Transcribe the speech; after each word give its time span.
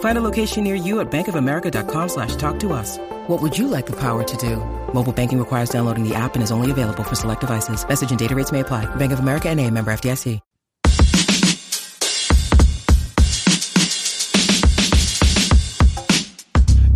Find 0.00 0.16
a 0.16 0.22
location 0.22 0.64
near 0.64 0.76
you 0.76 1.00
at 1.00 1.10
bankofamerica.com 1.10 2.08
slash 2.08 2.36
talk 2.36 2.58
to 2.60 2.72
us. 2.72 2.98
What 3.26 3.42
would 3.42 3.58
you 3.58 3.68
like 3.68 3.86
the 3.86 3.98
power 3.98 4.22
to 4.22 4.36
do? 4.36 4.56
Mobile 4.94 5.12
banking 5.12 5.38
requires 5.38 5.70
downloading 5.70 6.08
the 6.08 6.14
app 6.14 6.34
and 6.34 6.42
is 6.42 6.52
only 6.52 6.70
available 6.70 7.02
for 7.02 7.16
select 7.16 7.40
devices. 7.40 7.86
Message 7.86 8.10
and 8.10 8.18
data 8.18 8.34
rates 8.34 8.52
may 8.52 8.60
apply. 8.60 8.86
Bank 8.96 9.12
of 9.12 9.18
America 9.18 9.48
and 9.48 9.60
a 9.60 9.70
member 9.70 9.92
FDIC. 9.92 10.40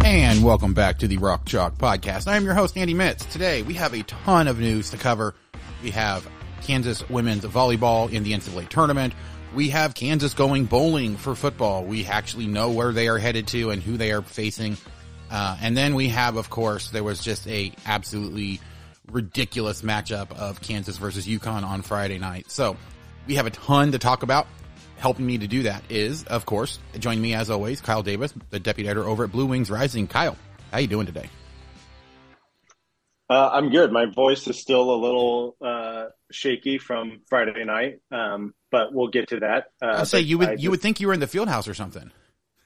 And 0.04 0.42
welcome 0.42 0.72
back 0.74 0.98
to 1.00 1.08
the 1.08 1.18
Rock 1.18 1.44
Chalk 1.44 1.76
Podcast. 1.76 2.28
I 2.28 2.36
am 2.36 2.44
your 2.44 2.54
host, 2.54 2.76
Andy 2.76 2.94
Mitts. 2.94 3.24
Today 3.26 3.62
we 3.62 3.74
have 3.74 3.92
a 3.94 4.02
ton 4.04 4.48
of 4.48 4.58
news 4.58 4.90
to 4.90 4.96
cover. 4.96 5.34
We 5.82 5.90
have 5.90 6.26
Kansas 6.62 7.06
women's 7.08 7.44
volleyball 7.44 8.10
in 8.10 8.22
the 8.22 8.32
NCAA 8.32 8.68
tournament. 8.68 9.14
We 9.54 9.70
have 9.70 9.94
Kansas 9.94 10.34
going 10.34 10.66
bowling 10.66 11.16
for 11.16 11.34
football. 11.34 11.84
We 11.84 12.06
actually 12.06 12.46
know 12.46 12.70
where 12.70 12.92
they 12.92 13.08
are 13.08 13.18
headed 13.18 13.46
to 13.48 13.70
and 13.70 13.82
who 13.82 13.96
they 13.96 14.12
are 14.12 14.22
facing. 14.22 14.76
Uh, 15.30 15.56
and 15.60 15.76
then 15.76 15.94
we 15.94 16.08
have, 16.08 16.36
of 16.36 16.50
course, 16.50 16.90
there 16.90 17.04
was 17.04 17.22
just 17.22 17.46
a 17.48 17.72
absolutely 17.86 18.60
ridiculous 19.10 19.82
matchup 19.82 20.32
of 20.32 20.60
Kansas 20.60 20.98
versus 20.98 21.26
UConn 21.26 21.64
on 21.64 21.82
Friday 21.82 22.18
night. 22.18 22.50
So 22.50 22.76
we 23.26 23.36
have 23.36 23.46
a 23.46 23.50
ton 23.50 23.92
to 23.92 23.98
talk 23.98 24.22
about. 24.22 24.46
Helping 24.98 25.26
me 25.26 25.38
to 25.38 25.46
do 25.46 25.62
that 25.62 25.84
is, 25.88 26.24
of 26.24 26.44
course, 26.44 26.80
join 26.98 27.20
me 27.20 27.32
as 27.32 27.50
always, 27.50 27.80
Kyle 27.80 28.02
Davis, 28.02 28.34
the 28.50 28.58
deputy 28.58 28.88
editor 28.88 29.06
over 29.06 29.24
at 29.24 29.32
Blue 29.32 29.46
Wings 29.46 29.70
Rising. 29.70 30.08
Kyle, 30.08 30.36
how 30.72 30.78
you 30.78 30.88
doing 30.88 31.06
today? 31.06 31.30
Uh, 33.30 33.50
I'm 33.52 33.70
good. 33.70 33.92
My 33.92 34.06
voice 34.06 34.46
is 34.48 34.58
still 34.58 34.90
a 34.90 34.96
little 34.96 35.56
uh, 35.60 36.06
shaky 36.30 36.78
from 36.78 37.20
Friday 37.28 37.64
night, 37.64 38.00
um, 38.10 38.54
but 38.70 38.92
we'll 38.92 39.08
get 39.08 39.28
to 39.28 39.40
that. 39.40 39.66
Uh, 39.82 39.96
I'll 39.98 40.06
say 40.06 40.20
you 40.20 40.38
would 40.38 40.48
I 40.48 40.52
you 40.52 40.58
just, 40.58 40.70
would 40.70 40.80
think 40.80 41.00
you 41.00 41.08
were 41.08 41.14
in 41.14 41.20
the 41.20 41.26
field 41.26 41.48
house 41.48 41.68
or 41.68 41.74
something. 41.74 42.10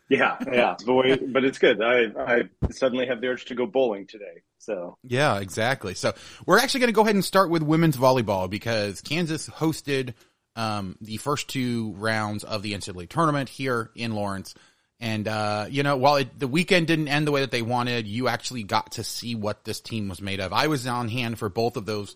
Yeah, 0.08 0.36
yeah, 0.52 0.76
but 0.84 1.44
it's 1.44 1.58
good. 1.58 1.82
I 1.82 2.04
I 2.16 2.42
suddenly 2.70 3.06
have 3.06 3.20
the 3.20 3.28
urge 3.28 3.46
to 3.46 3.54
go 3.54 3.66
bowling 3.66 4.06
today. 4.06 4.42
So 4.58 4.98
yeah, 5.02 5.40
exactly. 5.40 5.94
So 5.94 6.12
we're 6.46 6.58
actually 6.58 6.80
going 6.80 6.88
to 6.88 6.94
go 6.94 7.02
ahead 7.02 7.14
and 7.14 7.24
start 7.24 7.50
with 7.50 7.62
women's 7.62 7.96
volleyball 7.96 8.48
because 8.48 9.00
Kansas 9.00 9.48
hosted 9.48 10.14
um, 10.54 10.96
the 11.00 11.16
first 11.16 11.48
two 11.48 11.94
rounds 11.96 12.44
of 12.44 12.62
the 12.62 12.74
NCAA 12.74 13.08
tournament 13.08 13.48
here 13.48 13.90
in 13.96 14.14
Lawrence. 14.14 14.54
And, 15.02 15.26
uh, 15.26 15.66
you 15.68 15.82
know, 15.82 15.96
while 15.96 16.16
it, 16.16 16.38
the 16.38 16.48
weekend 16.48 16.86
didn't 16.86 17.08
end 17.08 17.26
the 17.26 17.32
way 17.32 17.40
that 17.40 17.50
they 17.50 17.60
wanted, 17.60 18.06
you 18.06 18.28
actually 18.28 18.62
got 18.62 18.92
to 18.92 19.04
see 19.04 19.34
what 19.34 19.64
this 19.64 19.80
team 19.80 20.08
was 20.08 20.22
made 20.22 20.40
of. 20.40 20.52
I 20.52 20.68
was 20.68 20.86
on 20.86 21.08
hand 21.08 21.38
for 21.38 21.48
both 21.48 21.76
of 21.76 21.84
those 21.84 22.14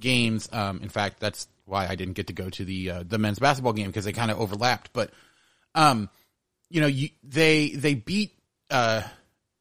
games. 0.00 0.48
Um, 0.50 0.80
in 0.82 0.88
fact, 0.88 1.20
that's 1.20 1.46
why 1.66 1.86
I 1.86 1.94
didn't 1.94 2.14
get 2.14 2.28
to 2.28 2.32
go 2.32 2.48
to 2.50 2.64
the, 2.64 2.90
uh, 2.90 3.04
the 3.06 3.18
men's 3.18 3.38
basketball 3.38 3.74
game 3.74 3.88
because 3.88 4.06
they 4.06 4.12
kind 4.12 4.30
of 4.30 4.40
overlapped. 4.40 4.92
But, 4.92 5.10
um, 5.74 6.08
you 6.70 6.80
know, 6.80 6.86
you, 6.86 7.10
they, 7.22 7.70
they 7.70 7.94
beat, 7.94 8.32
uh, 8.70 9.02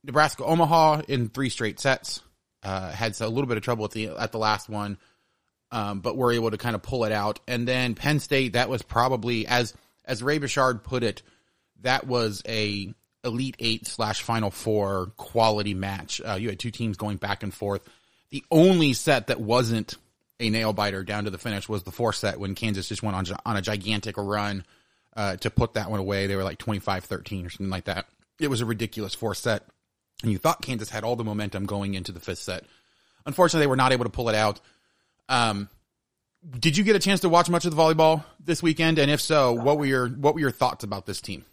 Nebraska 0.04 0.44
Omaha 0.46 1.02
in 1.10 1.30
three 1.30 1.50
straight 1.50 1.80
sets. 1.80 2.22
Uh, 2.64 2.92
had 2.92 3.20
a 3.20 3.28
little 3.28 3.48
bit 3.48 3.58
of 3.58 3.64
trouble 3.64 3.86
at 3.86 3.92
the, 3.92 4.08
at 4.10 4.32
the 4.32 4.40
last 4.40 4.70
one 4.70 4.98
um, 5.72 6.02
but 6.02 6.18
were 6.18 6.32
able 6.32 6.52
to 6.52 6.58
kind 6.58 6.76
of 6.76 6.82
pull 6.82 7.06
it 7.06 7.12
out. 7.12 7.40
And 7.48 7.68
then 7.68 7.96
Penn 7.96 8.20
State, 8.20 8.54
that 8.54 8.70
was 8.70 8.82
probably 8.82 9.48
as 9.48 9.74
as 10.06 10.22
Ray 10.22 10.40
Bechard 10.40 10.84
put 10.84 11.04
it, 11.04 11.22
that 11.82 12.08
was 12.08 12.42
a 12.48 12.94
Elite 13.24 13.56
Eight 13.60 13.88
slash 13.88 14.22
Final 14.22 14.52
Four 14.52 15.12
quality 15.18 15.74
match. 15.74 16.22
Uh, 16.26 16.34
you 16.34 16.50
had 16.50 16.60
two 16.60 16.72
teams 16.72 16.98
going 16.98 17.18
back 17.18 17.44
and 17.44 17.54
forth. 17.54 17.88
The 18.32 18.44
only 18.50 18.94
set 18.94 19.28
that 19.28 19.40
wasn't 19.40 19.96
a 20.40 20.50
nail 20.50 20.74
biter 20.74 21.04
down 21.04 21.26
to 21.26 21.30
the 21.30 21.38
finish 21.38 21.70
was 21.70 21.84
the 21.84 21.92
fourth 21.92 22.16
set 22.16 22.40
when 22.40 22.56
Kansas 22.56 22.88
just 22.90 23.04
went 23.04 23.16
on 23.16 23.26
on 23.46 23.58
a 23.58 23.62
gigantic 23.62 24.18
run 24.18 24.66
uh, 25.16 25.36
to 25.38 25.50
put 25.50 25.76
that 25.76 25.92
one 25.92 26.00
away. 26.00 26.28
They 26.28 26.36
were 26.36 26.44
like 26.44 26.58
25-13 26.58 27.46
or 27.46 27.50
something 27.50 27.70
like 27.70 27.86
that. 27.86 28.06
It 28.40 28.50
was 28.50 28.62
a 28.62 28.66
ridiculous 28.66 29.14
fourth 29.14 29.38
set, 29.38 29.64
and 30.24 30.32
you 30.32 30.40
thought 30.40 30.62
Kansas 30.62 30.90
had 30.90 31.04
all 31.04 31.16
the 31.16 31.24
momentum 31.24 31.66
going 31.66 31.94
into 31.94 32.12
the 32.12 32.20
fifth 32.20 32.40
set. 32.40 32.64
Unfortunately, 33.26 33.64
they 33.64 33.70
were 33.70 33.76
not 33.76 33.92
able 33.92 34.06
to 34.06 34.10
pull 34.10 34.30
it 34.30 34.36
out. 34.36 34.60
Um, 35.30 35.70
did 36.60 36.76
you 36.76 36.84
get 36.84 36.96
a 36.96 37.00
chance 37.00 37.20
to 37.20 37.30
watch 37.30 37.50
much 37.50 37.66
of 37.66 37.76
the 37.76 37.82
volleyball 37.82 38.24
this 38.44 38.64
weekend? 38.64 38.98
And 38.98 39.12
if 39.12 39.22
so, 39.22 39.54
what 39.54 39.78
were 39.78 39.86
your 39.86 40.08
what 40.08 40.34
were 40.34 40.40
your 40.40 40.52
thoughts 40.52 40.84
about 40.84 41.06
this 41.06 41.22
team? 41.22 41.46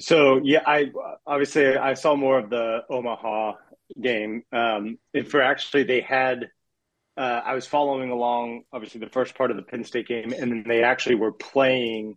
So 0.00 0.40
yeah, 0.42 0.62
I 0.66 0.90
obviously 1.26 1.76
I 1.76 1.94
saw 1.94 2.16
more 2.16 2.38
of 2.38 2.50
the 2.50 2.80
Omaha 2.90 3.54
game. 4.00 4.42
Um, 4.52 4.98
for 5.28 5.40
actually, 5.40 5.84
they 5.84 6.00
had 6.00 6.48
uh, 7.16 7.40
I 7.44 7.54
was 7.54 7.66
following 7.66 8.10
along 8.10 8.62
obviously 8.72 9.00
the 9.00 9.10
first 9.10 9.36
part 9.36 9.50
of 9.50 9.56
the 9.56 9.62
Penn 9.62 9.84
State 9.84 10.08
game, 10.08 10.32
and 10.32 10.50
then 10.50 10.64
they 10.66 10.82
actually 10.82 11.16
were 11.16 11.32
playing. 11.32 12.16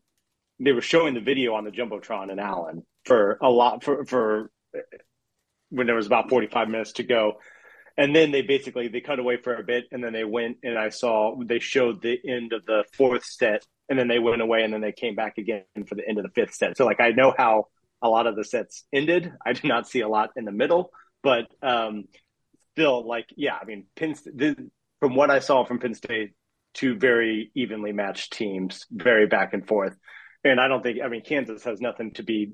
They 0.60 0.72
were 0.72 0.82
showing 0.82 1.14
the 1.14 1.22
video 1.22 1.54
on 1.54 1.66
the 1.66 1.72
jumbotron 1.72 2.32
in 2.32 2.40
Allen 2.40 2.84
for 3.06 3.38
a 3.42 3.50
lot 3.50 3.84
for 3.84 4.06
for 4.06 4.52
when 5.70 5.86
there 5.86 5.96
was 5.96 6.08
about 6.08 6.30
forty 6.30 6.48
five 6.48 6.68
minutes 6.68 6.94
to 6.94 7.04
go 7.04 7.38
and 7.98 8.16
then 8.16 8.32
they 8.32 8.42
basically 8.42 8.88
they 8.88 9.02
cut 9.02 9.20
away 9.20 9.38
for 9.38 9.56
a 9.56 9.64
bit 9.64 9.86
and 9.92 10.04
then 10.04 10.14
they 10.14 10.24
went 10.24 10.58
and 10.64 10.78
i 10.78 10.90
saw 10.90 11.36
they 11.44 11.60
showed 11.60 12.02
the 12.02 12.18
end 12.28 12.54
of 12.54 12.66
the 12.66 12.84
fourth 12.94 13.26
set 13.26 13.66
and 13.90 13.98
then 13.98 14.08
they 14.08 14.20
went 14.20 14.42
away 14.42 14.64
and 14.64 14.74
then 14.74 14.82
they 14.82 14.92
came 14.92 15.16
back 15.16 15.38
again 15.38 15.64
for 15.88 15.96
the 15.96 16.08
end 16.08 16.18
of 16.18 16.24
the 16.24 16.32
fifth 16.32 16.54
set 16.54 16.78
so 16.78 16.86
like 16.86 17.00
i 17.00 17.10
know 17.10 17.34
how 17.38 17.66
a 18.02 18.10
lot 18.10 18.28
of 18.28 18.36
the 18.36 18.44
sets 18.44 18.84
ended 18.94 19.32
i 19.46 19.54
did 19.54 19.66
not 19.66 19.88
see 19.88 20.02
a 20.02 20.08
lot 20.08 20.30
in 20.36 20.46
the 20.46 20.52
middle 20.52 20.92
but 21.24 21.46
um 21.62 22.06
still 22.74 23.08
like 23.08 23.28
yeah 23.36 23.58
i 23.60 23.66
mean 23.66 23.86
penn 23.96 24.16
from 25.00 25.16
what 25.16 25.32
i 25.32 25.40
saw 25.40 25.66
from 25.66 25.80
penn 25.80 25.94
state 25.94 26.32
two 26.74 26.96
very 26.96 27.52
evenly 27.56 27.92
matched 27.92 28.34
teams 28.34 28.86
very 28.92 29.26
back 29.28 29.54
and 29.54 29.68
forth 29.68 29.96
and 30.44 30.60
i 30.60 30.68
don't 30.68 30.84
think 30.84 31.00
i 31.04 31.08
mean 31.08 31.24
kansas 31.24 31.64
has 31.64 31.82
nothing 31.82 32.12
to 32.12 32.24
be 32.24 32.54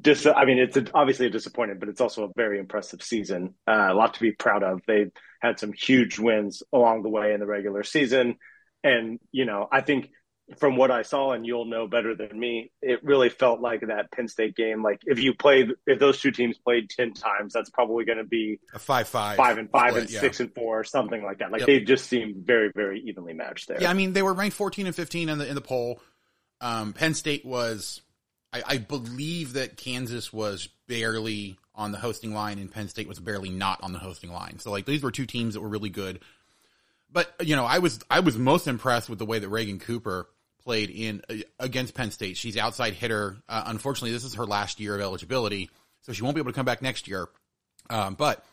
dis- 0.00 0.26
I 0.26 0.44
mean, 0.44 0.58
it's 0.58 0.76
a, 0.76 0.84
obviously 0.94 1.26
a 1.26 1.30
disappointment, 1.30 1.80
but 1.80 1.88
it's 1.88 2.00
also 2.00 2.24
a 2.24 2.32
very 2.36 2.58
impressive 2.58 3.02
season. 3.02 3.54
Uh, 3.66 3.88
a 3.90 3.94
lot 3.94 4.14
to 4.14 4.20
be 4.20 4.32
proud 4.32 4.62
of. 4.62 4.80
They 4.86 5.06
had 5.40 5.58
some 5.58 5.72
huge 5.72 6.18
wins 6.18 6.62
along 6.72 7.02
the 7.02 7.08
way 7.08 7.32
in 7.32 7.40
the 7.40 7.46
regular 7.46 7.82
season, 7.82 8.36
and 8.84 9.18
you 9.30 9.44
know, 9.44 9.68
I 9.70 9.80
think 9.80 10.10
from 10.58 10.76
what 10.76 10.90
I 10.90 11.02
saw, 11.02 11.32
and 11.32 11.46
you'll 11.46 11.64
know 11.64 11.86
better 11.86 12.14
than 12.14 12.38
me, 12.38 12.70
it 12.82 13.02
really 13.04 13.28
felt 13.28 13.60
like 13.60 13.80
that 13.86 14.10
Penn 14.10 14.28
State 14.28 14.54
game. 14.56 14.82
Like 14.82 15.00
if 15.06 15.18
you 15.18 15.34
played, 15.34 15.70
if 15.86 15.98
those 15.98 16.20
two 16.20 16.30
teams 16.30 16.58
played 16.58 16.90
ten 16.90 17.14
times, 17.14 17.52
that's 17.52 17.70
probably 17.70 18.04
going 18.04 18.18
to 18.18 18.24
be 18.24 18.58
a 18.74 18.78
five-five, 18.78 19.36
five 19.36 19.58
and 19.58 19.70
five 19.70 19.90
split, 19.90 20.04
and 20.04 20.10
yeah. 20.10 20.20
six 20.20 20.40
and 20.40 20.54
four, 20.54 20.80
or 20.80 20.84
something 20.84 21.22
like 21.22 21.38
that. 21.38 21.52
Like 21.52 21.60
yep. 21.60 21.66
they 21.66 21.80
just 21.80 22.06
seemed 22.06 22.44
very, 22.46 22.70
very 22.74 23.00
evenly 23.00 23.32
matched 23.32 23.68
there. 23.68 23.80
Yeah, 23.80 23.90
I 23.90 23.94
mean, 23.94 24.12
they 24.12 24.22
were 24.22 24.34
ranked 24.34 24.56
fourteen 24.56 24.86
and 24.86 24.94
fifteen 24.94 25.28
in 25.28 25.38
the 25.38 25.48
in 25.48 25.54
the 25.54 25.60
poll. 25.60 26.00
Um, 26.60 26.92
Penn 26.92 27.14
State 27.14 27.44
was 27.44 28.02
I, 28.52 28.62
I 28.66 28.78
believe 28.78 29.54
that 29.54 29.76
Kansas 29.76 30.32
was 30.32 30.68
barely 30.88 31.58
on 31.74 31.92
the 31.92 31.98
hosting 31.98 32.34
line 32.34 32.58
and 32.58 32.70
Penn 32.70 32.88
State 32.88 33.08
was 33.08 33.18
barely 33.18 33.48
not 33.48 33.82
on 33.82 33.92
the 33.92 33.98
hosting 33.98 34.30
line. 34.30 34.58
So 34.58 34.70
like 34.70 34.84
these 34.84 35.02
were 35.02 35.10
two 35.10 35.26
teams 35.26 35.54
that 35.54 35.60
were 35.60 35.68
really 35.68 35.90
good. 35.90 36.20
But 37.12 37.34
you 37.40 37.56
know, 37.56 37.64
I 37.64 37.78
was 37.78 38.00
I 38.10 38.20
was 38.20 38.36
most 38.38 38.66
impressed 38.66 39.08
with 39.08 39.18
the 39.18 39.26
way 39.26 39.38
that 39.38 39.48
Reagan 39.48 39.78
Cooper 39.78 40.28
played 40.62 40.90
in 40.90 41.22
uh, 41.28 41.36
against 41.58 41.94
Penn 41.94 42.10
State. 42.10 42.36
She's 42.36 42.56
outside 42.56 42.94
hitter. 42.94 43.36
Uh, 43.48 43.64
unfortunately, 43.66 44.12
this 44.12 44.24
is 44.24 44.34
her 44.34 44.46
last 44.46 44.80
year 44.80 44.94
of 44.94 45.00
eligibility, 45.00 45.70
so 46.02 46.12
she 46.12 46.22
won't 46.22 46.34
be 46.34 46.40
able 46.40 46.52
to 46.52 46.56
come 46.56 46.66
back 46.66 46.82
next 46.82 47.08
year. 47.08 47.28
Um, 47.90 48.14
but 48.14 48.44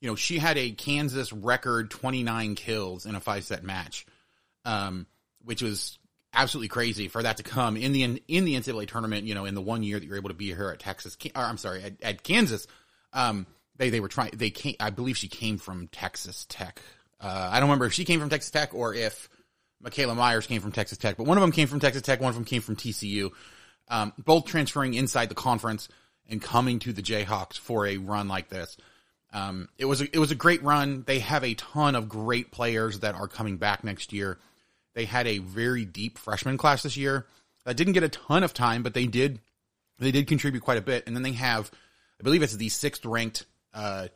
you 0.00 0.08
know, 0.08 0.16
she 0.16 0.38
had 0.38 0.58
a 0.58 0.72
Kansas 0.72 1.32
record 1.32 1.90
29 1.90 2.54
kills 2.56 3.06
in 3.06 3.14
a 3.14 3.20
five 3.20 3.44
set 3.44 3.62
match, 3.62 4.04
um, 4.64 5.06
which 5.44 5.62
was 5.62 5.98
absolutely 6.34 6.68
crazy 6.68 7.08
for 7.08 7.22
that 7.22 7.36
to 7.36 7.42
come 7.42 7.76
in 7.76 7.92
the 7.92 8.22
in 8.26 8.44
the 8.44 8.56
NCAA 8.56 8.88
tournament. 8.88 9.24
You 9.24 9.34
know, 9.34 9.44
in 9.44 9.54
the 9.54 9.62
one 9.62 9.82
year 9.82 10.00
that 10.00 10.06
you're 10.06 10.16
able 10.16 10.30
to 10.30 10.34
be 10.34 10.46
here 10.46 10.70
at 10.70 10.80
Texas, 10.80 11.16
or 11.36 11.42
I'm 11.42 11.58
sorry, 11.58 11.82
at, 11.82 12.02
at 12.02 12.22
Kansas. 12.22 12.66
Um, 13.12 13.46
they 13.76 13.90
they 13.90 14.00
were 14.00 14.08
trying. 14.08 14.30
They 14.34 14.50
came. 14.50 14.76
I 14.80 14.90
believe 14.90 15.16
she 15.16 15.28
came 15.28 15.58
from 15.58 15.88
Texas 15.88 16.46
Tech. 16.48 16.80
Uh, 17.22 17.50
I 17.52 17.60
don't 17.60 17.68
remember 17.68 17.86
if 17.86 17.92
she 17.92 18.04
came 18.04 18.20
from 18.20 18.28
Texas 18.28 18.50
Tech 18.50 18.74
or 18.74 18.94
if 18.94 19.28
Michaela 19.80 20.14
Myers 20.14 20.46
came 20.46 20.60
from 20.60 20.72
Texas 20.72 20.98
Tech, 20.98 21.16
but 21.16 21.26
one 21.26 21.38
of 21.38 21.42
them 21.42 21.52
came 21.52 21.68
from 21.68 21.80
Texas 21.80 22.02
Tech, 22.02 22.20
one 22.20 22.30
of 22.30 22.34
them 22.34 22.44
came 22.44 22.62
from 22.62 22.76
TCU. 22.76 23.30
Um, 23.88 24.12
both 24.18 24.46
transferring 24.46 24.94
inside 24.94 25.28
the 25.28 25.34
conference 25.34 25.88
and 26.28 26.40
coming 26.40 26.78
to 26.80 26.92
the 26.92 27.02
Jayhawks 27.02 27.58
for 27.58 27.86
a 27.86 27.98
run 27.98 28.28
like 28.28 28.48
this. 28.48 28.76
Um, 29.32 29.68
it 29.78 29.84
was 29.84 30.00
a, 30.00 30.04
it 30.14 30.18
was 30.18 30.30
a 30.30 30.36
great 30.36 30.62
run. 30.62 31.04
They 31.06 31.18
have 31.20 31.42
a 31.42 31.54
ton 31.54 31.94
of 31.94 32.08
great 32.08 32.52
players 32.52 33.00
that 33.00 33.14
are 33.14 33.28
coming 33.28 33.56
back 33.56 33.82
next 33.82 34.12
year. 34.12 34.38
They 34.94 35.04
had 35.04 35.26
a 35.26 35.38
very 35.38 35.84
deep 35.84 36.18
freshman 36.18 36.58
class 36.58 36.82
this 36.82 36.96
year 36.96 37.26
that 37.64 37.76
didn't 37.76 37.94
get 37.94 38.02
a 38.02 38.08
ton 38.08 38.44
of 38.44 38.52
time, 38.52 38.82
but 38.82 38.94
they 38.94 39.06
did 39.06 39.40
they 39.98 40.10
did 40.10 40.26
contribute 40.26 40.62
quite 40.62 40.78
a 40.78 40.82
bit. 40.82 41.04
And 41.06 41.14
then 41.14 41.22
they 41.22 41.32
have, 41.32 41.70
I 42.20 42.24
believe 42.24 42.42
it's 42.42 42.56
the 42.56 42.68
sixth 42.68 43.04
ranked 43.04 43.46
uh, 43.72 44.08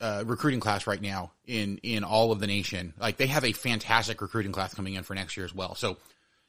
uh, 0.00 0.24
recruiting 0.26 0.60
class 0.60 0.86
right 0.86 1.00
now 1.00 1.32
in 1.46 1.78
in 1.82 2.04
all 2.04 2.32
of 2.32 2.40
the 2.40 2.46
nation. 2.46 2.94
Like 2.98 3.16
they 3.16 3.26
have 3.26 3.44
a 3.44 3.52
fantastic 3.52 4.22
recruiting 4.22 4.52
class 4.52 4.74
coming 4.74 4.94
in 4.94 5.02
for 5.02 5.14
next 5.14 5.36
year 5.36 5.44
as 5.44 5.54
well. 5.54 5.74
So 5.74 5.98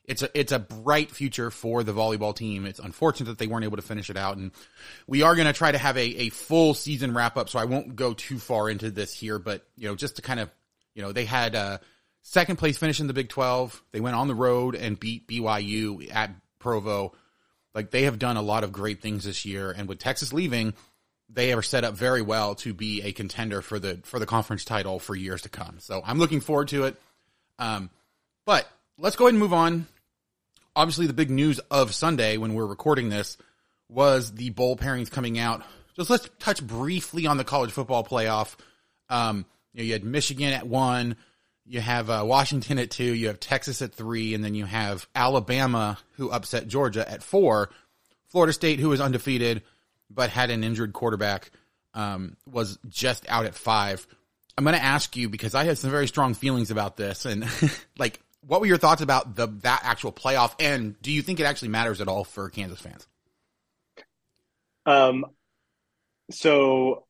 it's 0.06 0.24
a 0.24 0.40
it's 0.40 0.52
a 0.52 0.60
bright 0.60 1.12
future 1.12 1.52
for 1.52 1.84
the 1.84 1.94
volleyball 1.94 2.36
team. 2.36 2.66
It's 2.66 2.80
unfortunate 2.80 3.28
that 3.28 3.38
they 3.38 3.48
weren't 3.48 3.66
able 3.66 3.78
to 3.78 3.84
finish 3.84 4.10
it 4.10 4.18
out, 4.18 4.38
and 4.38 4.52
we 5.08 5.22
are 5.22 5.36
going 5.36 5.48
to 5.48 5.54
try 5.54 5.72
to 5.72 5.78
have 5.78 5.98
a, 5.98 6.02
a 6.02 6.30
full 6.30 6.74
season 6.74 7.14
wrap 7.14 7.38
up. 7.38 7.50
So 7.50 7.60
I 7.60 7.66
won't 7.66 7.96
go 7.96 8.14
too 8.14 8.40
far 8.40 8.70
into 8.70 8.90
this 8.90 9.14
here, 9.14 9.38
but 9.38 9.66
you 9.76 9.88
know, 9.88 9.96
just 9.96 10.16
to 10.16 10.22
kind 10.22 10.40
of 10.40 10.50
you 10.96 11.02
know, 11.02 11.12
they 11.12 11.26
had 11.26 11.56
a 11.56 11.80
second 12.24 12.58
place 12.58 12.78
finish 12.78 13.00
in 13.00 13.08
the 13.08 13.14
Big 13.14 13.30
Twelve. 13.30 13.82
They 13.92 14.02
went 14.02 14.16
on 14.16 14.28
the 14.28 14.36
road 14.36 14.76
and 14.76 15.00
beat 15.00 15.28
BYU 15.28 16.14
at 16.14 16.32
Provo. 16.60 17.14
Like 17.76 17.92
they 17.92 18.04
have 18.04 18.20
done 18.20 18.38
a 18.38 18.42
lot 18.42 18.64
of 18.64 18.72
great 18.72 19.02
things 19.02 19.24
this 19.24 19.46
year, 19.46 19.72
and 19.72 19.88
with 19.88 20.00
Texas 20.00 20.34
leaving, 20.34 20.74
they 21.34 21.54
are 21.54 21.62
set 21.62 21.84
up 21.84 21.96
very 21.96 22.22
well 22.22 22.56
to 22.56 22.74
be 22.74 23.02
a 23.04 23.12
contender 23.12 23.62
for 23.62 23.80
the 23.80 24.00
for 24.04 24.20
the 24.20 24.26
conference 24.26 24.66
title 24.66 25.00
for 25.00 25.16
years 25.16 25.44
to 25.44 25.50
come. 25.50 25.78
So 25.80 26.02
I'm 26.06 26.20
looking 26.20 26.42
forward 26.42 26.70
to 26.70 26.86
it. 26.86 26.96
Um, 27.60 27.90
but 28.46 28.68
let's 28.98 29.16
go 29.16 29.26
ahead 29.26 29.34
and 29.34 29.40
move 29.40 29.54
on. 29.54 29.88
Obviously, 30.76 31.08
the 31.08 31.14
big 31.14 31.30
news 31.30 31.60
of 31.70 31.94
Sunday 31.94 32.38
when 32.38 32.54
we're 32.54 32.66
recording 32.66 33.10
this 33.10 33.38
was 33.90 34.32
the 34.34 34.50
bowl 34.52 34.78
pairings 34.78 35.12
coming 35.12 35.38
out. 35.38 35.64
Just 35.96 36.10
let's 36.10 36.30
touch 36.40 36.66
briefly 36.66 37.28
on 37.28 37.38
the 37.38 37.44
college 37.44 37.72
football 37.72 38.04
playoff. 38.04 38.56
Um, 39.10 39.46
you, 39.74 39.82
know, 39.82 39.86
you 39.88 39.94
had 39.94 40.06
Michigan 40.06 40.54
at 40.54 40.66
one, 40.66 41.18
you 41.66 41.82
have 41.82 42.10
uh, 42.10 42.24
Washington 42.26 42.80
at 42.80 42.90
two, 42.90 43.14
you 43.14 43.28
have 43.28 43.40
Texas 43.40 43.82
at 43.82 43.94
three, 43.94 44.34
and 44.34 44.44
then 44.44 44.56
you 44.56 44.66
have 44.66 45.08
Alabama 45.14 45.98
who 46.14 46.32
upset 46.32 46.68
Georgia 46.68 47.10
at 47.10 47.22
four. 47.22 47.70
Florida 48.28 48.54
State, 48.54 48.80
who 48.80 48.94
is 48.94 49.02
undefeated 49.02 49.62
but 50.14 50.30
had 50.30 50.50
an 50.50 50.64
injured 50.64 50.94
quarterback, 50.94 51.52
um, 51.94 52.38
was 52.50 52.78
just 52.90 53.26
out 53.30 53.46
at 53.46 53.56
five. 53.56 54.08
I'm 54.58 54.64
going 54.64 54.76
to 54.76 54.84
ask 54.84 55.16
you 55.16 55.30
because 55.30 55.56
I 55.56 55.64
had 55.64 55.78
some 55.78 55.92
very 55.92 56.08
strong 56.08 56.34
feelings 56.34 56.72
about 56.72 56.98
this, 56.98 57.26
and 57.26 57.46
like, 57.98 58.20
what 58.46 58.60
were 58.60 58.68
your 58.68 58.78
thoughts 58.78 59.02
about 59.02 59.36
the 59.36 59.48
that 59.62 59.82
actual 59.84 60.12
playoff? 60.12 60.54
And 60.60 61.00
do 61.02 61.12
you 61.12 61.22
think 61.22 61.40
it 61.40 61.46
actually 61.46 61.70
matters 61.70 62.02
at 62.02 62.08
all 62.08 62.24
for 62.24 62.50
Kansas 62.50 62.80
fans? 62.80 63.08
Um, 64.86 65.26
so 66.32 67.06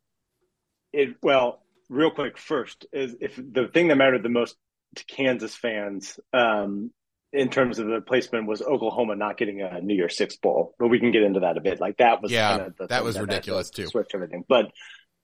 it 0.93 1.15
well, 1.21 1.61
real 1.89 2.11
quick 2.11 2.37
first 2.37 2.85
is 2.91 3.15
if 3.21 3.35
the 3.35 3.67
thing 3.67 3.87
that 3.87 3.97
mattered 3.97 4.23
the 4.23 4.29
most 4.29 4.55
to 4.95 5.05
Kansas 5.05 5.55
fans 5.55 6.19
um, 6.33 6.91
in 7.33 7.49
terms 7.49 7.79
of 7.79 7.87
the 7.87 8.01
placement 8.01 8.47
was 8.47 8.61
Oklahoma 8.61 9.15
not 9.15 9.37
getting 9.37 9.61
a 9.61 9.81
New 9.81 9.95
Year's 9.95 10.17
Six 10.17 10.35
bowl, 10.37 10.75
but 10.77 10.87
we 10.87 10.99
can 10.99 11.11
get 11.11 11.23
into 11.23 11.41
that 11.41 11.57
a 11.57 11.61
bit. 11.61 11.79
Like 11.79 11.97
that 11.97 12.21
was 12.21 12.31
yeah, 12.31 12.69
that 12.89 13.03
was 13.03 13.15
that 13.15 13.21
ridiculous 13.21 13.69
too. 13.69 13.87
Switch 13.87 14.09
everything, 14.13 14.43
but 14.47 14.71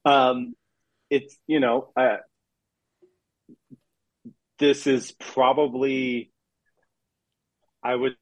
um, 0.06 0.54
it's 1.10 1.38
you 1.48 1.60
know, 1.60 1.90
uh, 1.96 2.18
this 4.60 4.88
is 4.88 5.12
probably. 5.12 6.32
I 7.84 7.96
would 7.96 8.16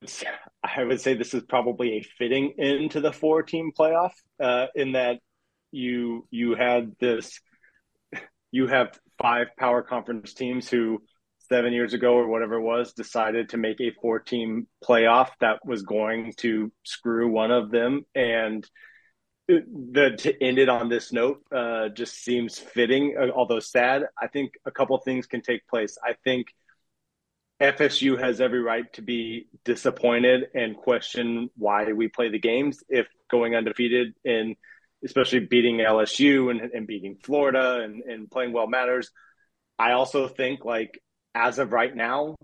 I 0.63 0.83
would 0.83 1.01
say 1.01 1.15
this 1.15 1.33
is 1.33 1.43
probably 1.43 1.97
a 1.97 2.05
fitting 2.17 2.53
into 2.57 3.01
the 3.01 3.13
four 3.13 3.43
team 3.43 3.71
playoff 3.77 4.11
uh, 4.41 4.67
in 4.75 4.93
that 4.93 5.19
you 5.71 6.27
you 6.31 6.55
had 6.55 6.95
this 6.99 7.39
you 8.51 8.67
have 8.67 8.97
five 9.21 9.47
power 9.57 9.81
conference 9.81 10.33
teams 10.33 10.69
who 10.69 11.01
seven 11.47 11.73
years 11.73 11.93
ago 11.93 12.13
or 12.13 12.27
whatever 12.27 12.55
it 12.55 12.61
was 12.61 12.93
decided 12.93 13.49
to 13.49 13.57
make 13.57 13.79
a 13.81 13.91
four 14.01 14.19
team 14.19 14.67
playoff 14.83 15.29
that 15.39 15.65
was 15.65 15.83
going 15.83 16.33
to 16.37 16.71
screw 16.83 17.29
one 17.29 17.51
of 17.51 17.71
them. 17.71 18.05
And 18.13 18.67
the 19.47 20.15
to 20.19 20.43
end 20.43 20.57
it 20.57 20.69
on 20.69 20.89
this 20.89 21.11
note 21.13 21.43
uh, 21.55 21.89
just 21.89 22.23
seems 22.23 22.57
fitting 22.57 23.15
uh, 23.19 23.29
although 23.35 23.59
sad. 23.59 24.03
I 24.19 24.27
think 24.27 24.53
a 24.65 24.71
couple 24.71 24.97
things 24.97 25.27
can 25.27 25.41
take 25.41 25.67
place. 25.67 25.97
I 26.03 26.13
think 26.23 26.47
fsu 27.61 28.19
has 28.19 28.41
every 28.41 28.61
right 28.61 28.91
to 28.93 29.01
be 29.01 29.47
disappointed 29.63 30.47
and 30.53 30.75
question 30.75 31.49
why 31.55 31.93
we 31.93 32.07
play 32.07 32.29
the 32.29 32.39
games. 32.39 32.83
If 32.89 33.07
going 33.29 33.55
undefeated 33.55 34.13
and 34.25 34.55
especially 35.03 35.39
beating 35.41 35.77
lsu 35.77 36.49
and, 36.49 36.61
and 36.61 36.87
beating 36.87 37.17
florida 37.23 37.81
and, 37.83 38.01
and 38.03 38.29
playing 38.29 38.51
well 38.51 38.67
matters. 38.67 39.11
I 39.77 39.91
also 39.91 40.27
think 40.27 40.65
like 40.65 40.99
as 41.35 41.59
of 41.59 41.71
right 41.71 41.95
now, 41.95 42.35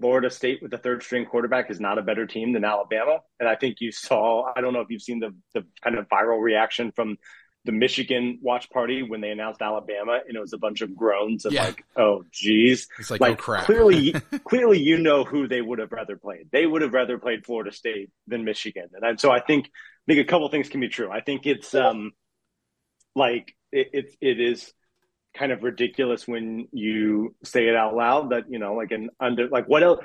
Florida 0.00 0.30
State 0.30 0.62
with 0.62 0.70
the 0.70 0.78
third 0.78 1.02
string 1.02 1.26
quarterback 1.26 1.70
is 1.70 1.78
not 1.78 1.98
a 1.98 2.02
better 2.02 2.26
team 2.26 2.52
than 2.52 2.64
Alabama. 2.64 3.18
And 3.38 3.48
I 3.48 3.56
think 3.56 3.76
you 3.80 3.92
saw, 3.92 4.50
I 4.56 4.60
don't 4.60 4.72
know 4.72 4.80
if 4.80 4.88
you've 4.90 5.02
seen 5.02 5.20
the, 5.20 5.34
the 5.54 5.66
kind 5.82 5.98
of 5.98 6.08
viral 6.08 6.40
reaction 6.40 6.92
from 6.92 7.18
the 7.64 7.72
Michigan 7.72 8.38
watch 8.40 8.70
party 8.70 9.02
when 9.02 9.20
they 9.20 9.30
announced 9.30 9.60
Alabama 9.60 10.20
and 10.26 10.36
it 10.36 10.40
was 10.40 10.52
a 10.52 10.58
bunch 10.58 10.80
of 10.80 10.96
groans 10.96 11.44
of 11.44 11.52
yeah. 11.52 11.64
like, 11.64 11.84
oh 11.96 12.24
geez. 12.32 12.88
It's 12.98 13.10
like, 13.10 13.20
like 13.20 13.32
oh 13.32 13.36
crap. 13.36 13.64
clearly 13.64 14.12
clearly 14.44 14.78
you 14.78 14.98
know 14.98 15.24
who 15.24 15.48
they 15.48 15.60
would 15.60 15.78
have 15.78 15.92
rather 15.92 16.16
played. 16.16 16.48
They 16.50 16.64
would 16.64 16.82
have 16.82 16.94
rather 16.94 17.18
played 17.18 17.44
Florida 17.44 17.72
State 17.72 18.10
than 18.26 18.44
Michigan. 18.44 18.88
And 18.94 19.04
I, 19.04 19.16
so 19.16 19.30
I 19.30 19.40
think 19.40 19.66
I 19.66 20.14
think 20.14 20.26
a 20.26 20.30
couple 20.30 20.48
things 20.48 20.68
can 20.68 20.80
be 20.80 20.88
true. 20.88 21.10
I 21.10 21.20
think 21.20 21.44
it's 21.44 21.74
um 21.74 22.12
like 23.14 23.54
it, 23.72 23.88
it, 23.92 24.16
it 24.20 24.40
is 24.40 24.72
kind 25.38 25.52
of 25.52 25.62
ridiculous 25.62 26.26
when 26.26 26.68
you 26.72 27.34
say 27.44 27.68
it 27.68 27.76
out 27.76 27.94
loud 27.94 28.30
that 28.30 28.50
you 28.50 28.58
know 28.58 28.74
like 28.74 28.90
an 28.90 29.10
under 29.20 29.48
like 29.48 29.68
what 29.68 29.82
else 29.82 30.04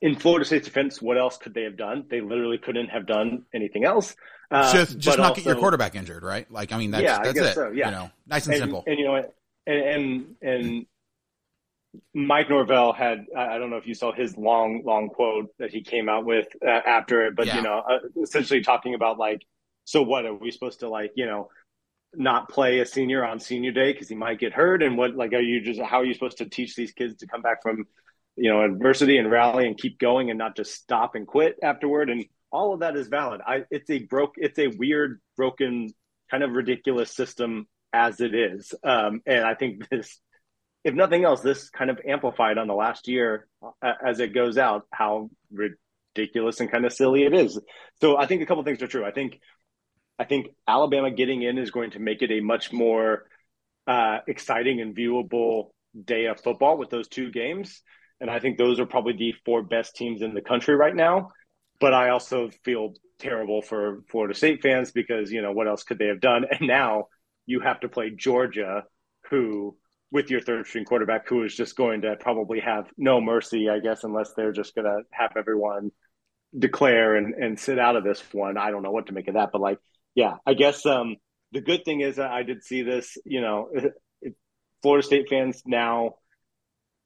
in 0.00 0.16
Florida 0.16 0.44
State's 0.44 0.66
defense, 0.66 1.00
what 1.00 1.16
else 1.16 1.36
could 1.36 1.54
they 1.54 1.62
have 1.62 1.76
done? 1.76 2.06
They 2.10 2.20
literally 2.20 2.58
couldn't 2.58 2.88
have 2.88 3.06
done 3.06 3.44
anything 3.54 3.84
else. 3.84 4.16
Uh, 4.50 4.72
just 4.72 4.98
just 4.98 5.16
not 5.16 5.28
also, 5.28 5.36
get 5.36 5.46
your 5.46 5.56
quarterback 5.56 5.94
injured, 5.94 6.24
right? 6.24 6.50
Like 6.50 6.72
I 6.72 6.78
mean, 6.78 6.90
that's, 6.90 7.04
yeah, 7.04 7.20
that's 7.22 7.38
it. 7.38 7.54
So, 7.54 7.70
yeah, 7.70 7.86
you 7.86 7.90
know, 7.92 8.10
nice 8.26 8.46
and, 8.46 8.54
and 8.54 8.60
simple. 8.60 8.84
And 8.86 8.98
you 8.98 9.04
know, 9.04 9.24
and 9.66 9.78
and 9.78 10.36
and 10.42 10.86
Mike 12.14 12.50
Norvell 12.50 12.92
had 12.92 13.26
I 13.36 13.58
don't 13.58 13.70
know 13.70 13.76
if 13.76 13.86
you 13.86 13.94
saw 13.94 14.12
his 14.12 14.36
long 14.36 14.82
long 14.84 15.08
quote 15.08 15.54
that 15.58 15.70
he 15.70 15.82
came 15.82 16.08
out 16.08 16.24
with 16.24 16.48
uh, 16.66 16.70
after 16.70 17.26
it, 17.26 17.36
but 17.36 17.46
yeah. 17.46 17.56
you 17.56 17.62
know, 17.62 17.78
uh, 17.78 17.98
essentially 18.22 18.62
talking 18.62 18.94
about 18.94 19.18
like, 19.18 19.42
so 19.84 20.02
what 20.02 20.26
are 20.26 20.34
we 20.34 20.50
supposed 20.50 20.80
to 20.80 20.88
like, 20.88 21.12
you 21.14 21.26
know 21.26 21.48
not 22.14 22.48
play 22.48 22.80
a 22.80 22.86
senior 22.86 23.24
on 23.24 23.40
senior 23.40 23.72
day 23.72 23.92
because 23.92 24.08
he 24.08 24.14
might 24.14 24.38
get 24.38 24.52
hurt? 24.52 24.82
And 24.82 24.96
what 24.96 25.14
like 25.14 25.32
are 25.32 25.40
you 25.40 25.60
just 25.60 25.80
how 25.80 26.00
are 26.00 26.04
you 26.04 26.14
supposed 26.14 26.38
to 26.38 26.48
teach 26.48 26.74
these 26.74 26.92
kids 26.92 27.16
to 27.16 27.26
come 27.26 27.42
back 27.42 27.62
from 27.62 27.84
you 28.36 28.50
know 28.50 28.62
adversity 28.62 29.18
and 29.18 29.30
rally 29.30 29.66
and 29.66 29.78
keep 29.78 29.98
going 29.98 30.30
and 30.30 30.38
not 30.38 30.56
just 30.56 30.74
stop 30.74 31.14
and 31.14 31.26
quit 31.26 31.56
afterward? 31.62 32.10
And 32.10 32.24
all 32.52 32.74
of 32.74 32.80
that 32.80 32.96
is 32.96 33.08
valid. 33.08 33.40
I 33.44 33.64
it's 33.70 33.90
a 33.90 34.00
broke 34.00 34.34
it's 34.36 34.58
a 34.58 34.68
weird 34.68 35.20
broken 35.36 35.88
kind 36.30 36.42
of 36.42 36.52
ridiculous 36.52 37.10
system 37.14 37.66
as 37.92 38.20
it 38.20 38.34
is. 38.34 38.72
Um, 38.84 39.22
and 39.26 39.44
i 39.44 39.54
think 39.54 39.88
this 39.88 40.20
if 40.84 40.94
nothing 40.94 41.24
else 41.24 41.40
this 41.40 41.70
kind 41.70 41.90
of 41.90 41.98
amplified 42.06 42.58
on 42.58 42.66
the 42.66 42.74
last 42.74 43.08
year 43.08 43.46
uh, 43.62 43.92
as 44.04 44.20
it 44.20 44.34
goes 44.34 44.58
out 44.58 44.86
how 44.90 45.30
ridiculous 45.52 46.60
and 46.60 46.70
kind 46.70 46.84
of 46.84 46.92
silly 46.92 47.24
it 47.24 47.34
is. 47.34 47.58
So 48.00 48.18
i 48.18 48.26
think 48.26 48.42
a 48.42 48.46
couple 48.46 48.62
things 48.64 48.82
are 48.82 48.88
true. 48.88 49.04
I 49.04 49.12
think 49.12 49.40
I 50.22 50.24
think 50.24 50.54
Alabama 50.68 51.10
getting 51.10 51.42
in 51.42 51.58
is 51.58 51.72
going 51.72 51.90
to 51.92 51.98
make 51.98 52.22
it 52.22 52.30
a 52.30 52.38
much 52.38 52.72
more 52.72 53.24
uh, 53.88 54.18
exciting 54.28 54.80
and 54.80 54.94
viewable 54.94 55.70
day 56.00 56.26
of 56.26 56.40
football 56.40 56.78
with 56.78 56.90
those 56.90 57.08
two 57.08 57.32
games. 57.32 57.82
And 58.20 58.30
I 58.30 58.38
think 58.38 58.56
those 58.56 58.78
are 58.78 58.86
probably 58.86 59.14
the 59.14 59.34
four 59.44 59.62
best 59.64 59.96
teams 59.96 60.22
in 60.22 60.32
the 60.32 60.40
country 60.40 60.76
right 60.76 60.94
now. 60.94 61.30
But 61.80 61.92
I 61.92 62.10
also 62.10 62.50
feel 62.64 62.94
terrible 63.18 63.62
for 63.62 64.04
Florida 64.12 64.32
State 64.32 64.62
fans 64.62 64.92
because, 64.92 65.32
you 65.32 65.42
know, 65.42 65.50
what 65.50 65.66
else 65.66 65.82
could 65.82 65.98
they 65.98 66.06
have 66.06 66.20
done? 66.20 66.44
And 66.48 66.68
now 66.68 67.06
you 67.46 67.58
have 67.58 67.80
to 67.80 67.88
play 67.88 68.10
Georgia, 68.10 68.84
who 69.28 69.76
with 70.12 70.30
your 70.30 70.40
third 70.40 70.68
string 70.68 70.84
quarterback 70.84 71.28
who 71.28 71.42
is 71.42 71.52
just 71.52 71.74
going 71.74 72.02
to 72.02 72.14
probably 72.14 72.60
have 72.60 72.86
no 72.96 73.20
mercy, 73.20 73.68
I 73.68 73.80
guess, 73.80 74.04
unless 74.04 74.34
they're 74.34 74.52
just 74.52 74.76
going 74.76 74.84
to 74.84 75.00
have 75.10 75.32
everyone 75.36 75.90
declare 76.56 77.16
and, 77.16 77.34
and 77.34 77.58
sit 77.58 77.80
out 77.80 77.96
of 77.96 78.04
this 78.04 78.22
one. 78.30 78.56
I 78.56 78.70
don't 78.70 78.84
know 78.84 78.92
what 78.92 79.06
to 79.06 79.14
make 79.14 79.26
of 79.26 79.34
that, 79.34 79.50
but 79.50 79.60
like, 79.60 79.80
yeah, 80.14 80.34
I 80.46 80.54
guess 80.54 80.84
um, 80.86 81.16
the 81.52 81.60
good 81.60 81.84
thing 81.84 82.00
is 82.00 82.18
I 82.18 82.42
did 82.42 82.62
see 82.62 82.82
this, 82.82 83.16
you 83.24 83.40
know, 83.40 83.70
Florida 84.82 85.06
State 85.06 85.28
fans 85.28 85.62
now 85.64 86.16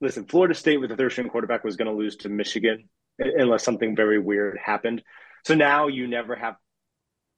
listen, 0.00 0.26
Florida 0.26 0.54
State 0.54 0.80
with 0.80 0.90
the 0.90 0.96
third 0.96 1.12
string 1.12 1.28
quarterback 1.28 1.64
was 1.64 1.76
going 1.76 1.90
to 1.90 1.96
lose 1.96 2.16
to 2.16 2.28
Michigan 2.28 2.88
unless 3.18 3.64
something 3.64 3.96
very 3.96 4.18
weird 4.18 4.58
happened. 4.62 5.02
So 5.44 5.54
now 5.54 5.88
you 5.88 6.06
never 6.06 6.34
have 6.36 6.56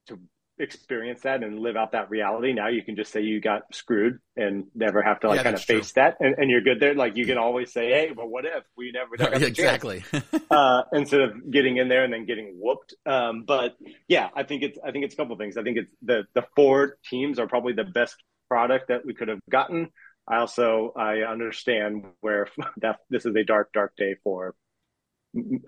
to 0.08 0.18
experience 0.58 1.22
that 1.22 1.42
and 1.42 1.58
live 1.58 1.76
out 1.76 1.92
that 1.92 2.10
reality. 2.10 2.52
Now 2.52 2.68
you 2.68 2.82
can 2.82 2.96
just 2.96 3.12
say 3.12 3.20
you 3.20 3.40
got 3.40 3.62
screwed 3.72 4.18
and 4.36 4.64
never 4.74 5.02
have 5.02 5.20
to 5.20 5.28
like 5.28 5.38
yeah, 5.38 5.42
kind 5.44 5.56
of 5.56 5.62
face 5.62 5.92
true. 5.92 6.02
that, 6.02 6.16
and, 6.20 6.34
and, 6.38 6.50
you're 6.50 6.60
good 6.60 6.80
there. 6.80 6.94
Like 6.94 7.16
you 7.16 7.26
can 7.26 7.38
always 7.38 7.72
say, 7.72 7.90
"Hey, 7.90 8.12
but 8.14 8.28
what 8.28 8.44
if 8.44 8.64
we 8.76 8.92
never?" 8.92 9.16
never 9.18 9.44
exactly. 9.44 10.04
uh, 10.50 10.82
instead 10.92 11.20
of 11.20 11.50
getting 11.50 11.76
in 11.76 11.88
there 11.88 12.04
and 12.04 12.12
then 12.12 12.26
getting 12.26 12.56
whooped. 12.58 12.94
Um, 13.06 13.44
but 13.46 13.76
yeah, 14.08 14.28
I 14.34 14.42
think 14.42 14.62
it's 14.62 14.78
I 14.84 14.90
think 14.90 15.04
it's 15.04 15.14
a 15.14 15.16
couple 15.16 15.36
things. 15.36 15.56
I 15.56 15.62
think 15.62 15.78
it's 15.78 15.92
the 16.02 16.24
the 16.34 16.44
four 16.56 16.96
teams 17.08 17.38
are 17.38 17.46
probably 17.46 17.72
the 17.72 17.84
best 17.84 18.16
product 18.48 18.88
that 18.88 19.04
we 19.04 19.14
could 19.14 19.28
have 19.28 19.40
gotten. 19.50 19.90
I 20.26 20.38
also 20.38 20.92
I 20.96 21.18
understand 21.20 22.04
where 22.20 22.48
that 22.78 22.96
this 23.10 23.24
is 23.26 23.34
a 23.34 23.44
dark 23.44 23.72
dark 23.72 23.94
day 23.96 24.16
for 24.22 24.54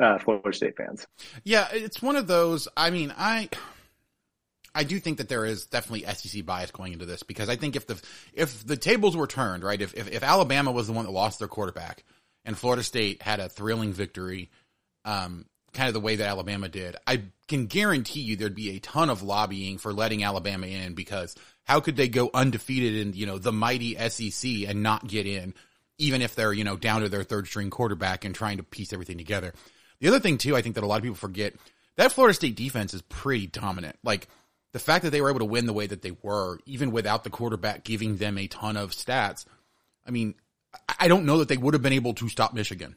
uh, 0.00 0.18
Florida 0.18 0.52
State 0.52 0.76
fans. 0.76 1.06
Yeah, 1.44 1.68
it's 1.72 2.02
one 2.02 2.16
of 2.16 2.26
those. 2.26 2.68
I 2.76 2.90
mean, 2.90 3.12
I 3.16 3.48
I 4.74 4.84
do 4.84 5.00
think 5.00 5.18
that 5.18 5.28
there 5.28 5.44
is 5.44 5.66
definitely 5.66 6.06
SEC 6.14 6.44
bias 6.44 6.70
going 6.70 6.92
into 6.92 7.06
this 7.06 7.22
because 7.22 7.48
I 7.48 7.56
think 7.56 7.76
if 7.76 7.86
the 7.86 8.00
if 8.32 8.64
the 8.66 8.76
tables 8.76 9.16
were 9.16 9.26
turned, 9.26 9.64
right, 9.64 9.80
if 9.80 9.94
if, 9.94 10.10
if 10.10 10.22
Alabama 10.22 10.70
was 10.70 10.86
the 10.86 10.92
one 10.92 11.04
that 11.04 11.10
lost 11.10 11.38
their 11.38 11.48
quarterback 11.48 12.04
and 12.44 12.56
Florida 12.56 12.82
State 12.82 13.22
had 13.22 13.40
a 13.40 13.48
thrilling 13.48 13.92
victory, 13.92 14.50
um, 15.04 15.46
kind 15.72 15.88
of 15.88 15.94
the 15.94 16.00
way 16.00 16.16
that 16.16 16.28
Alabama 16.28 16.68
did, 16.68 16.96
I 17.06 17.22
can 17.48 17.66
guarantee 17.66 18.20
you 18.20 18.36
there'd 18.36 18.54
be 18.54 18.76
a 18.76 18.80
ton 18.80 19.10
of 19.10 19.22
lobbying 19.22 19.78
for 19.78 19.92
letting 19.92 20.22
Alabama 20.22 20.66
in 20.66 20.94
because 20.94 21.34
how 21.64 21.80
could 21.80 21.96
they 21.96 22.08
go 22.08 22.30
undefeated 22.32 22.94
in 22.94 23.12
you 23.14 23.26
know 23.26 23.38
the 23.38 23.52
mighty 23.52 23.96
SEC 24.08 24.68
and 24.68 24.82
not 24.82 25.06
get 25.06 25.26
in, 25.26 25.54
even 25.98 26.22
if 26.22 26.34
they're 26.34 26.52
you 26.52 26.64
know 26.64 26.76
down 26.76 27.02
to 27.02 27.08
their 27.08 27.24
third 27.24 27.46
string 27.46 27.70
quarterback 27.70 28.24
and 28.24 28.34
trying 28.34 28.58
to 28.58 28.62
piece 28.62 28.92
everything 28.92 29.18
together. 29.18 29.52
The 30.00 30.08
other 30.08 30.20
thing 30.20 30.38
too, 30.38 30.56
I 30.56 30.62
think 30.62 30.76
that 30.76 30.84
a 30.84 30.86
lot 30.86 30.96
of 30.96 31.02
people 31.02 31.16
forget 31.16 31.54
that 31.96 32.12
Florida 32.12 32.34
State 32.34 32.56
defense 32.56 32.94
is 32.94 33.02
pretty 33.02 33.46
dominant. 33.46 33.96
Like 34.02 34.28
the 34.72 34.78
fact 34.78 35.04
that 35.04 35.10
they 35.10 35.20
were 35.20 35.30
able 35.30 35.40
to 35.40 35.44
win 35.44 35.66
the 35.66 35.72
way 35.72 35.86
that 35.86 36.02
they 36.02 36.12
were, 36.22 36.58
even 36.66 36.92
without 36.92 37.24
the 37.24 37.30
quarterback 37.30 37.84
giving 37.84 38.16
them 38.16 38.38
a 38.38 38.46
ton 38.46 38.76
of 38.76 38.92
stats, 38.92 39.44
I 40.06 40.10
mean, 40.10 40.34
I 40.98 41.08
don't 41.08 41.26
know 41.26 41.38
that 41.38 41.48
they 41.48 41.56
would 41.56 41.74
have 41.74 41.82
been 41.82 41.92
able 41.92 42.14
to 42.14 42.28
stop 42.28 42.54
Michigan, 42.54 42.96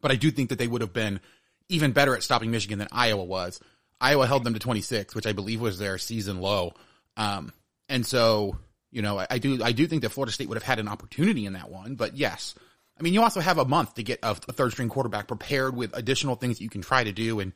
but 0.00 0.10
I 0.10 0.16
do 0.16 0.30
think 0.30 0.50
that 0.50 0.58
they 0.58 0.68
would 0.68 0.80
have 0.80 0.92
been 0.92 1.20
even 1.68 1.92
better 1.92 2.14
at 2.14 2.22
stopping 2.22 2.50
Michigan 2.50 2.78
than 2.78 2.88
Iowa 2.92 3.24
was. 3.24 3.60
Iowa 4.00 4.26
held 4.26 4.44
them 4.44 4.54
to 4.54 4.60
26, 4.60 5.14
which 5.14 5.26
I 5.26 5.32
believe 5.32 5.60
was 5.60 5.78
their 5.78 5.98
season 5.98 6.40
low. 6.40 6.74
Um, 7.16 7.52
and 7.88 8.06
so, 8.06 8.56
you 8.90 9.02
know, 9.02 9.18
I, 9.18 9.26
I, 9.30 9.38
do, 9.38 9.62
I 9.62 9.72
do 9.72 9.86
think 9.86 10.02
that 10.02 10.10
Florida 10.10 10.32
State 10.32 10.48
would 10.48 10.56
have 10.56 10.62
had 10.62 10.78
an 10.78 10.88
opportunity 10.88 11.46
in 11.46 11.52
that 11.54 11.70
one, 11.70 11.96
but 11.96 12.16
yes. 12.16 12.54
I 12.98 13.02
mean, 13.02 13.14
you 13.14 13.22
also 13.22 13.40
have 13.40 13.58
a 13.58 13.64
month 13.64 13.94
to 13.94 14.02
get 14.02 14.20
a, 14.22 14.30
a 14.30 14.52
third 14.52 14.72
string 14.72 14.88
quarterback 14.88 15.26
prepared 15.26 15.74
with 15.74 15.96
additional 15.96 16.36
things 16.36 16.58
that 16.58 16.64
you 16.64 16.70
can 16.70 16.82
try 16.82 17.02
to 17.02 17.12
do 17.12 17.40
and 17.40 17.52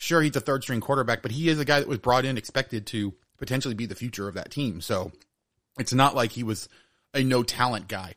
sure 0.00 0.22
he's 0.22 0.34
a 0.34 0.40
third 0.40 0.62
string 0.62 0.80
quarterback, 0.80 1.22
but 1.22 1.30
he 1.30 1.48
is 1.48 1.60
a 1.60 1.64
guy 1.64 1.78
that 1.78 1.88
was 1.88 1.98
brought 1.98 2.24
in 2.24 2.38
expected 2.38 2.86
to 2.86 3.14
potentially 3.36 3.74
be 3.74 3.86
the 3.86 3.94
future 3.94 4.26
of 4.26 4.34
that 4.34 4.50
team. 4.50 4.80
So 4.80 5.12
it's 5.78 5.92
not 5.92 6.16
like 6.16 6.32
he 6.32 6.42
was 6.42 6.68
a 7.14 7.22
no 7.22 7.42
talent 7.42 7.86
guy. 7.86 8.14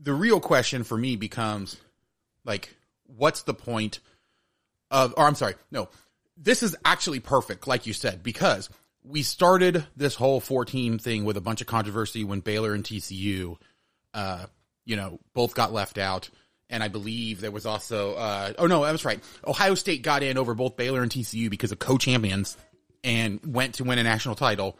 The 0.00 0.12
real 0.12 0.40
question 0.40 0.82
for 0.82 0.98
me 0.98 1.14
becomes 1.14 1.76
like, 2.44 2.74
what's 3.06 3.42
the 3.42 3.54
point 3.54 4.00
of, 4.90 5.14
or 5.16 5.26
I'm 5.26 5.36
sorry, 5.36 5.54
no, 5.70 5.88
this 6.36 6.62
is 6.62 6.76
actually 6.84 7.20
perfect, 7.20 7.68
like 7.68 7.86
you 7.86 7.92
said, 7.92 8.24
because 8.24 8.68
we 9.04 9.22
started 9.22 9.86
this 9.96 10.16
whole 10.16 10.40
14 10.40 10.98
thing 10.98 11.24
with 11.24 11.36
a 11.36 11.40
bunch 11.40 11.60
of 11.60 11.68
controversy 11.68 12.24
when 12.24 12.40
Baylor 12.40 12.74
and 12.74 12.82
TCU, 12.82 13.56
uh, 14.12 14.46
you 14.84 14.96
know, 14.96 15.20
both 15.34 15.54
got 15.54 15.72
left 15.72 15.98
out 15.98 16.30
and 16.72 16.82
I 16.82 16.88
believe 16.88 17.40
there 17.40 17.50
was 17.50 17.66
also 17.66 18.14
uh, 18.14 18.52
oh 18.58 18.66
no, 18.66 18.82
I 18.82 18.90
was 18.90 19.04
right. 19.04 19.20
Ohio 19.46 19.74
State 19.74 20.02
got 20.02 20.22
in 20.22 20.38
over 20.38 20.54
both 20.54 20.76
Baylor 20.76 21.02
and 21.02 21.12
TCU 21.12 21.48
because 21.48 21.70
of 21.70 21.78
co-champions 21.78 22.56
and 23.04 23.40
went 23.46 23.76
to 23.76 23.84
win 23.84 23.98
a 23.98 24.02
national 24.02 24.34
title. 24.34 24.78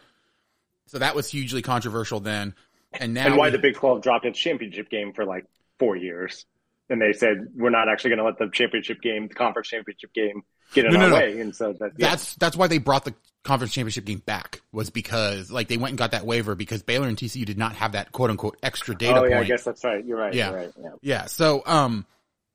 So 0.86 0.98
that 0.98 1.14
was 1.14 1.30
hugely 1.30 1.62
controversial 1.62 2.20
then. 2.20 2.54
And 2.92 3.14
now 3.14 3.26
and 3.26 3.36
why 3.36 3.48
we, 3.48 3.52
the 3.52 3.58
Big 3.58 3.76
Twelve 3.76 4.02
dropped 4.02 4.24
its 4.24 4.38
championship 4.38 4.90
game 4.90 5.12
for 5.12 5.24
like 5.24 5.46
four 5.78 5.96
years, 5.96 6.44
and 6.90 7.00
they 7.00 7.12
said 7.12 7.48
we're 7.54 7.70
not 7.70 7.88
actually 7.88 8.10
going 8.10 8.18
to 8.18 8.24
let 8.24 8.38
the 8.38 8.50
championship 8.52 9.00
game, 9.00 9.28
the 9.28 9.34
conference 9.34 9.68
championship 9.68 10.12
game, 10.12 10.42
get 10.74 10.86
in 10.86 10.92
no, 10.92 11.00
our 11.00 11.08
no, 11.10 11.16
way. 11.16 11.40
And 11.40 11.54
so 11.54 11.72
that, 11.74 11.92
yeah. 11.96 12.10
that's 12.10 12.34
that's 12.36 12.56
why 12.56 12.66
they 12.66 12.78
brought 12.78 13.04
the 13.04 13.14
conference 13.44 13.72
championship 13.72 14.04
game 14.04 14.22
back 14.24 14.62
was 14.70 14.90
because 14.90 15.50
like 15.50 15.68
they 15.68 15.76
went 15.76 15.90
and 15.90 15.98
got 15.98 16.12
that 16.12 16.24
waiver 16.24 16.54
because 16.54 16.82
Baylor 16.82 17.08
and 17.08 17.16
TCU 17.16 17.44
did 17.44 17.58
not 17.58 17.74
have 17.74 17.92
that 17.92 18.12
quote 18.12 18.30
unquote 18.30 18.56
extra 18.62 18.94
data. 18.94 19.20
Oh 19.20 19.24
yeah, 19.24 19.36
point. 19.36 19.44
I 19.44 19.48
guess 19.48 19.64
that's 19.64 19.84
right. 19.84 20.04
You're 20.04 20.18
right. 20.18 20.34
Yeah. 20.34 20.50
You're 20.50 20.58
right. 20.58 20.72
Yeah. 20.80 20.90
Yeah. 21.02 21.24
So 21.26 21.62
um, 21.66 22.06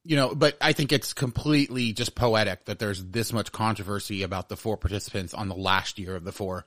you 0.03 0.15
know, 0.15 0.33
but 0.33 0.57
I 0.61 0.71
think 0.71 0.93
it's 0.93 1.13
completely 1.13 1.91
just 1.91 2.15
poetic 2.15 2.65
that 2.65 2.79
there's 2.79 3.03
this 3.03 3.33
much 3.33 3.51
controversy 3.51 4.23
about 4.23 4.47
the 4.47 4.55
four 4.55 4.77
participants 4.77 5.33
on 5.33 5.49
the 5.49 5.55
last 5.55 5.99
year 5.99 6.15
of 6.15 6.23
the 6.23 6.31
four. 6.31 6.65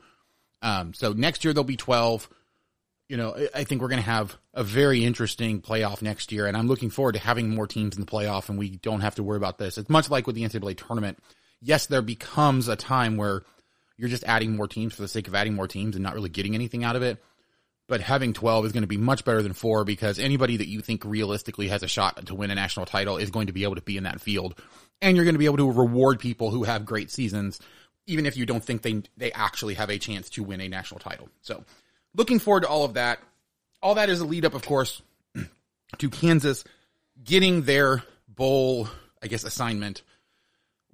Um, 0.60 0.92
so 0.92 1.12
next 1.12 1.44
year 1.44 1.54
there'll 1.54 1.64
be 1.64 1.76
twelve. 1.76 2.28
You 3.08 3.16
know, 3.16 3.34
I 3.54 3.64
think 3.64 3.82
we're 3.82 3.88
going 3.88 4.02
to 4.02 4.08
have 4.08 4.36
a 4.54 4.62
very 4.62 5.04
interesting 5.04 5.62
playoff 5.62 6.00
next 6.00 6.30
year, 6.30 6.46
and 6.46 6.56
I'm 6.56 6.68
looking 6.68 6.90
forward 6.90 7.14
to 7.14 7.18
having 7.18 7.48
more 7.50 7.66
teams 7.66 7.96
in 7.96 8.00
the 8.00 8.06
playoff, 8.06 8.48
and 8.48 8.56
we 8.56 8.76
don't 8.76 9.00
have 9.00 9.16
to 9.16 9.24
worry 9.24 9.36
about 9.36 9.58
this. 9.58 9.78
It's 9.78 9.90
much 9.90 10.10
like 10.10 10.28
with 10.28 10.36
the 10.36 10.44
NCAA 10.44 10.76
tournament. 10.76 11.18
Yes, 11.60 11.86
there 11.86 12.02
becomes 12.02 12.68
a 12.68 12.76
time 12.76 13.16
where 13.16 13.42
you're 14.00 14.08
just 14.08 14.24
adding 14.24 14.56
more 14.56 14.66
teams 14.66 14.94
for 14.94 15.02
the 15.02 15.08
sake 15.08 15.28
of 15.28 15.34
adding 15.34 15.52
more 15.52 15.68
teams 15.68 15.94
and 15.94 16.02
not 16.02 16.14
really 16.14 16.30
getting 16.30 16.54
anything 16.54 16.84
out 16.84 16.96
of 16.96 17.02
it. 17.02 17.22
But 17.86 18.00
having 18.00 18.32
12 18.32 18.64
is 18.64 18.72
going 18.72 18.82
to 18.82 18.88
be 18.88 18.96
much 18.96 19.26
better 19.26 19.42
than 19.42 19.52
four 19.52 19.84
because 19.84 20.18
anybody 20.18 20.56
that 20.56 20.68
you 20.68 20.80
think 20.80 21.04
realistically 21.04 21.68
has 21.68 21.82
a 21.82 21.88
shot 21.88 22.24
to 22.24 22.34
win 22.34 22.50
a 22.50 22.54
national 22.54 22.86
title 22.86 23.18
is 23.18 23.30
going 23.30 23.48
to 23.48 23.52
be 23.52 23.64
able 23.64 23.74
to 23.74 23.82
be 23.82 23.98
in 23.98 24.04
that 24.04 24.22
field. 24.22 24.58
And 25.02 25.16
you're 25.16 25.26
going 25.26 25.34
to 25.34 25.38
be 25.38 25.44
able 25.44 25.58
to 25.58 25.70
reward 25.70 26.18
people 26.18 26.50
who 26.50 26.62
have 26.62 26.86
great 26.86 27.10
seasons, 27.10 27.60
even 28.06 28.24
if 28.24 28.38
you 28.38 28.46
don't 28.46 28.64
think 28.64 28.80
they, 28.80 29.02
they 29.18 29.32
actually 29.32 29.74
have 29.74 29.90
a 29.90 29.98
chance 29.98 30.30
to 30.30 30.42
win 30.42 30.62
a 30.62 30.68
national 30.68 31.00
title. 31.00 31.28
So 31.42 31.62
looking 32.14 32.38
forward 32.38 32.62
to 32.62 32.68
all 32.68 32.84
of 32.84 32.94
that. 32.94 33.18
All 33.82 33.96
that 33.96 34.08
is 34.08 34.20
a 34.20 34.24
lead 34.24 34.46
up, 34.46 34.54
of 34.54 34.64
course, 34.64 35.02
to 35.98 36.08
Kansas 36.08 36.64
getting 37.22 37.62
their 37.62 38.02
bowl, 38.28 38.88
I 39.22 39.26
guess, 39.26 39.44
assignment. 39.44 40.00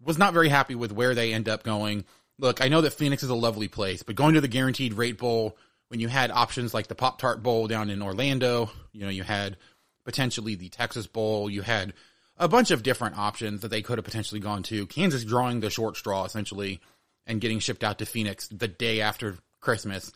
Was 0.05 0.19
not 0.19 0.35
very 0.35 0.49
happy 0.49 0.75
with 0.75 0.91
where 0.91 1.15
they 1.15 1.33
end 1.33 1.49
up 1.49 1.63
going 1.63 2.05
look, 2.39 2.63
I 2.63 2.69
know 2.69 2.81
that 2.83 2.93
Phoenix 2.93 3.23
is 3.23 3.31
a 3.31 3.35
lovely 3.35 3.69
place, 3.69 4.03
but 4.03 4.17
going 4.17 4.35
to 4.35 4.41
the 4.41 4.49
Guaranteed 4.49 4.95
Rate 4.95 5.19
Bowl 5.19 5.57
when 5.89 6.01
you 6.01 6.09
had 6.09 6.31
options 6.31 6.75
like 6.75 6.89
the 6.89 6.95
Pop 6.95 7.19
Tart 7.19 7.43
Bowl 7.43 7.67
down 7.69 7.91
in 7.91 8.03
Orlando, 8.03 8.71
you 8.93 9.05
know, 9.05 9.11
you 9.11 9.23
had 9.23 9.57
potentially 10.05 10.55
the 10.55 10.69
Texas 10.69 11.07
Bowl, 11.07 11.49
you 11.49 11.63
had 11.63 11.93
a 12.37 12.49
bunch 12.49 12.71
of 12.71 12.83
different 12.83 13.19
options 13.19 13.61
that 13.61 13.69
they 13.69 13.83
could 13.83 13.99
have 13.99 14.05
potentially 14.05 14.41
gone 14.41 14.63
to. 14.65 14.87
Kansas 14.87 15.25
drawing 15.25 15.61
the 15.61 15.71
short 15.71 15.97
straw 15.97 16.25
essentially 16.25 16.81
and 17.27 17.41
getting 17.41 17.59
shipped 17.59 17.85
out 17.85 17.99
to 17.99 18.07
Phoenix 18.07 18.49
the 18.49 18.69
day 18.69 19.01
after 19.01 19.39
Christmas. 19.61 20.13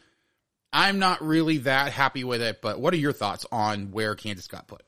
I'm 0.72 0.98
not 0.98 1.22
really 1.22 1.58
that 1.58 1.92
happy 1.92 2.22
with 2.22 2.42
it, 2.42 2.60
but 2.62 2.80
what 2.80 2.94
are 2.94 2.98
your 2.98 3.12
thoughts 3.12 3.46
on 3.50 3.90
where 3.90 4.14
Kansas 4.14 4.46
got 4.46 4.68
put? 4.68 4.82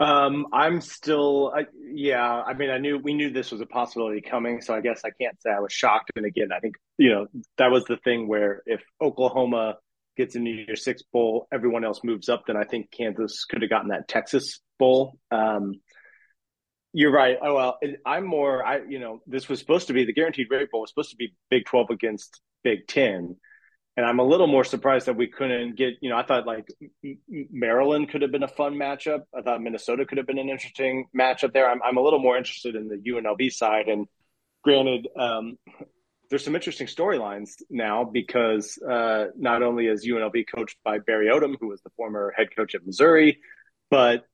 Um, 0.00 0.46
I'm 0.52 0.80
still, 0.80 1.52
yeah. 1.92 2.24
I 2.24 2.54
mean, 2.54 2.70
I 2.70 2.78
knew 2.78 2.98
we 2.98 3.14
knew 3.14 3.30
this 3.30 3.50
was 3.50 3.60
a 3.60 3.66
possibility 3.66 4.20
coming, 4.20 4.60
so 4.60 4.74
I 4.74 4.80
guess 4.80 5.02
I 5.04 5.10
can't 5.10 5.40
say 5.42 5.50
I 5.50 5.60
was 5.60 5.72
shocked. 5.72 6.12
And 6.14 6.24
again, 6.24 6.48
I 6.54 6.60
think 6.60 6.76
you 6.98 7.10
know 7.10 7.26
that 7.56 7.70
was 7.70 7.84
the 7.86 7.96
thing 7.96 8.28
where 8.28 8.62
if 8.66 8.80
Oklahoma 9.02 9.76
gets 10.16 10.36
into 10.36 10.50
your 10.50 10.76
six 10.76 11.02
bowl, 11.12 11.48
everyone 11.52 11.84
else 11.84 12.00
moves 12.04 12.28
up. 12.28 12.44
Then 12.46 12.56
I 12.56 12.64
think 12.64 12.90
Kansas 12.92 13.44
could 13.44 13.62
have 13.62 13.70
gotten 13.70 13.88
that 13.88 14.06
Texas 14.06 14.60
bowl. 14.78 15.18
Um, 15.32 15.80
you're 16.92 17.12
right. 17.12 17.36
Oh 17.42 17.54
well, 17.54 17.78
I'm 18.06 18.24
more. 18.24 18.64
I 18.64 18.80
you 18.88 19.00
know 19.00 19.20
this 19.26 19.48
was 19.48 19.58
supposed 19.58 19.88
to 19.88 19.92
be 19.92 20.04
the 20.04 20.12
guaranteed 20.12 20.46
rate 20.50 20.70
bowl 20.70 20.82
was 20.82 20.90
supposed 20.90 21.10
to 21.10 21.16
be 21.16 21.34
Big 21.50 21.64
Twelve 21.64 21.90
against 21.90 22.40
Big 22.62 22.86
Ten, 22.86 23.36
and 23.98 24.06
I'm 24.06 24.20
a 24.20 24.24
little 24.24 24.46
more 24.46 24.62
surprised 24.62 25.06
that 25.06 25.16
we 25.16 25.26
couldn't 25.26 25.74
get, 25.74 25.94
you 26.00 26.08
know, 26.08 26.16
I 26.16 26.22
thought 26.22 26.46
like 26.46 26.68
Maryland 27.28 28.08
could 28.08 28.22
have 28.22 28.30
been 28.30 28.44
a 28.44 28.48
fun 28.48 28.74
matchup. 28.76 29.22
I 29.36 29.42
thought 29.42 29.60
Minnesota 29.60 30.06
could 30.06 30.18
have 30.18 30.26
been 30.26 30.38
an 30.38 30.48
interesting 30.48 31.06
matchup 31.18 31.52
there. 31.52 31.68
I'm, 31.68 31.82
I'm 31.82 31.96
a 31.96 32.00
little 32.00 32.20
more 32.20 32.36
interested 32.36 32.76
in 32.76 32.86
the 32.86 32.94
UNLV 32.94 33.52
side. 33.52 33.88
And 33.88 34.06
granted, 34.62 35.08
um, 35.18 35.58
there's 36.30 36.44
some 36.44 36.54
interesting 36.54 36.86
storylines 36.86 37.54
now 37.70 38.04
because 38.04 38.78
uh, 38.78 39.30
not 39.36 39.64
only 39.64 39.88
is 39.88 40.06
UNLV 40.06 40.44
coached 40.54 40.76
by 40.84 41.00
Barry 41.00 41.26
Odom, 41.26 41.56
who 41.60 41.66
was 41.66 41.82
the 41.82 41.90
former 41.96 42.32
head 42.36 42.54
coach 42.54 42.76
at 42.76 42.86
Missouri, 42.86 43.40
but 43.90 44.24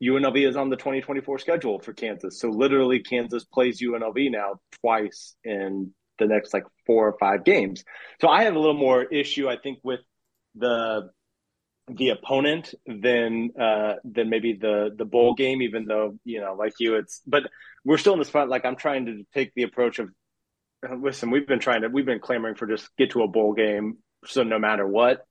UNLV 0.00 0.48
is 0.48 0.56
on 0.56 0.70
the 0.70 0.76
2024 0.76 1.40
schedule 1.40 1.80
for 1.80 1.92
Kansas. 1.92 2.38
So 2.38 2.50
literally, 2.50 3.00
Kansas 3.00 3.42
plays 3.42 3.82
UNLV 3.82 4.30
now 4.30 4.60
twice 4.80 5.34
in 5.42 5.92
the 6.18 6.26
next 6.26 6.52
like 6.52 6.64
four 6.86 7.08
or 7.08 7.16
five 7.18 7.44
games. 7.44 7.84
So 8.20 8.28
I 8.28 8.44
have 8.44 8.54
a 8.54 8.58
little 8.58 8.76
more 8.76 9.02
issue, 9.02 9.48
I 9.48 9.56
think, 9.56 9.78
with 9.82 10.00
the 10.54 11.10
the 11.88 12.10
opponent 12.10 12.74
than 12.86 13.50
uh, 13.58 13.94
than 14.04 14.28
maybe 14.28 14.58
the 14.60 14.90
the 14.96 15.04
bowl 15.04 15.34
game. 15.34 15.62
Even 15.62 15.86
though 15.86 16.18
you 16.24 16.40
know, 16.40 16.54
like 16.54 16.74
you, 16.78 16.96
it's 16.96 17.22
but 17.26 17.44
we're 17.84 17.98
still 17.98 18.12
in 18.12 18.18
the 18.18 18.24
spot. 18.24 18.48
Like 18.48 18.64
I'm 18.64 18.76
trying 18.76 19.06
to 19.06 19.24
take 19.34 19.52
the 19.54 19.62
approach 19.62 19.98
of 19.98 20.10
listen. 21.00 21.30
We've 21.30 21.46
been 21.46 21.60
trying 21.60 21.82
to 21.82 21.88
we've 21.88 22.06
been 22.06 22.20
clamoring 22.20 22.56
for 22.56 22.66
just 22.66 22.88
get 22.96 23.10
to 23.12 23.22
a 23.22 23.28
bowl 23.28 23.54
game. 23.54 23.98
So 24.26 24.42
no 24.42 24.58
matter 24.58 24.86
what, 24.86 25.24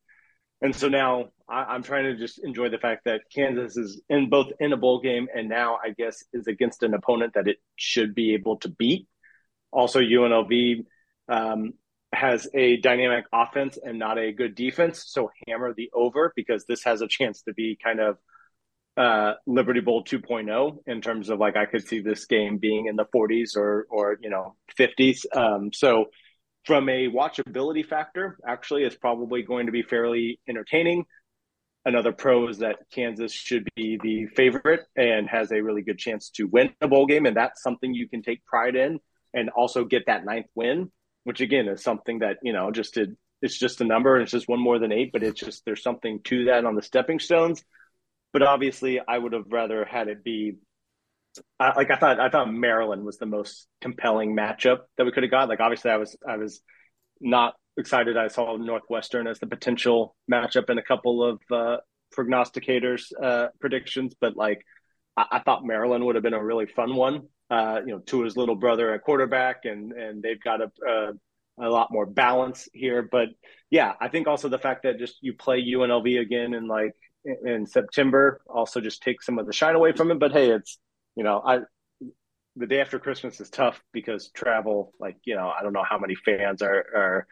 and 0.61 0.75
so 0.75 0.87
now 0.87 1.29
I, 1.47 1.75
am 1.75 1.83
trying 1.83 2.05
to 2.05 2.15
just 2.15 2.39
enjoy 2.43 2.69
the 2.69 2.77
fact 2.77 3.05
that 3.05 3.21
Kansas 3.33 3.77
is 3.77 4.01
in 4.09 4.29
both 4.29 4.51
in 4.59 4.73
a 4.73 4.77
bowl 4.77 4.99
game 5.01 5.27
and 5.33 5.47
now 5.47 5.77
I 5.83 5.91
guess 5.91 6.23
is 6.33 6.47
against 6.47 6.83
an 6.83 6.93
opponent 6.93 7.33
that 7.35 7.47
it 7.47 7.57
should 7.75 8.15
be 8.15 8.33
able 8.33 8.57
to 8.57 8.69
beat. 8.69 9.07
Also, 9.71 9.99
UNLV 9.99 10.85
um, 11.29 11.73
has 12.13 12.47
a 12.53 12.77
dynamic 12.77 13.25
offense 13.33 13.77
and 13.81 13.99
not 13.99 14.17
a 14.17 14.31
good 14.31 14.55
defense, 14.55 15.03
so 15.07 15.29
hammer 15.47 15.73
the 15.73 15.89
over 15.93 16.33
because 16.35 16.65
this 16.65 16.83
has 16.83 17.01
a 17.01 17.07
chance 17.07 17.41
to 17.43 17.53
be 17.53 17.77
kind 17.83 17.99
of 17.99 18.17
uh, 18.97 19.33
Liberty 19.45 19.79
Bowl 19.79 20.03
2.0 20.03 20.77
in 20.87 21.01
terms 21.01 21.29
of 21.29 21.39
like 21.39 21.55
I 21.55 21.65
could 21.65 21.87
see 21.87 21.99
this 21.99 22.25
game 22.25 22.57
being 22.57 22.87
in 22.87 22.95
the 22.95 23.05
40s 23.05 23.55
or 23.55 23.85
or 23.89 24.17
you 24.21 24.29
know 24.29 24.55
50s. 24.77 25.25
Um, 25.35 25.71
so 25.71 26.05
from 26.65 26.89
a 26.89 27.07
watchability 27.07 27.85
factor, 27.85 28.37
actually, 28.45 28.83
it's 28.83 28.95
probably 28.95 29.43
going 29.43 29.67
to 29.67 29.71
be 29.71 29.83
fairly 29.83 30.39
entertaining. 30.49 31.05
Another 31.85 32.11
pro 32.11 32.49
is 32.49 32.57
that 32.57 32.77
Kansas 32.91 33.31
should 33.31 33.65
be 33.75 33.97
the 34.01 34.25
favorite 34.35 34.81
and 34.97 35.29
has 35.29 35.51
a 35.51 35.61
really 35.61 35.81
good 35.81 35.97
chance 35.97 36.29
to 36.31 36.45
win 36.45 36.71
a 36.81 36.87
bowl 36.87 37.05
game, 37.05 37.25
and 37.25 37.37
that's 37.37 37.61
something 37.61 37.93
you 37.93 38.09
can 38.09 38.21
take 38.21 38.43
pride 38.45 38.75
in 38.75 38.99
and 39.37 39.49
also 39.49 39.85
get 39.85 40.07
that 40.07 40.25
ninth 40.25 40.47
win, 40.55 40.91
which 41.23 41.41
again 41.41 41.67
is 41.67 41.83
something 41.83 42.19
that 42.19 42.37
you 42.41 42.53
know 42.53 42.71
just 42.71 42.95
to, 42.95 43.15
it's 43.41 43.57
just 43.57 43.81
a 43.81 43.85
number 43.85 44.15
and 44.15 44.23
it's 44.23 44.31
just 44.31 44.49
one 44.49 44.59
more 44.59 44.79
than 44.79 44.91
eight, 44.91 45.11
but 45.13 45.23
it's 45.23 45.39
just 45.39 45.63
there's 45.65 45.83
something 45.83 46.21
to 46.23 46.45
that 46.45 46.65
on 46.65 46.75
the 46.75 46.81
stepping 46.81 47.19
stones. 47.19 47.63
But 48.33 48.41
obviously, 48.41 48.99
I 48.99 49.17
would 49.17 49.33
have 49.33 49.45
rather 49.49 49.85
had 49.85 50.07
it 50.07 50.23
be 50.23 50.57
like 51.59 51.91
I 51.91 51.97
thought. 51.97 52.19
I 52.19 52.29
thought 52.29 52.51
Maryland 52.51 53.05
was 53.05 53.17
the 53.17 53.25
most 53.25 53.67
compelling 53.79 54.35
matchup 54.35 54.79
that 54.97 55.05
we 55.05 55.11
could 55.11 55.23
have 55.23 55.31
got. 55.31 55.49
Like 55.49 55.59
obviously, 55.59 55.91
I 55.91 55.97
was 55.97 56.17
I 56.27 56.37
was 56.37 56.61
not 57.21 57.53
excited. 57.77 58.17
I 58.17 58.27
saw 58.27 58.57
Northwestern 58.57 59.27
as 59.27 59.39
the 59.39 59.47
potential 59.47 60.15
matchup 60.31 60.69
in 60.69 60.79
a 60.79 60.83
couple 60.83 61.23
of 61.23 61.39
uh, 61.51 61.77
prognosticators' 62.15 63.11
uh, 63.21 63.47
predictions, 63.59 64.15
but 64.19 64.35
like 64.35 64.65
I-, 65.15 65.27
I, 65.33 65.39
thought 65.39 65.63
Maryland 65.63 66.05
would 66.05 66.15
have 66.15 66.23
been 66.23 66.33
a 66.33 66.43
really 66.43 66.65
fun 66.65 66.95
one. 66.95 67.27
Uh, 67.49 67.81
you 67.85 67.93
know, 67.93 67.99
Tua's 67.99 68.35
little 68.35 68.55
brother 68.55 68.93
at 68.93 69.03
quarterback, 69.03 69.65
and 69.65 69.93
and 69.93 70.21
they've 70.21 70.41
got 70.41 70.61
a, 70.61 70.71
a 70.85 71.13
a 71.59 71.69
lot 71.69 71.91
more 71.91 72.05
balance 72.05 72.67
here. 72.73 73.07
But 73.09 73.29
yeah, 73.69 73.93
I 73.99 74.09
think 74.09 74.27
also 74.27 74.49
the 74.49 74.59
fact 74.59 74.83
that 74.83 74.99
just 74.99 75.15
you 75.21 75.33
play 75.33 75.63
UNLV 75.63 76.19
again 76.19 76.53
in 76.53 76.67
like 76.67 76.93
in 77.43 77.65
September 77.65 78.41
also 78.47 78.79
just 78.79 79.01
takes 79.01 79.25
some 79.25 79.39
of 79.39 79.45
the 79.45 79.53
shine 79.53 79.75
away 79.75 79.93
from 79.93 80.11
it. 80.11 80.19
But 80.19 80.33
hey, 80.33 80.51
it's 80.51 80.77
you 81.15 81.23
know 81.23 81.41
I 81.45 81.59
the 82.57 82.67
day 82.67 82.81
after 82.81 82.99
Christmas 82.99 83.39
is 83.39 83.49
tough 83.49 83.81
because 83.93 84.29
travel, 84.31 84.93
like 84.99 85.17
you 85.23 85.35
know, 85.35 85.47
I 85.47 85.63
don't 85.63 85.73
know 85.73 85.85
how 85.87 85.99
many 85.99 86.15
fans 86.15 86.61
are 86.61 86.85
are 86.95 87.27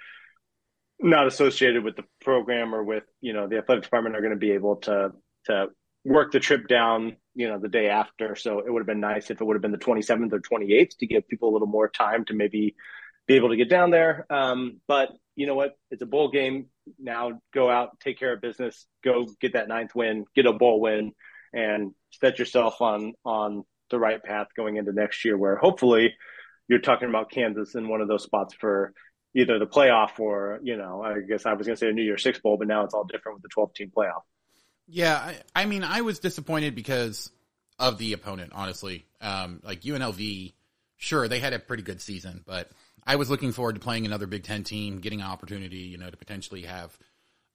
not 0.99 1.27
associated 1.27 1.83
with 1.83 1.95
the 1.95 2.05
program 2.21 2.73
or 2.73 2.83
with 2.83 3.03
you 3.21 3.33
know 3.33 3.47
the 3.47 3.57
athletic 3.57 3.83
department 3.83 4.15
are 4.15 4.21
going 4.21 4.33
to 4.33 4.39
be 4.39 4.51
able 4.51 4.77
to 4.77 5.11
to 5.45 5.67
work 6.05 6.31
the 6.31 6.39
trip 6.39 6.67
down 6.67 7.17
you 7.33 7.49
know 7.49 7.59
the 7.59 7.67
day 7.67 7.89
after. 7.89 8.35
So 8.35 8.59
it 8.59 8.71
would 8.71 8.79
have 8.79 8.87
been 8.87 9.01
nice 9.01 9.29
if 9.29 9.41
it 9.41 9.43
would 9.43 9.55
have 9.55 9.61
been 9.61 9.71
the 9.71 9.77
27th 9.77 10.31
or 10.31 10.39
28th 10.39 10.97
to 10.99 11.07
give 11.07 11.27
people 11.27 11.49
a 11.49 11.53
little 11.53 11.67
more 11.67 11.89
time 11.89 12.25
to 12.25 12.33
maybe 12.33 12.75
be 13.27 13.35
able 13.35 13.49
to 13.49 13.57
get 13.57 13.69
down 13.69 13.91
there. 13.91 14.25
Um, 14.29 14.79
but 14.87 15.09
you 15.35 15.47
know 15.47 15.55
what? 15.55 15.77
It's 15.91 16.01
a 16.01 16.05
bowl 16.05 16.29
game. 16.29 16.67
Now 16.99 17.41
go 17.53 17.69
out 17.69 17.99
take 17.99 18.19
care 18.19 18.33
of 18.33 18.41
business 18.41 18.85
go 19.03 19.25
get 19.41 19.53
that 19.53 19.67
ninth 19.67 19.95
win 19.95 20.25
get 20.35 20.45
a 20.45 20.53
bowl 20.53 20.79
win 20.79 21.13
and 21.51 21.93
set 22.11 22.37
yourself 22.37 22.79
on 22.79 23.13
on 23.25 23.63
the 23.89 23.97
right 23.97 24.21
path 24.21 24.47
going 24.55 24.77
into 24.77 24.93
next 24.93 25.25
year 25.25 25.35
where 25.35 25.55
hopefully 25.55 26.13
you're 26.67 26.79
talking 26.79 27.09
about 27.09 27.31
kansas 27.31 27.73
in 27.73 27.87
one 27.87 28.01
of 28.01 28.07
those 28.07 28.21
spots 28.21 28.53
for 28.53 28.93
either 29.35 29.59
the 29.59 29.67
playoff 29.67 30.19
or 30.19 30.59
you 30.63 30.77
know 30.77 31.03
I 31.03 31.19
guess 31.19 31.45
I 31.45 31.53
was 31.53 31.67
going 31.67 31.75
to 31.75 31.79
say 31.79 31.89
a 31.89 31.93
New 31.93 32.03
Year's 32.03 32.23
Six 32.23 32.39
bowl, 32.39 32.57
but 32.57 32.67
now 32.67 32.83
it's 32.83 32.93
all 32.93 33.03
different 33.03 33.37
with 33.37 33.43
the 33.43 33.49
12 33.49 33.73
team 33.73 33.91
playoff. 33.95 34.21
Yeah, 34.87 35.15
I, 35.15 35.63
I, 35.63 35.65
mean 35.65 35.83
I 35.83 36.01
was 36.01 36.19
disappointed 36.19 36.75
because 36.75 37.31
of 37.79 37.97
the 37.97 38.13
opponent. 38.13 38.51
Honestly, 38.53 39.05
um, 39.21 39.61
like 39.63 39.81
UNLV, 39.81 40.53
sure 40.97 41.27
they 41.27 41.39
had 41.39 41.53
a 41.53 41.59
pretty 41.59 41.83
good 41.83 42.01
season, 42.01 42.43
but 42.45 42.69
I 43.05 43.15
was 43.15 43.29
looking 43.29 43.51
forward 43.51 43.75
to 43.75 43.81
playing 43.81 44.05
another 44.05 44.27
Big 44.27 44.43
Ten 44.43 44.63
team, 44.63 44.99
getting 44.99 45.21
an 45.21 45.27
opportunity, 45.27 45.77
you 45.77 45.97
know, 45.97 46.09
to 46.09 46.17
potentially 46.17 46.63
have, 46.63 46.97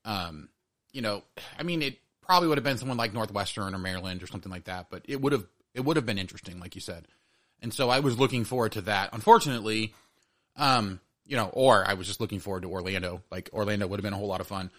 um, 0.05 0.49
you 0.93 1.03
know, 1.03 1.23
I 1.59 1.63
mean 1.63 1.83
it 1.83 1.99
probably 2.23 2.49
would 2.49 2.59
have 2.59 2.65
been 2.65 2.79
someone 2.79 2.99
like 2.99 3.13
Northwestern 3.13 3.75
or 3.75 3.79
Maryland 3.79 4.23
or 4.23 4.27
something 4.27 4.51
like 4.51 4.65
that, 4.65 4.87
but 4.91 5.03
it 5.07 5.21
would 5.21 5.33
have 5.33 5.47
it 5.75 5.85
would 5.85 5.97
have 5.97 6.07
been 6.07 6.19
interesting, 6.19 6.59
like 6.59 6.75
you 6.75 6.81
said, 6.81 7.07
and 7.63 7.73
so 7.73 7.91
I 7.91 8.01
was 8.01 8.19
looking 8.19 8.45
forward 8.45 8.73
to 8.73 8.81
that. 8.83 9.11
Unfortunately, 9.13 9.95
um, 10.57 11.01
you 11.27 11.37
know, 11.37 11.49
or 11.53 11.87
I 11.87 11.95
was 11.95 12.09
just 12.09 12.21
looking 12.21 12.41
forward 12.41 12.63
to 12.63 12.71
Orlando. 12.71 13.23
Like 13.31 13.51
Orlando 13.53 13.87
would 13.87 13.99
have 13.99 14.05
been 14.05 14.13
a 14.13 14.17
whole 14.17 14.27
lot 14.27 14.41
of 14.41 14.49
fun. 14.49 14.71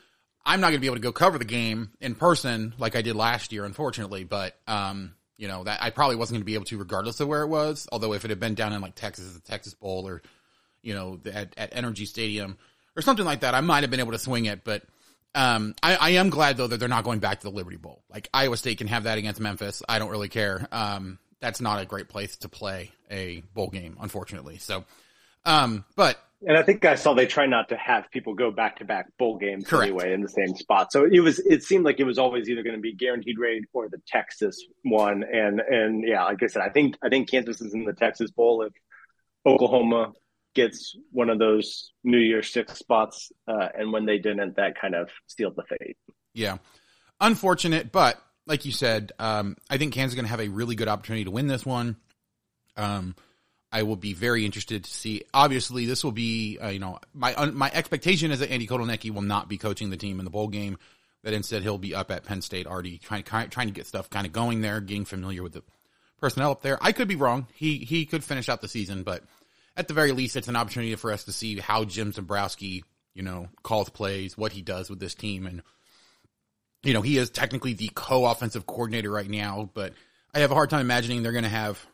I'm 0.46 0.62
not 0.62 0.68
going 0.68 0.78
to 0.78 0.82
be 0.82 0.88
able 0.88 0.98
to 0.98 1.02
go 1.02 1.12
cover 1.12 1.38
the 1.38 1.46
game 1.46 1.92
in 2.00 2.16
person 2.16 2.74
like 2.78 2.96
I 2.96 3.02
did 3.02 3.16
last 3.16 3.52
year, 3.52 3.66
unfortunately. 3.66 4.24
But 4.24 4.56
um, 4.68 5.14
you 5.38 5.48
know 5.48 5.64
that 5.64 5.82
I 5.82 5.90
probably 5.90 6.16
wasn't 6.16 6.36
going 6.36 6.42
to 6.42 6.46
be 6.46 6.56
able 6.56 6.66
to, 6.66 6.78
regardless 6.78 7.20
of 7.20 7.28
where 7.28 7.42
it 7.42 7.48
was. 7.48 7.88
Although 7.92 8.14
if 8.14 8.26
it 8.26 8.30
had 8.30 8.40
been 8.40 8.56
down 8.56 8.74
in 8.74 8.82
like 8.82 8.96
Texas, 8.96 9.34
the 9.34 9.40
Texas 9.40 9.74
Bowl, 9.74 10.08
or 10.08 10.22
you 10.82 10.94
know 10.94 11.20
at, 11.26 11.54
at 11.58 11.74
NRG 11.74 12.08
Stadium 12.08 12.58
or 12.96 13.02
something 13.02 13.26
like 13.26 13.42
that, 13.42 13.56
I 13.56 13.62
might 13.62 13.82
have 13.82 13.92
been 13.92 14.00
able 14.00 14.12
to 14.12 14.20
swing 14.20 14.46
it. 14.46 14.64
But 14.64 14.84
um, 15.34 15.76
I, 15.82 15.96
I, 15.96 16.10
am 16.12 16.30
glad 16.30 16.58
though 16.58 16.68
that 16.68 16.78
they're 16.78 16.90
not 16.90 17.04
going 17.06 17.20
back 17.20 17.40
to 17.40 17.50
the 17.50 17.56
Liberty 17.56 17.78
Bowl. 17.78 18.04
Like 18.10 18.30
Iowa 18.34 18.58
State 18.58 18.80
can 18.80 18.88
have 18.88 19.04
that 19.04 19.18
against 19.18 19.40
Memphis. 19.40 19.82
I 19.88 19.98
don't 19.98 20.10
really 20.10 20.30
care. 20.30 20.68
Um, 20.72 21.18
that's 21.40 21.62
not 21.62 21.82
a 21.82 21.86
great 21.86 22.10
place 22.10 22.38
to 22.38 22.50
play 22.50 22.92
a 23.10 23.42
bowl 23.54 23.70
game, 23.70 23.98
unfortunately. 24.00 24.58
So, 24.58 24.84
um, 25.46 25.86
but 25.96 26.20
and 26.48 26.58
I 26.58 26.64
think 26.64 26.84
I 26.86 26.96
saw 26.96 27.14
they 27.14 27.28
try 27.28 27.46
not 27.46 27.70
to 27.70 27.78
have 27.78 28.10
people 28.12 28.34
go 28.34 28.52
back 28.52 28.78
to 28.78 28.86
back 28.86 29.08
bowl 29.18 29.38
games 29.38 29.68
Correct. 29.68 29.90
anyway 29.90 30.14
in 30.14 30.22
the 30.22 30.30
same 30.30 30.56
spot. 30.56 30.92
So 30.92 31.06
it 31.06 31.20
was 31.20 31.40
it 31.40 31.64
seemed 31.64 31.86
like 31.86 32.00
it 32.00 32.04
was 32.04 32.18
always 32.18 32.50
either 32.50 32.64
going 32.64 32.76
to 32.76 32.82
be 32.82 32.94
guaranteed 32.94 33.38
rate 33.38 33.66
or 33.74 33.90
the 33.90 34.02
Texas 34.08 34.64
one. 34.84 35.24
And 35.24 35.60
and 35.60 36.04
yeah, 36.08 36.24
like 36.24 36.42
I 36.42 36.48
said, 36.48 36.64
I 36.64 36.70
think 36.70 36.98
I 37.04 37.10
think 37.10 37.30
Kansas 37.30 37.62
is 37.62 37.74
in 37.74 37.86
the 37.86 37.94
Texas 37.94 38.32
Bowl 38.32 38.64
if 38.64 38.74
Oklahoma 39.46 40.14
gets 40.56 40.98
one 41.12 41.30
of 41.30 41.40
those 41.40 41.92
New 42.04 42.18
Year 42.18 42.42
Six 42.42 42.74
spots. 42.74 43.32
Uh, 43.48 43.70
and 43.78 43.94
when 43.94 44.06
they 44.06 44.18
didn't, 44.18 44.56
that 44.56 44.80
kind 44.80 44.96
of 44.96 45.10
sealed 45.28 45.56
the 45.56 45.64
fate. 45.64 45.98
Yeah, 46.34 46.58
unfortunate, 47.20 47.92
but 47.92 48.20
like 48.48 48.66
you 48.66 48.72
said, 48.72 49.12
um, 49.20 49.58
I 49.70 49.78
think 49.78 49.94
Kansas 49.94 50.14
is 50.14 50.16
going 50.16 50.26
to 50.26 50.32
have 50.32 50.42
a 50.42 50.48
really 50.48 50.76
good 50.76 50.88
opportunity 50.88 51.26
to 51.26 51.32
win 51.32 51.48
this 51.48 51.66
one. 51.66 51.98
Um, 52.76 53.16
I 53.72 53.84
will 53.84 53.96
be 53.96 54.14
very 54.14 54.46
interested 54.46 54.84
to 54.84 54.92
see. 54.92 55.24
Obviously, 55.34 55.86
this 55.86 56.04
will 56.04 56.12
be, 56.12 56.58
uh, 56.62 56.68
you 56.68 56.80
know, 56.80 57.00
my 57.14 57.34
my 57.52 57.72
expectation 57.74 58.32
is 58.32 58.40
that 58.40 58.52
Andy 58.52 58.68
Kotelnicki 58.68 59.12
will 59.12 59.22
not 59.22 59.48
be 59.48 59.58
coaching 59.58 59.90
the 59.90 59.98
team 59.98 60.20
in 60.20 60.26
the 60.26 60.32
bowl 60.32 60.48
game. 60.48 60.78
That 61.24 61.34
instead 61.34 61.62
he'll 61.62 61.78
be 61.78 61.94
up 61.94 62.10
at 62.10 62.26
Penn 62.26 62.42
State 62.42 62.66
already 62.66 62.98
trying 62.98 63.24
trying 63.24 63.50
to 63.50 63.74
get 63.74 63.86
stuff 63.86 64.10
kind 64.10 64.26
of 64.26 64.34
going 64.34 64.62
there, 64.62 64.82
getting 64.82 65.06
familiar 65.06 65.44
with 65.44 65.54
the 65.54 65.64
personnel 66.20 66.52
up 66.52 66.64
there. 66.64 66.80
I 66.82 66.92
could 66.92 67.08
be 67.08 67.16
wrong. 67.16 67.48
He 67.54 67.78
he 67.78 68.06
could 68.06 68.24
finish 68.24 68.50
out 68.50 68.62
the 68.62 68.68
season, 68.68 69.04
but 69.04 69.24
at 69.78 69.88
the 69.88 69.94
very 69.94 70.12
least, 70.12 70.36
it's 70.36 70.48
an 70.48 70.56
opportunity 70.56 70.96
for 70.96 71.12
us 71.12 71.24
to 71.26 71.32
see 71.32 71.58
how 71.60 71.86
Jim 71.86 72.12
Zebrowski, 72.12 72.84
you 73.14 73.24
know, 73.24 73.48
calls 73.64 73.90
plays, 73.90 74.38
what 74.38 74.52
he 74.52 74.62
does 74.62 74.90
with 74.90 75.00
this 75.00 75.16
team, 75.16 75.46
and 75.46 75.62
you 76.84 76.94
know, 76.94 77.02
he 77.02 77.18
is 77.18 77.30
technically 77.30 77.74
the 77.74 77.92
co-offensive 77.94 78.66
coordinator 78.66 79.12
right 79.12 79.30
now, 79.30 79.70
but 79.74 79.94
I 80.34 80.40
have 80.40 80.52
a 80.52 80.56
hard 80.56 80.70
time 80.70 80.82
imagining 80.82 81.22
they're 81.22 81.32
going 81.32 81.44
to 81.44 81.50
have 81.50 81.86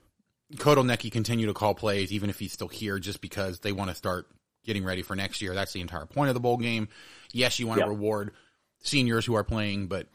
Kotelnicki 0.55 1.11
continue 1.11 1.47
to 1.47 1.53
call 1.53 1.75
plays 1.75 2.11
even 2.11 2.29
if 2.29 2.39
he's 2.39 2.53
still 2.53 2.69
here 2.69 2.99
just 2.99 3.21
because 3.21 3.59
they 3.59 3.71
want 3.71 3.89
to 3.89 3.95
start 3.95 4.27
getting 4.65 4.83
ready 4.83 5.01
for 5.01 5.15
next 5.15 5.41
year. 5.41 5.53
That's 5.53 5.73
the 5.73 5.81
entire 5.81 6.05
point 6.05 6.29
of 6.29 6.33
the 6.33 6.39
bowl 6.39 6.57
game. 6.57 6.87
Yes, 7.33 7.59
you 7.59 7.67
want 7.67 7.81
to 7.81 7.87
reward 7.87 8.31
seniors 8.81 9.25
who 9.25 9.35
are 9.35 9.43
playing, 9.43 9.87
but 9.87 10.07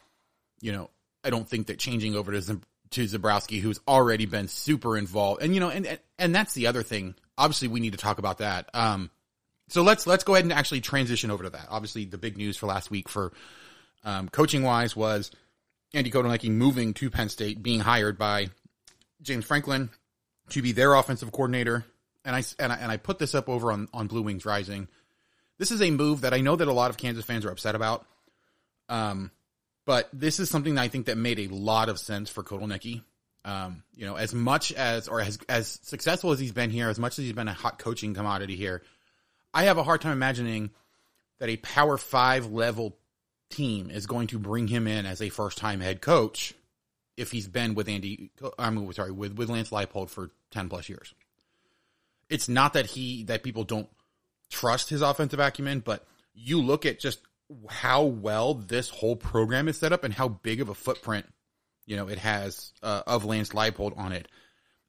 you 0.61 0.73
know, 0.73 0.91
I 1.25 1.31
don't 1.31 1.49
think 1.49 1.67
that 1.67 1.79
changing 1.79 2.15
over 2.15 2.33
to 2.33 2.61
to 2.91 3.05
Zebrowski, 3.05 3.61
who's 3.61 3.81
already 3.89 4.27
been 4.27 4.49
super 4.49 4.97
involved, 4.97 5.43
and 5.43 5.55
you 5.55 5.61
know, 5.61 5.71
and, 5.71 5.87
and 5.87 5.99
and 6.19 6.35
that's 6.35 6.55
the 6.55 6.67
other 6.67 6.83
thing. 6.83 7.15
Obviously, 7.37 7.69
we 7.69 7.81
need 7.81 7.93
to 7.93 7.99
talk 7.99 8.19
about 8.19 8.39
that. 8.39 8.69
Um, 8.75 9.11
so 9.69 9.83
let's 9.83 10.07
let's 10.07 10.25
go 10.25 10.35
ahead 10.35 10.45
and 10.45 10.53
actually 10.53 10.81
transition 10.81 11.31
over 11.31 11.45
to 11.45 11.51
that. 11.51 11.67
Obviously, 11.71 12.05
the 12.05 12.19
big 12.19 12.37
news 12.37 12.57
for 12.57 12.67
last 12.67 12.91
week 12.91 13.09
for 13.09 13.33
um, 14.05 14.29
coaching 14.29 14.63
wise 14.63 14.95
was 14.95 15.31
Andy 15.95 16.11
Kotelnicki 16.11 16.51
moving 16.51 16.95
to 16.95 17.11
Penn 17.11 17.29
State, 17.29 17.63
being 17.63 17.81
hired 17.81 18.19
by 18.19 18.49
James 19.23 19.45
Franklin 19.45 19.91
to 20.53 20.63
be 20.63 20.73
their 20.73 20.95
offensive 20.95 21.33
coordinator. 21.33 21.85
And 22.25 22.37
I, 22.37 22.43
and 22.59 22.73
I, 22.73 22.77
and 22.77 22.93
I 22.93 22.97
put 22.97 23.19
this 23.19 23.35
up 23.35 23.49
over 23.49 23.73
on, 23.73 23.89
on 23.93 24.07
Blue 24.07 24.23
Wings 24.23 24.45
Rising. 24.45 24.89
This 25.59 25.71
is 25.71 25.83
a 25.83 25.91
move 25.91 26.23
that 26.23 26.33
I 26.33 26.41
know 26.41 26.57
that 26.57 26.69
a 26.69 26.73
lot 26.73 26.91
of 26.91 26.97
Kansas 26.97 27.25
fans 27.25 27.45
are 27.45 27.51
upset 27.51 27.75
about. 27.75 28.07
Um, 28.89 29.31
but 29.85 30.09
this 30.13 30.39
is 30.39 30.49
something 30.49 30.77
that 30.77 30.83
I 30.83 30.89
think 30.89 31.07
that 31.07 31.19
made 31.19 31.39
a 31.39 31.49
lot 31.49 31.89
of 31.89 31.99
sense 31.99 32.31
for 32.31 32.43
Kotelnicki. 32.43 33.03
Um, 33.45 33.83
you 33.95 34.07
know, 34.07 34.15
as 34.15 34.33
much 34.33 34.73
as 34.73 35.09
or 35.09 35.21
as 35.21 35.39
as 35.49 35.81
successful 35.83 36.31
as 36.31 36.39
he's 36.39 36.53
been 36.53 36.71
here, 36.71 36.89
as 36.89 36.99
much 37.01 37.19
as 37.19 37.25
he's 37.25 37.33
been 37.33 37.49
a 37.49 37.53
hot 37.53 37.79
coaching 37.79 38.15
commodity 38.15 38.55
here, 38.55 38.83
I 39.53 39.65
have 39.65 39.79
a 39.79 39.83
hard 39.83 40.01
time 40.01 40.13
imagining 40.13 40.71
that 41.41 41.49
a 41.49 41.57
Power 41.57 41.99
Five 41.99 42.53
level 42.53 42.97
team 43.51 43.91
is 43.91 44.07
going 44.07 44.29
to 44.29 44.39
bring 44.39 44.69
him 44.69 44.87
in 44.87 45.07
as 45.07 45.21
a 45.21 45.29
first 45.29 45.59
time 45.59 45.81
head 45.81 46.01
coach 46.01 46.55
if 47.23 47.31
he's 47.31 47.49
been 47.49 47.75
with 47.75 47.89
Andy, 47.89 48.31
I'm 48.59 48.93
sorry, 48.93 49.13
with, 49.13 49.39
with 49.39 49.49
Lance 49.49 49.71
Leipold 49.71 50.11
for 50.11 50.31
10 50.51 50.69
plus 50.69 50.89
years. 50.89 51.15
It's 52.29 52.49
not 52.49 52.75
that 52.75 52.87
he, 52.87 53.25
that 53.25 53.43
people 53.43 53.65
don't 53.65 53.89
trust 54.51 54.91
his 54.91 55.01
offensive 55.01 55.41
acumen, 55.41 55.81
but 55.81 56.07
you 56.35 56.61
look 56.61 56.85
at 56.85 57.01
just 57.01 57.21
how 57.69 58.05
well 58.05 58.55
this 58.55 58.89
whole 58.89 59.17
program 59.17 59.69
is 59.69 59.79
set 59.79 59.93
up 59.93 60.05
and 60.05 60.13
how 60.13 60.29
big 60.29 60.61
of 60.61 60.69
a 60.69 60.75
footprint, 60.75 61.27
you 61.87 61.97
know, 61.97 62.09
it 62.09 62.19
has 62.19 62.73
uh, 62.83 63.03
of 63.07 63.25
Lance 63.25 63.51
Leipold 63.51 63.97
on 63.99 64.13
it. 64.13 64.29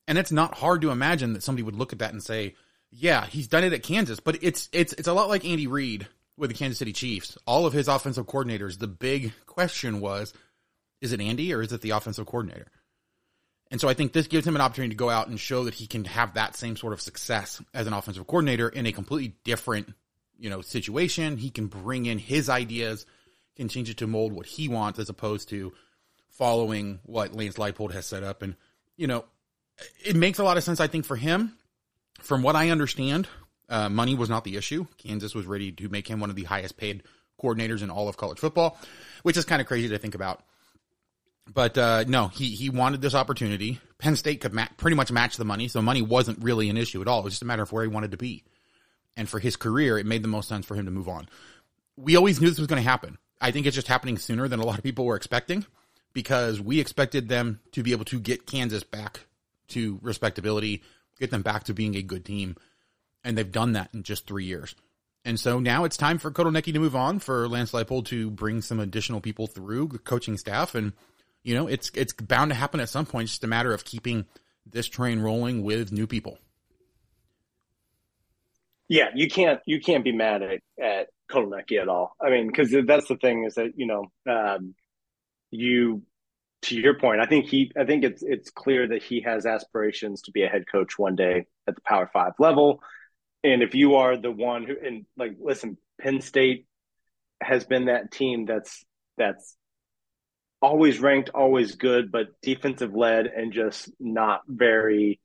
And 0.08 0.18
it's 0.18 0.32
not 0.32 0.56
hard 0.56 0.82
to 0.82 0.92
imagine 0.92 1.34
that 1.34 1.44
somebody 1.44 1.64
would 1.64 1.76
look 1.76 1.94
at 1.94 2.00
that 2.00 2.12
and 2.12 2.22
say, 2.22 2.56
yeah, 2.92 3.26
he's 3.26 3.48
done 3.48 3.64
it 3.64 3.74
at 3.74 3.84
Kansas, 3.84 4.20
but 4.20 4.44
it's, 4.44 4.70
it's, 4.72 4.94
it's 4.94 5.08
a 5.08 5.14
lot 5.14 5.30
like 5.30 5.46
Andy 5.46 5.68
Reid 5.68 6.08
with 6.38 6.50
the 6.50 6.56
Kansas 6.56 6.80
City 6.80 6.94
Chiefs. 6.94 7.38
All 7.46 7.66
of 7.66 7.74
his 7.74 7.88
offensive 7.88 8.26
coordinators, 8.26 8.80
the 8.80 8.88
big 8.88 9.34
question 9.46 10.00
was, 10.00 10.34
is 11.04 11.12
it 11.12 11.20
Andy 11.20 11.54
or 11.54 11.62
is 11.62 11.74
it 11.74 11.82
the 11.82 11.90
offensive 11.90 12.26
coordinator? 12.26 12.68
And 13.70 13.82
so 13.82 13.90
I 13.90 13.94
think 13.94 14.14
this 14.14 14.28
gives 14.28 14.48
him 14.48 14.56
an 14.56 14.62
opportunity 14.62 14.94
to 14.94 14.98
go 14.98 15.10
out 15.10 15.28
and 15.28 15.38
show 15.40 15.66
that 15.66 15.74
he 15.74 15.86
can 15.86 16.06
have 16.06 16.36
that 16.36 16.56
same 16.56 16.78
sort 16.78 16.94
of 16.94 17.02
success 17.02 17.62
as 17.74 17.88
an 17.88 17.94
offensive 17.94 18.26
coordinator 18.26 18.70
in 18.70 18.86
a 18.86 18.94
completely 18.94 19.36
different, 19.44 19.94
you 20.40 20.50
know, 20.50 20.62
situation. 20.62 21.36
He 21.38 21.50
can 21.50 21.68
bring 21.68 22.06
in 22.06 22.20
his 22.20 22.50
ideas, 22.50 23.06
can 23.58 23.68
change 23.68 23.90
it 23.90 23.98
to 23.98 24.08
mold 24.08 24.32
what 24.32 24.46
he 24.46 24.70
wants 24.70 24.98
as 24.98 25.10
opposed 25.10 25.50
to 25.50 25.74
following 26.30 27.00
what 27.04 27.36
Lance 27.36 27.56
Leipold 27.56 27.92
has 27.92 28.06
set 28.06 28.24
up. 28.24 28.42
And, 28.42 28.56
you 28.96 29.08
know, 29.08 29.26
it 30.06 30.16
makes 30.16 30.40
a 30.40 30.44
lot 30.44 30.56
of 30.56 30.64
sense, 30.64 30.80
I 30.80 30.88
think, 30.88 31.04
for 31.04 31.18
him. 31.18 31.58
From 32.22 32.44
what 32.44 32.56
I 32.56 32.70
understand, 32.70 33.28
uh, 33.68 33.90
money 33.90 34.16
was 34.16 34.30
not 34.30 34.46
the 34.46 34.56
issue. 34.56 34.88
Kansas 34.98 35.36
was 35.36 35.46
ready 35.46 35.74
to 35.74 35.90
make 35.90 36.08
him 36.08 36.22
one 36.22 36.30
of 36.30 36.38
the 36.38 36.44
highest 36.44 36.78
paid 36.78 37.04
coordinators 37.42 37.82
in 37.82 37.90
all 37.90 38.08
of 38.08 38.16
college 38.16 38.40
football, 38.40 38.78
which 39.24 39.36
is 39.36 39.44
kind 39.44 39.62
of 39.62 39.68
crazy 39.68 39.90
to 39.90 39.98
think 39.98 40.16
about 40.16 40.44
but 41.52 41.78
uh, 41.78 42.06
no, 42.08 42.28
he 42.30 42.50
he 42.50 42.70
wanted 42.70 43.02
this 43.02 43.16
opportunity. 43.16 43.80
Penn 43.98 44.16
State 44.16 44.42
could 44.42 44.54
ma- 44.54 44.68
pretty 44.78 44.96
much 44.96 45.12
match 45.12 45.38
the 45.38 45.46
money, 45.46 45.68
so 45.68 45.82
money 45.82 46.02
wasn't 46.02 46.44
really 46.44 46.70
an 46.70 46.78
issue 46.78 47.02
at 47.02 47.08
all. 47.08 47.20
It 47.20 47.26
was 47.26 47.34
just 47.34 47.42
a 47.42 47.46
matter 47.46 47.64
of 47.64 47.72
where 47.72 47.84
he 47.84 47.90
wanted 47.90 48.12
to 48.12 48.18
be. 48.18 48.44
And 49.16 49.30
for 49.30 49.40
his 49.40 49.56
career, 49.56 49.98
it 49.98 50.06
made 50.06 50.24
the 50.24 50.28
most 50.28 50.50
sense 50.50 50.66
for 50.66 50.76
him 50.76 50.86
to 50.86 50.92
move 50.92 51.08
on. 51.08 51.30
We 51.98 52.16
always 52.16 52.42
knew 52.42 52.50
this 52.50 52.58
was 52.58 52.68
going 52.68 52.82
to 52.82 52.90
happen. 52.90 53.18
I 53.40 53.52
think 53.52 53.66
it's 53.66 53.76
just 53.76 53.88
happening 53.88 54.18
sooner 54.18 54.48
than 54.48 54.60
a 54.60 54.66
lot 54.66 54.78
of 54.78 54.84
people 54.84 55.06
were 55.06 55.16
expecting 55.16 55.66
because 56.14 56.60
we 56.60 56.80
expected 56.80 57.30
them 57.30 57.60
to 57.74 57.84
be 57.84 57.92
able 57.92 58.06
to 58.06 58.20
get 58.20 58.48
Kansas 58.48 58.84
back 58.84 59.22
to 59.70 60.00
respectability, 60.02 60.82
get 61.20 61.30
them 61.30 61.42
back 61.42 61.66
to 61.66 61.74
being 61.74 61.96
a 61.96 62.02
good 62.02 62.26
team. 62.26 62.56
And 63.24 63.38
they've 63.38 63.52
done 63.52 63.74
that 63.74 63.90
in 63.94 64.04
just 64.04 64.26
three 64.26 64.46
years. 64.46 64.76
And 65.24 65.40
so 65.40 65.60
now 65.60 65.84
it's 65.84 65.98
time 65.98 66.18
for 66.18 66.32
Kotelnicki 66.32 66.74
to 66.74 66.80
move 66.80 66.96
on, 66.96 67.20
for 67.20 67.48
Lance 67.48 67.72
Leipold 67.72 68.06
to 68.08 68.30
bring 68.32 68.62
some 68.62 68.80
additional 68.80 69.22
people 69.22 69.48
through 69.48 69.88
the 69.90 70.00
coaching 70.00 70.38
staff 70.38 70.74
and– 70.74 70.94
you 71.44 71.56
know, 71.56 71.68
it's 71.68 71.92
it's 71.94 72.14
bound 72.14 72.52
to 72.52 72.56
happen 72.56 72.80
at 72.80 72.90
some 72.90 73.06
point. 73.06 73.26
It's 73.26 73.34
just 73.34 73.44
a 73.44 73.48
matter 73.48 73.74
of 73.74 73.86
keeping 73.86 74.26
this 74.66 74.88
train 74.88 75.20
rolling 75.20 75.64
with 75.64 75.92
new 75.92 76.08
people. 76.08 76.38
Yeah, 78.88 79.10
you 79.16 79.30
can't 79.30 79.60
you 79.66 79.80
can't 79.80 80.04
be 80.04 80.12
mad 80.12 80.42
at 80.42 80.60
at 80.82 81.08
Kotelnicki 81.30 81.82
at 81.82 81.90
all. 81.90 82.16
I 82.22 82.30
mean, 82.30 82.48
because 82.48 82.74
that's 82.86 83.08
the 83.08 83.18
thing 83.18 83.44
is 83.44 83.56
that 83.56 83.74
you 83.76 83.88
know 83.88 84.12
um, 84.30 84.76
you 85.52 86.04
to 86.64 86.76
your 86.76 86.98
point. 86.98 87.20
I 87.20 87.26
think 87.26 87.46
he 87.48 87.72
I 87.78 87.86
think 87.86 88.04
it's 88.04 88.24
it's 88.24 88.50
clear 88.50 88.88
that 88.88 89.04
he 89.04 89.22
has 89.22 89.46
aspirations 89.46 90.24
to 90.24 90.32
be 90.32 90.44
a 90.44 90.48
head 90.48 90.66
coach 90.72 90.98
one 90.98 91.16
day 91.16 91.46
at 91.68 91.76
the 91.76 91.82
Power 91.82 92.10
Five 92.12 92.34
level. 92.40 92.82
And 93.44 93.62
if 93.62 93.76
you 93.76 93.96
are 93.96 94.16
the 94.16 94.32
one 94.32 94.64
who 94.64 94.76
and 94.84 95.06
like 95.18 95.36
listen, 95.42 95.78
Penn 96.00 96.22
State 96.22 96.68
has 97.42 97.66
been 97.66 97.86
that 97.86 98.12
team 98.12 98.46
that's 98.46 98.86
that's 99.18 99.58
always 100.64 101.00
ranked, 101.00 101.30
always 101.30 101.76
good, 101.76 102.10
but 102.10 102.42
defensive 102.42 102.96
led 102.96 103.28
and 103.28 103.52
just 103.52 103.92
not 104.00 104.42
very 104.48 105.20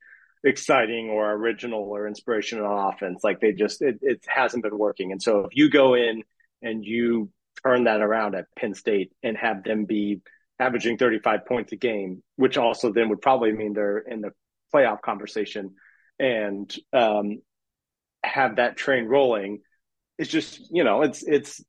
exciting 0.45 1.11
or 1.11 1.33
original 1.33 1.83
or 1.83 2.09
inspirational 2.09 2.67
on 2.67 2.93
offense. 2.93 3.21
Like 3.23 3.41
they 3.41 3.53
just, 3.53 3.81
it, 3.81 4.01
it 4.03 4.25
hasn't 4.27 4.65
been 4.65 4.77
working. 4.77 5.13
And 5.13 5.23
so 5.23 5.45
if 5.45 5.51
you 5.53 5.71
go 5.71 5.95
in 5.95 6.25
and 6.61 6.85
you 6.85 7.31
turn 7.65 7.85
that 7.85 8.01
around 8.01 8.35
at 8.35 8.47
Penn 8.59 8.75
State 8.75 9.13
and 9.23 9.37
have 9.37 9.63
them 9.63 9.85
be 9.85 10.23
averaging 10.59 10.99
35 10.99 11.47
points 11.47 11.71
a 11.71 11.77
game, 11.77 12.21
which 12.35 12.59
also 12.59 12.93
then 12.93 13.09
would 13.11 13.23
probably 13.23 13.53
mean 13.53 13.75
they're 13.75 13.99
in 13.99 14.21
the 14.21 14.31
playoff 14.75 15.01
conversation 15.03 15.77
and 16.19 16.75
um, 16.93 17.39
have 18.25 18.57
that 18.57 18.77
train 18.77 19.05
rolling. 19.05 19.61
It's 20.19 20.31
just, 20.31 20.61
you 20.73 20.83
know, 20.83 21.03
it's, 21.03 21.23
it's, 21.23 21.63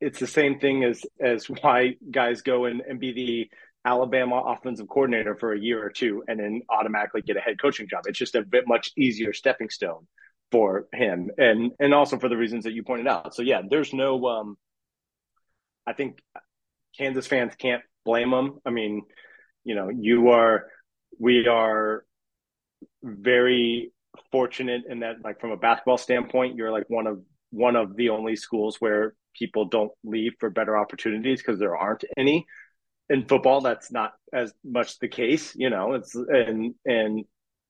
it's 0.00 0.18
the 0.18 0.26
same 0.26 0.58
thing 0.58 0.84
as 0.84 1.02
as 1.20 1.46
why 1.46 1.96
guys 2.10 2.42
go 2.42 2.64
and, 2.66 2.80
and 2.82 3.00
be 3.00 3.12
the 3.12 3.50
Alabama 3.88 4.42
offensive 4.46 4.88
coordinator 4.88 5.36
for 5.36 5.52
a 5.52 5.58
year 5.58 5.84
or 5.84 5.90
two 5.90 6.24
and 6.26 6.40
then 6.40 6.62
automatically 6.68 7.22
get 7.22 7.36
a 7.36 7.40
head 7.40 7.60
coaching 7.60 7.88
job. 7.88 8.02
It's 8.06 8.18
just 8.18 8.34
a 8.34 8.42
bit 8.42 8.64
much 8.66 8.90
easier 8.96 9.32
stepping 9.32 9.70
stone 9.70 10.06
for 10.50 10.86
him 10.92 11.30
and 11.38 11.72
and 11.78 11.94
also 11.94 12.18
for 12.18 12.28
the 12.28 12.36
reasons 12.36 12.64
that 12.64 12.72
you 12.72 12.82
pointed 12.82 13.06
out. 13.06 13.34
So 13.34 13.42
yeah, 13.42 13.62
there's 13.68 13.92
no 13.92 14.26
um 14.26 14.56
I 15.86 15.92
think 15.92 16.18
Kansas 16.98 17.26
fans 17.26 17.54
can't 17.56 17.82
blame 18.04 18.30
them. 18.30 18.58
I 18.64 18.70
mean, 18.70 19.02
you 19.64 19.74
know, 19.74 19.88
you 19.88 20.30
are 20.30 20.66
we 21.18 21.46
are 21.46 22.04
very 23.02 23.92
fortunate 24.32 24.82
in 24.88 25.00
that 25.00 25.16
like 25.22 25.40
from 25.40 25.52
a 25.52 25.56
basketball 25.56 25.98
standpoint, 25.98 26.56
you're 26.56 26.72
like 26.72 26.88
one 26.88 27.06
of 27.06 27.20
one 27.50 27.76
of 27.76 27.96
the 27.96 28.08
only 28.10 28.36
schools 28.36 28.76
where 28.80 29.14
people 29.38 29.66
don't 29.66 29.92
leave 30.04 30.32
for 30.38 30.50
better 30.50 30.76
opportunities 30.76 31.40
because 31.40 31.58
there 31.58 31.76
aren't 31.76 32.04
any. 32.16 32.46
In 33.08 33.26
football, 33.26 33.60
that's 33.60 33.92
not 33.92 34.14
as 34.32 34.52
much 34.64 34.98
the 34.98 35.08
case, 35.08 35.54
you 35.54 35.70
know. 35.70 35.94
It's 35.94 36.14
and 36.14 36.74
and 36.84 37.24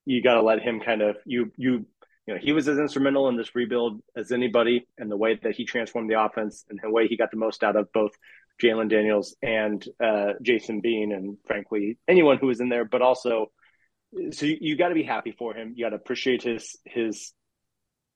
you 0.07 0.23
got 0.23 0.35
to 0.35 0.43
let 0.43 0.63
him 0.63 0.81
kind 0.81 1.03
of 1.03 1.17
you 1.27 1.53
you 1.57 1.87
you 2.27 2.35
know 2.35 2.41
he 2.41 2.53
was 2.53 2.69
as 2.69 2.79
instrumental 2.79 3.29
in 3.29 3.37
this 3.37 3.55
rebuild 3.55 4.01
as 4.17 4.33
anybody, 4.33 4.89
and 4.97 5.11
the 5.11 5.17
way 5.17 5.39
that 5.43 5.55
he 5.55 5.65
transformed 5.65 6.11
the 6.11 6.21
offense 6.21 6.65
and 6.71 6.81
the 6.83 6.91
way 6.91 7.07
he 7.07 7.17
got 7.17 7.31
the 7.31 7.37
most 7.37 7.63
out 7.63 7.77
of 7.77 7.93
both 7.93 8.13
Jalon 8.63 8.89
Daniels 8.89 9.37
and 9.43 9.87
uh, 10.03 10.33
Jason 10.41 10.81
Bean, 10.81 11.13
and 11.13 11.37
frankly 11.47 11.99
anyone 12.09 12.39
who 12.39 12.47
was 12.47 12.61
in 12.61 12.71
there, 12.71 12.87
but 12.87 13.03
also 13.03 13.51
so 14.31 14.47
you, 14.47 14.57
you 14.61 14.77
got 14.77 14.89
to 14.89 14.95
be 14.95 15.03
happy 15.03 15.33
for 15.33 15.55
him. 15.55 15.75
You 15.77 15.85
got 15.85 15.91
to 15.91 15.97
appreciate 15.97 16.43
his 16.43 16.77
his 16.85 17.33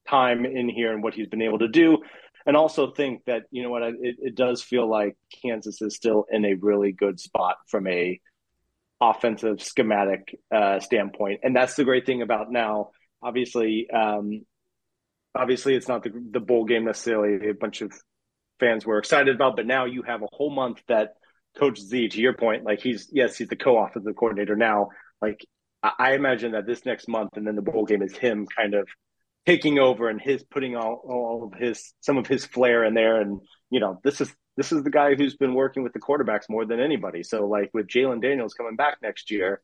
time 0.09 0.45
in 0.45 0.69
here 0.69 0.93
and 0.93 1.03
what 1.03 1.15
he's 1.15 1.29
been 1.29 1.43
able 1.43 1.59
to 1.59 1.69
do 1.69 1.99
and 2.47 2.57
also 2.57 2.91
think 2.93 3.25
that 3.27 3.45
you 3.51 3.63
know 3.63 3.71
what 3.71 3.83
it, 3.83 3.95
it 4.01 4.35
does 4.35 4.63
feel 4.63 4.89
like 4.89 5.17
Kansas 5.43 5.81
is 5.83 5.95
still 5.95 6.27
in 6.31 6.45
a 6.45 6.55
really 6.55 6.93
good 6.93 7.21
spot 7.21 7.57
from 7.69 7.87
a 7.87 8.21
offensive 9.01 9.63
schematic 9.63 10.39
uh, 10.55 10.81
standpoint, 10.81 11.41
and 11.43 11.55
that's 11.55 11.75
the 11.75 11.85
great 11.85 12.07
thing 12.07 12.23
about 12.23 12.51
now. 12.51 12.91
Obviously, 13.23 13.89
um, 13.91 14.45
obviously, 15.35 15.75
it's 15.75 15.89
not 15.89 16.03
the, 16.03 16.11
the 16.31 16.41
bowl 16.41 16.65
game 16.65 16.85
necessarily. 16.85 17.49
A 17.49 17.55
bunch 17.55 17.83
of 17.83 17.93
fans 18.59 18.85
were 18.85 18.99
excited 18.99 19.35
about, 19.35 19.57
but 19.57 19.67
now 19.67 19.87
you 19.87 20.03
have 20.03 20.23
a 20.23 20.29
whole 20.33 20.51
month 20.51 20.83
that 20.89 21.15
Coach 21.59 21.81
Z, 21.81 22.11
to 22.11 22.21
your 22.21 22.35
point, 22.35 22.65
like 22.65 22.81
he's 22.81 23.09
yes, 23.13 23.37
he's 23.37 23.49
the 23.49 23.57
co-offensive 23.57 24.15
coordinator 24.17 24.57
now. 24.57 24.89
Like 25.21 25.45
I 25.83 26.15
imagine 26.15 26.53
that 26.53 26.67
this 26.67 26.85
next 26.85 27.09
month, 27.09 27.31
and 27.37 27.47
then 27.47 27.57
the 27.57 27.63
bowl 27.63 27.87
game 27.87 28.03
is 28.03 28.17
him 28.17 28.47
kind 28.47 28.75
of 28.75 28.89
taking 29.47 29.79
over 29.79 30.09
and 30.09 30.21
his 30.21 30.43
putting 30.43 30.77
all, 30.77 31.03
all 31.05 31.51
of 31.53 31.59
his 31.59 31.93
some 32.01 32.19
of 32.19 32.27
his 32.27 32.45
flair 32.45 32.85
in 32.85 32.95
there. 32.95 33.21
And 33.21 33.41
you 33.71 33.81
know 33.81 34.01
this 34.05 34.21
is 34.21 34.35
this 34.57 34.73
is 34.73 34.83
the 34.83 34.91
guy 34.91 35.15
who's 35.15 35.37
been 35.37 35.55
working 35.55 35.83
with 35.83 35.93
the 35.93 36.01
quarterbacks 36.01 36.49
more 36.49 36.67
than 36.67 36.81
anybody. 36.81 37.23
So 37.23 37.47
like 37.47 37.71
with 37.73 37.89
Jalon 37.89 38.23
Daniels 38.23 38.55
coming 38.55 38.77
back 38.77 38.99
next 39.03 39.31
year 39.31 39.61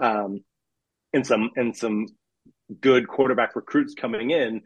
um 0.00 0.40
and 1.12 1.26
some 1.26 1.50
and 1.56 1.76
some 1.76 2.06
good 2.80 3.08
quarterback 3.08 3.56
recruits 3.56 3.94
coming 3.94 4.30
in 4.30 4.60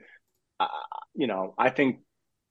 uh, 0.58 0.66
you 1.14 1.26
know 1.26 1.54
I 1.56 1.70
think 1.70 2.00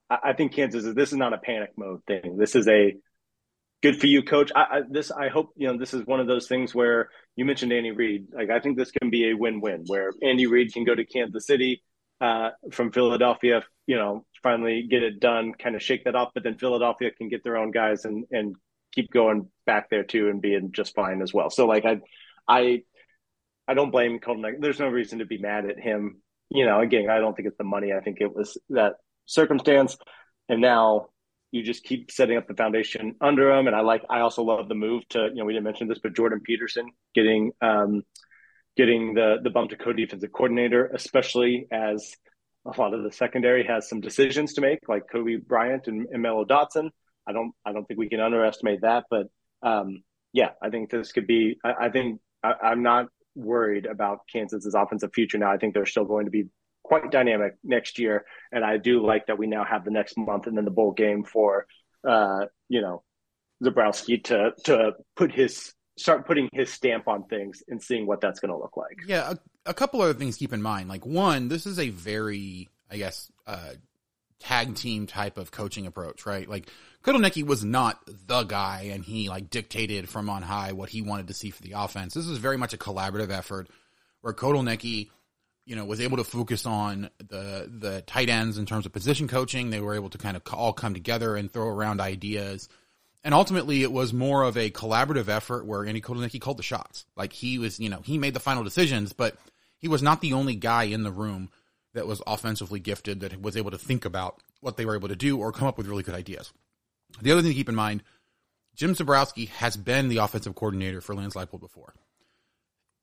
I 0.10 0.34
think 0.34 0.54
Kansas 0.54 0.86
is 0.86 0.96
this 0.96 1.12
is 1.12 1.18
not 1.18 1.34
a 1.34 1.38
panic 1.38 1.72
mode 1.78 2.02
thing. 2.08 2.38
This 2.38 2.56
is 2.56 2.68
a 2.68 2.96
good 3.84 4.00
for 4.00 4.08
you 4.08 4.24
coach. 4.24 4.52
I, 4.56 4.62
I 4.62 4.82
this 4.90 5.12
I 5.12 5.30
hope 5.30 5.52
you 5.56 5.68
know 5.68 5.78
this 5.78 5.94
is 5.94 6.06
one 6.06 6.20
of 6.20 6.28
those 6.28 6.48
things 6.48 6.74
where 6.74 7.10
you 7.36 7.46
mentioned 7.46 7.72
Andy 7.72 7.92
Reid. 7.92 8.28
Like 8.34 8.50
I 8.50 8.60
think 8.60 8.78
this 8.78 8.92
can 8.92 9.12
be 9.12 9.30
a 9.30 9.36
win-win 9.36 9.84
where 9.86 10.12
Andy 10.24 10.48
Reid 10.48 10.74
can 10.74 10.84
go 10.84 10.96
to 10.96 11.06
Kansas 11.06 11.46
City 11.46 11.84
uh, 12.22 12.50
from 12.72 12.92
Philadelphia, 12.92 13.64
you 13.88 13.96
know, 13.96 14.26
finally 14.44 14.88
get 14.90 15.04
it 15.04 15.20
done, 15.20 15.54
kind 15.54 15.76
of 15.76 15.82
shake 15.82 16.04
that 16.06 16.16
off. 16.16 16.32
But 16.34 16.44
then 16.44 16.58
Philadelphia 16.58 17.12
can 17.12 17.30
get 17.30 17.44
their 17.44 17.58
own 17.58 17.72
guys 17.72 18.06
and 18.06 18.26
and 18.32 18.56
keep 18.92 19.12
going 19.12 19.50
back 19.66 19.90
there 19.90 20.04
too 20.04 20.30
and 20.30 20.42
being 20.42 20.72
just 20.72 20.96
fine 20.96 21.22
as 21.22 21.34
well. 21.34 21.50
So 21.50 21.68
like 21.68 21.86
I, 21.86 22.00
I, 22.48 22.84
I 23.68 23.74
don't 23.74 23.92
blame 23.92 24.20
Colton. 24.20 24.58
There's 24.60 24.80
no 24.80 24.88
reason 24.88 25.20
to 25.20 25.26
be 25.26 25.38
mad 25.38 25.66
at 25.66 25.80
him. 25.80 26.22
You 26.50 26.66
know, 26.66 26.80
again, 26.80 27.10
I 27.10 27.20
don't 27.20 27.36
think 27.36 27.48
it's 27.48 27.58
the 27.58 27.64
money. 27.64 27.94
I 27.94 28.00
think 28.00 28.18
it 28.20 28.36
was 28.36 28.58
that 28.70 28.94
circumstance, 29.28 29.96
and 30.48 30.62
now 30.62 31.10
you 31.52 31.62
just 31.62 31.84
keep 31.84 32.10
setting 32.10 32.38
up 32.38 32.48
the 32.48 32.56
foundation 32.56 33.16
under 33.22 33.52
him. 33.52 33.68
And 33.68 33.76
I 33.76 33.82
like. 33.82 34.04
I 34.10 34.22
also 34.22 34.42
love 34.42 34.68
the 34.68 34.74
move 34.74 35.08
to 35.10 35.28
you 35.30 35.36
know 35.36 35.46
we 35.46 35.54
didn't 35.54 35.66
mention 35.66 35.88
this, 35.88 36.00
but 36.00 36.16
Jordan 36.16 36.42
Peterson 36.44 36.88
getting 37.14 37.52
um, 37.62 38.02
getting 38.80 39.14
the 39.14 39.36
the 39.44 39.50
bump 39.50 39.70
to 39.70 39.76
co-defensive 39.76 40.32
coordinator, 40.32 40.90
especially 40.96 41.68
as 41.70 42.16
a 42.66 42.80
lot 42.80 42.94
of 42.94 43.04
the 43.04 43.12
secondary 43.12 43.66
has 43.66 43.90
some 43.90 44.00
decisions 44.00 44.54
to 44.54 44.62
make, 44.62 44.80
like 44.88 45.04
Cobee 45.12 45.36
Bryant 45.36 45.88
and, 45.88 46.08
and 46.14 46.22
Mello 46.22 46.46
Dotson. 46.46 46.90
I 47.28 47.34
don't 47.34 47.52
I 47.66 47.74
don't 47.74 47.86
think 47.86 48.00
we 48.00 48.08
can 48.08 48.22
underestimate 48.22 48.82
that. 48.82 49.04
But 49.10 49.28
um, 49.62 50.04
yeah, 50.32 50.52
I 50.64 50.70
think 50.70 50.90
this 50.90 51.12
could 51.12 51.28
be. 51.28 51.58
I, 51.62 51.88
I 51.88 51.90
think 51.90 52.22
I, 52.42 52.54
I'm 52.64 52.82
not 52.82 53.08
worried 53.36 53.86
about 53.86 54.20
Kansas's 54.32 54.76
offensive 54.76 55.12
future 55.14 55.38
now. 55.38 55.52
I 55.52 55.58
think 55.58 55.74
they're 55.74 55.86
still 55.86 56.06
going 56.06 56.26
to 56.26 56.32
be 56.32 56.46
quite 56.82 57.12
dynamic 57.12 57.56
next 57.66 58.00
year, 58.00 58.24
and 58.54 58.64
I 58.64 58.78
do 58.78 59.06
like 59.06 59.28
that 59.28 59.38
we 59.38 59.48
now 59.48 59.66
have 59.66 59.84
the 59.84 59.92
next 59.92 60.18
month 60.18 60.48
and 60.48 60.56
then 60.56 60.64
the 60.64 60.72
bowl 60.72 60.94
game 60.94 61.26
for 61.26 61.66
uh, 62.08 62.46
you 62.70 62.80
know 62.80 63.04
Zebrowski 63.62 64.24
to 64.24 64.52
to 64.64 64.94
put 65.18 65.34
his 65.34 65.74
start 66.00 66.26
putting 66.26 66.50
his 66.54 66.72
stamp 66.72 67.08
on 67.08 67.24
things 67.24 67.64
and 67.68 67.82
seeing 67.82 68.08
what 68.08 68.22
that's 68.22 68.40
going 68.40 68.52
to 68.52 68.58
look 68.58 68.78
like. 68.78 68.98
Yeah, 69.08 69.34
a, 69.66 69.70
a 69.70 69.74
couple 69.74 70.02
other 70.02 70.14
things 70.14 70.38
keep 70.38 70.54
in 70.54 70.62
mind. 70.62 70.90
Like 70.90 71.06
one, 71.06 71.48
this 71.48 71.66
is 71.66 71.80
a 71.80 71.90
very, 71.90 72.70
I 72.90 72.98
guess, 72.98 73.32
uh, 73.46 73.74
tag 74.40 74.76
team 74.76 75.06
type 75.06 75.38
of 75.38 75.52
coaching 75.52 75.86
approach, 75.86 76.26
right? 76.26 76.48
Like 76.48 76.70
Kotelnicki 77.04 77.46
was 77.46 77.64
not 77.64 78.00
the 78.08 78.44
guy 78.44 78.90
and 78.94 79.04
he 79.04 79.30
like 79.30 79.50
dictated 79.50 80.08
from 80.08 80.30
on 80.30 80.42
high 80.42 80.72
what 80.72 80.90
he 80.90 81.02
wanted 81.02 81.28
to 81.28 81.34
see 81.34 81.50
for 81.50 81.62
the 81.62 81.74
offense. 81.74 82.14
This 82.14 82.28
is 82.28 82.38
very 82.38 82.58
much 82.58 82.74
a 82.74 82.78
collaborative 82.78 83.32
effort 83.32 83.70
where 84.22 84.34
Kotelnicki, 84.34 85.10
you 85.66 85.76
know, 85.76 85.86
was 85.86 86.02
able 86.02 86.18
to 86.18 86.24
focus 86.24 86.66
on 86.66 87.10
the 87.20 87.70
the 87.70 88.02
tight 88.08 88.30
ends 88.30 88.58
in 88.58 88.66
terms 88.66 88.86
of 88.86 88.94
position 88.94 89.28
coaching. 89.28 89.70
They 89.70 89.82
were 89.82 89.96
able 89.96 90.10
to 90.10 90.18
kind 90.18 90.38
of 90.38 90.44
all 90.54 90.74
come 90.74 90.94
together 90.94 91.36
and 91.36 91.52
throw 91.52 91.68
around 91.68 92.00
ideas. 92.02 92.70
And 93.24 93.34
ultimately, 93.34 93.84
it 93.84 93.92
was 93.92 94.14
more 94.14 94.44
of 94.44 94.56
a 94.56 94.72
collaborative 94.72 95.28
effort 95.28 95.66
where 95.66 95.86
Andy 95.86 96.02
Kotelnicki 96.02 96.40
called 96.40 96.58
the 96.58 96.64
shots. 96.64 97.06
Like 97.18 97.34
he 97.34 97.60
was, 97.60 97.80
you 97.80 97.90
know, 97.90 98.02
he 98.04 98.18
made 98.18 98.34
the 98.34 98.40
final 98.40 98.64
decisions, 98.64 99.12
but 99.12 99.36
he 99.78 99.88
was 99.88 100.02
not 100.02 100.22
the 100.22 100.34
only 100.34 100.56
guy 100.56 100.84
in 100.84 101.04
the 101.04 101.12
room 101.12 101.50
that 101.94 102.08
was 102.08 102.22
offensively 102.26 102.80
gifted 102.80 103.20
that 103.20 103.42
was 103.42 103.58
able 103.58 103.72
to 103.72 103.78
think 103.78 104.06
about 104.06 104.42
what 104.62 104.78
they 104.78 104.86
were 104.86 104.96
able 104.96 105.08
to 105.10 105.16
do 105.16 105.38
or 105.38 105.52
come 105.52 105.68
up 105.68 105.78
with 105.78 105.88
really 105.88 106.04
good 106.04 106.16
ideas. 106.16 106.54
The 107.22 107.32
other 107.32 107.42
thing 107.42 107.52
to 107.52 107.56
keep 107.56 107.70
in 107.70 107.76
mind, 107.76 108.04
Jim 108.76 108.94
Zebrowski 108.94 109.50
has 109.50 109.76
been 109.76 110.08
the 110.08 110.18
offensive 110.18 110.56
coordinator 110.56 111.02
for 111.02 111.16
Lance 111.16 111.34
Leipold 111.34 111.60
before. 111.60 111.94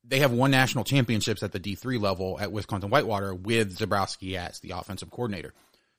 They 0.05 0.20
have 0.20 0.33
won 0.33 0.52
national 0.52 0.85
championships 0.85 1.42
at 1.42 1.52
the 1.52 1.61
D3 1.61 2.00
level 2.00 2.38
at 2.40 2.52
Wisconsin 2.52 2.90
Whitewater 2.90 3.35
with 3.35 3.76
Zebrowski 3.76 4.37
as 4.37 4.61
the 4.61 4.70
offensive 4.70 5.11
coordinator. 5.11 5.52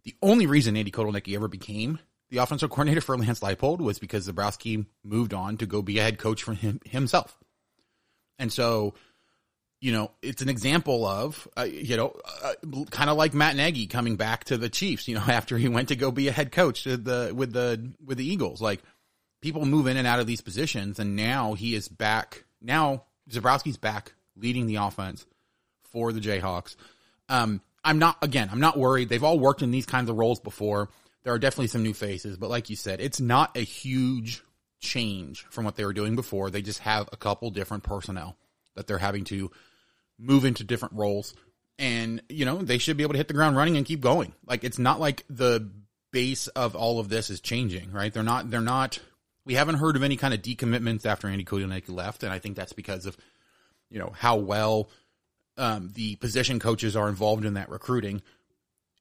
The 0.04 0.16
only 0.22 0.48
reason 0.48 0.78
Andy 0.78 0.92
Kotelnicki 0.92 1.36
ever 1.36 1.50
became 1.50 2.00
the 2.30 2.38
offensive 2.38 2.70
coordinator 2.70 3.02
for 3.02 3.18
Lance 3.18 3.40
Leipold 3.40 3.80
was 3.80 4.00
because 4.00 4.28
Zebrowski 4.28 4.86
moved 5.04 5.34
on 5.34 5.58
to 5.58 5.66
go 5.66 5.82
be 5.82 6.00
a 6.00 6.04
head 6.04 6.18
coach 6.18 6.44
for 6.44 6.54
him 6.54 6.80
himself. 6.86 7.38
And 8.40 8.52
so 8.52 8.94
you 9.80 9.92
know, 9.92 10.12
it's 10.22 10.42
an 10.42 10.50
example 10.50 11.06
of, 11.06 11.48
uh, 11.56 11.64
you 11.64 11.98
know, 11.98 12.16
uh, 12.44 12.54
kind 12.90 13.10
of 13.10 13.18
like 13.18 13.34
Matt 13.34 13.56
Nagy 13.56 13.86
coming 13.86 14.16
back 14.16 14.46
to 14.46 14.58
the 14.58 14.70
Chiefs, 14.70 15.08
you 15.08 15.16
know, 15.16 15.24
after 15.28 15.58
he 15.58 15.68
went 15.68 15.90
to 15.90 15.96
go 15.96 16.12
be 16.12 16.28
a 16.28 16.32
head 16.32 16.52
coach 16.52 16.86
with 16.86 17.04
the, 17.04 17.32
with 17.36 17.54
the, 17.54 17.92
with 18.04 18.18
the 18.18 18.26
Eagles. 18.26 18.62
Like 18.62 18.82
people 19.42 19.66
move 19.66 19.88
in 19.88 19.98
and 19.98 20.08
out 20.08 20.20
of 20.20 20.28
these 20.28 20.42
positions 20.42 21.00
and 21.00 21.16
now 21.16 21.54
he 21.54 21.76
is 21.76 21.88
back. 21.88 22.46
Now 22.62 23.04
Zebrowski's 23.30 23.78
back 23.78 24.14
leading 24.36 24.66
the 24.66 24.78
offense 24.78 25.26
for 25.92 26.12
the 26.12 26.22
Jayhawks. 26.22 26.76
Um, 27.30 27.62
I'm 27.84 28.00
not, 28.00 28.18
again, 28.24 28.50
I'm 28.52 28.60
not 28.60 28.78
worried. 28.78 29.10
They've 29.10 29.24
all 29.24 29.40
worked 29.40 29.62
in 29.62 29.72
these 29.72 29.86
kinds 29.86 30.10
of 30.10 30.18
roles 30.18 30.40
before. 30.40 30.90
There 31.28 31.34
are 31.34 31.40
definitely 31.40 31.68
some 31.68 31.84
new 31.84 31.94
faces, 31.94 32.38
but 32.38 32.50
like 32.50 32.70
you 32.70 32.78
said, 32.78 33.02
it's 33.02 33.20
not 33.20 33.58
a 33.58 33.60
huge 33.60 34.42
change 34.80 35.46
from 35.50 35.66
what 35.66 35.76
they 35.76 35.84
were 35.84 35.92
doing 35.92 36.16
before. 36.16 36.50
They 36.50 36.62
just 36.62 36.80
have 36.80 37.10
a 37.12 37.18
couple 37.18 37.50
different 37.50 37.84
personnel 37.84 38.38
that 38.76 38.88
they're 38.88 38.98
having 38.98 39.26
to 39.26 39.52
move 40.18 40.46
into 40.46 40.64
different 40.64 40.94
roles. 40.94 41.36
And, 41.78 42.24
you 42.30 42.46
know, 42.46 42.60
they 42.60 42.78
should 42.78 42.96
be 42.96 43.04
able 43.04 43.12
to 43.12 43.18
hit 43.18 43.28
the 43.28 43.34
ground 43.34 43.58
running 43.58 43.76
and 43.76 43.86
keep 43.86 44.00
going. 44.00 44.36
Like, 44.46 44.64
it's 44.64 44.80
not 44.80 45.02
like 45.02 45.26
the 45.30 45.70
base 46.14 46.48
of 46.48 46.78
all 46.78 46.98
of 46.98 47.10
this 47.10 47.30
is 47.30 47.42
changing, 47.42 47.92
right? 47.92 48.14
They're 48.14 48.24
not, 48.24 48.50
they're 48.50 48.62
not, 48.62 48.98
we 49.44 49.56
haven't 49.56 49.80
heard 49.80 49.98
of 49.98 50.04
any 50.04 50.16
kind 50.16 50.34
of 50.34 50.42
decommitments 50.42 51.06
after 51.06 51.28
Andy 51.28 51.44
Kotelnicki 51.44 51.90
left. 51.90 52.24
And 52.24 52.32
I 52.32 52.40
think 52.40 52.56
that's 52.56 52.72
because 52.72 53.06
of, 53.06 53.18
you 53.90 54.00
know, 54.00 54.14
how 54.16 54.38
well 54.38 54.90
um, 55.58 55.92
the 55.94 56.16
position 56.16 56.60
coaches 56.60 56.96
are 56.96 57.10
involved 57.10 57.44
in 57.44 57.56
that 57.56 57.68
recruiting. 57.70 58.22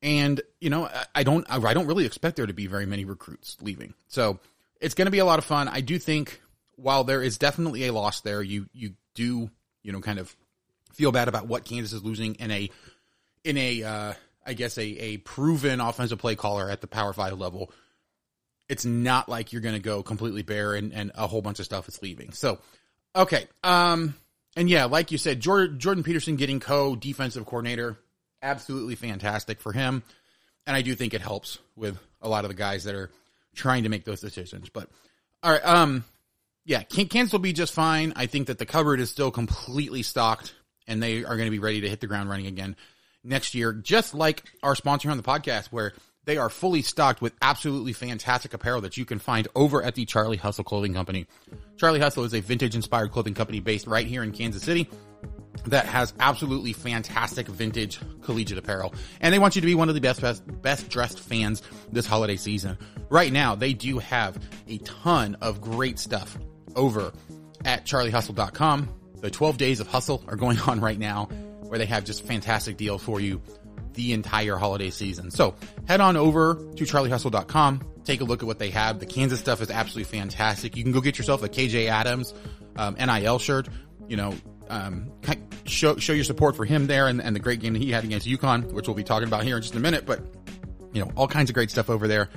And, 0.02 0.40
you 0.60 0.70
know, 0.70 0.88
I 1.14 1.22
don't, 1.22 1.46
I 1.48 1.74
don't 1.74 1.86
really 1.86 2.06
expect 2.06 2.36
there 2.36 2.46
to 2.46 2.52
be 2.52 2.66
very 2.66 2.86
many 2.86 3.04
recruits 3.04 3.56
leaving. 3.60 3.94
So 4.08 4.38
it's 4.80 4.94
going 4.94 5.06
to 5.06 5.10
be 5.10 5.18
a 5.18 5.24
lot 5.24 5.38
of 5.38 5.44
fun. 5.44 5.68
I 5.68 5.80
do 5.80 5.98
think 5.98 6.40
while 6.76 7.04
there 7.04 7.22
is 7.22 7.38
definitely 7.38 7.86
a 7.86 7.92
loss 7.92 8.20
there, 8.20 8.42
you, 8.42 8.66
you 8.72 8.92
do, 9.14 9.50
you 9.82 9.92
know, 9.92 10.00
kind 10.00 10.18
of 10.18 10.34
feel 10.96 11.12
bad 11.12 11.28
about 11.28 11.46
what 11.46 11.64
Kansas 11.64 11.92
is 11.92 12.02
losing 12.02 12.34
in 12.36 12.50
a 12.50 12.70
in 13.44 13.56
a 13.58 13.82
uh, 13.82 14.12
I 14.44 14.54
guess 14.54 14.78
a 14.78 14.84
a 14.84 15.16
proven 15.18 15.80
offensive 15.80 16.18
play 16.18 16.34
caller 16.34 16.70
at 16.70 16.80
the 16.80 16.86
Power 16.86 17.12
Five 17.12 17.38
level. 17.38 17.70
It's 18.68 18.84
not 18.84 19.28
like 19.28 19.52
you're 19.52 19.62
going 19.62 19.76
to 19.76 19.80
go 19.80 20.02
completely 20.02 20.42
bare 20.42 20.74
and, 20.74 20.92
and 20.92 21.12
a 21.14 21.28
whole 21.28 21.40
bunch 21.40 21.60
of 21.60 21.66
stuff 21.66 21.86
is 21.86 22.02
leaving. 22.02 22.32
So, 22.32 22.58
okay, 23.14 23.46
um, 23.62 24.16
and 24.56 24.68
yeah, 24.68 24.86
like 24.86 25.12
you 25.12 25.18
said, 25.18 25.38
Jordan, 25.38 25.78
Jordan 25.78 26.02
Peterson 26.02 26.34
getting 26.34 26.58
co 26.58 26.96
defensive 26.96 27.46
coordinator, 27.46 27.96
absolutely 28.46 28.94
fantastic 28.94 29.60
for 29.60 29.72
him, 29.72 30.02
and 30.66 30.76
I 30.76 30.82
do 30.82 30.94
think 30.94 31.12
it 31.12 31.20
helps 31.20 31.58
with 31.74 31.98
a 32.22 32.28
lot 32.28 32.44
of 32.44 32.50
the 32.50 32.54
guys 32.56 32.84
that 32.84 32.94
are 32.94 33.10
trying 33.54 33.82
to 33.82 33.88
make 33.88 34.04
those 34.04 34.20
decisions. 34.20 34.68
But 34.68 34.88
all 35.42 35.52
right, 35.52 35.64
um, 35.64 36.04
yeah, 36.64 36.82
Kansas 36.82 37.32
will 37.32 37.40
be 37.40 37.52
just 37.52 37.74
fine. 37.74 38.12
I 38.16 38.26
think 38.26 38.46
that 38.46 38.58
the 38.58 38.66
cupboard 38.66 39.00
is 39.00 39.10
still 39.10 39.30
completely 39.30 40.02
stocked 40.02 40.54
and 40.86 41.02
they 41.02 41.24
are 41.24 41.36
going 41.36 41.46
to 41.46 41.50
be 41.50 41.58
ready 41.58 41.80
to 41.82 41.88
hit 41.88 42.00
the 42.00 42.06
ground 42.06 42.30
running 42.30 42.46
again 42.46 42.76
next 43.24 43.54
year, 43.54 43.72
just 43.72 44.14
like 44.14 44.44
our 44.62 44.74
sponsor 44.74 45.10
on 45.10 45.16
the 45.16 45.22
podcast, 45.22 45.66
where 45.66 45.92
they 46.24 46.36
are 46.36 46.48
fully 46.48 46.82
stocked 46.82 47.20
with 47.20 47.34
absolutely 47.42 47.92
fantastic 47.92 48.54
apparel 48.54 48.80
that 48.80 48.96
you 48.96 49.04
can 49.04 49.18
find 49.18 49.48
over 49.54 49.82
at 49.82 49.94
the 49.94 50.04
Charlie 50.04 50.36
Hustle 50.36 50.64
Clothing 50.64 50.94
Company. 50.94 51.26
Charlie 51.76 52.00
Hustle 52.00 52.24
is 52.24 52.34
a 52.34 52.40
vintage 52.40 52.74
inspired 52.74 53.12
clothing 53.12 53.34
company 53.34 53.60
based 53.60 53.86
right 53.86 54.06
here 54.06 54.22
in 54.22 54.32
Kansas 54.32 54.62
City 54.62 54.88
that 55.66 55.86
has 55.86 56.14
absolutely 56.20 56.72
fantastic 56.72 57.48
vintage 57.48 57.98
collegiate 58.22 58.58
apparel. 58.58 58.94
And 59.20 59.32
they 59.32 59.38
want 59.38 59.56
you 59.56 59.60
to 59.60 59.66
be 59.66 59.74
one 59.74 59.88
of 59.88 59.94
the 59.94 60.00
best, 60.00 60.20
best, 60.20 60.62
best 60.62 60.88
dressed 60.88 61.20
fans 61.20 61.62
this 61.90 62.06
holiday 62.06 62.36
season. 62.36 62.78
Right 63.08 63.32
now, 63.32 63.54
they 63.54 63.72
do 63.72 63.98
have 63.98 64.38
a 64.68 64.78
ton 64.78 65.36
of 65.40 65.60
great 65.60 65.98
stuff 65.98 66.36
over 66.74 67.12
at 67.64 67.84
charliehustle.com. 67.84 68.88
The 69.20 69.30
12 69.30 69.56
days 69.56 69.80
of 69.80 69.86
hustle 69.86 70.22
are 70.28 70.36
going 70.36 70.58
on 70.60 70.80
right 70.80 70.98
now 70.98 71.28
where 71.62 71.78
they 71.78 71.86
have 71.86 72.04
just 72.04 72.24
fantastic 72.24 72.76
deals 72.76 73.02
for 73.02 73.20
you 73.20 73.42
the 73.94 74.12
entire 74.12 74.56
holiday 74.56 74.90
season. 74.90 75.30
So 75.30 75.54
head 75.88 76.00
on 76.00 76.16
over 76.16 76.54
to 76.54 76.84
charliehustle.com. 76.84 77.80
Take 78.04 78.20
a 78.20 78.24
look 78.24 78.42
at 78.42 78.46
what 78.46 78.58
they 78.58 78.70
have. 78.70 79.00
The 79.00 79.06
Kansas 79.06 79.40
stuff 79.40 79.60
is 79.60 79.70
absolutely 79.70 80.18
fantastic. 80.18 80.76
You 80.76 80.84
can 80.84 80.92
go 80.92 81.00
get 81.00 81.18
yourself 81.18 81.42
a 81.42 81.48
KJ 81.48 81.88
Adams 81.88 82.34
um, 82.76 82.94
NIL 82.94 83.38
shirt. 83.38 83.68
You 84.06 84.16
know, 84.16 84.34
um, 84.68 85.12
show 85.64 85.96
show 85.96 86.12
your 86.12 86.24
support 86.24 86.56
for 86.56 86.64
him 86.64 86.86
there 86.86 87.08
and, 87.08 87.20
and 87.20 87.34
the 87.34 87.40
great 87.40 87.60
game 87.60 87.72
that 87.74 87.82
he 87.82 87.90
had 87.90 88.04
against 88.04 88.26
UConn, 88.26 88.72
which 88.72 88.88
we'll 88.88 88.96
be 88.96 89.04
talking 89.04 89.28
about 89.28 89.44
here 89.44 89.56
in 89.56 89.62
just 89.62 89.74
a 89.74 89.80
minute. 89.80 90.06
But 90.06 90.20
you 90.92 91.04
know, 91.04 91.10
all 91.16 91.28
kinds 91.28 91.50
of 91.50 91.54
great 91.54 91.70
stuff 91.70 91.90
over 91.90 92.08
there. 92.08 92.28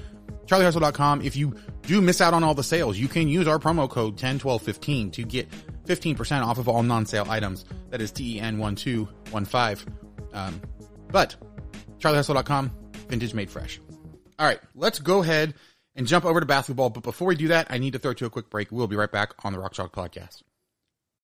CharlieHustle.com. 0.47 1.21
If 1.21 1.35
you 1.35 1.55
do 1.83 2.01
miss 2.01 2.21
out 2.21 2.33
on 2.33 2.43
all 2.43 2.55
the 2.55 2.63
sales, 2.63 2.97
you 2.97 3.07
can 3.07 3.27
use 3.27 3.47
our 3.47 3.59
promo 3.59 3.87
code 3.87 4.13
101215 4.13 5.11
to 5.11 5.23
get 5.23 5.47
15% 5.85 6.43
off 6.43 6.57
of 6.57 6.67
all 6.67 6.81
non-sale 6.81 7.27
items. 7.29 7.65
That 7.91 8.01
is 8.01 8.11
TEN1215. 8.11 9.87
Um, 10.33 10.61
but 11.11 11.35
charliehustle.com, 11.99 12.71
vintage 13.07 13.33
made 13.33 13.49
fresh. 13.49 13.79
All 14.39 14.45
right, 14.45 14.59
let's 14.73 14.99
go 14.99 15.21
ahead 15.21 15.53
and 15.95 16.07
jump 16.07 16.25
over 16.25 16.39
to 16.39 16.45
basketball. 16.45 16.89
But 16.89 17.03
before 17.03 17.27
we 17.27 17.35
do 17.35 17.49
that, 17.49 17.67
I 17.69 17.77
need 17.77 17.93
to 17.93 17.99
throw 17.99 18.13
to 18.13 18.25
a 18.25 18.29
quick 18.29 18.49
break. 18.49 18.71
We'll 18.71 18.87
be 18.87 18.95
right 18.95 19.11
back 19.11 19.33
on 19.43 19.53
the 19.53 19.59
Rock 19.59 19.73
Chalk 19.73 19.93
Podcast. 19.93 20.41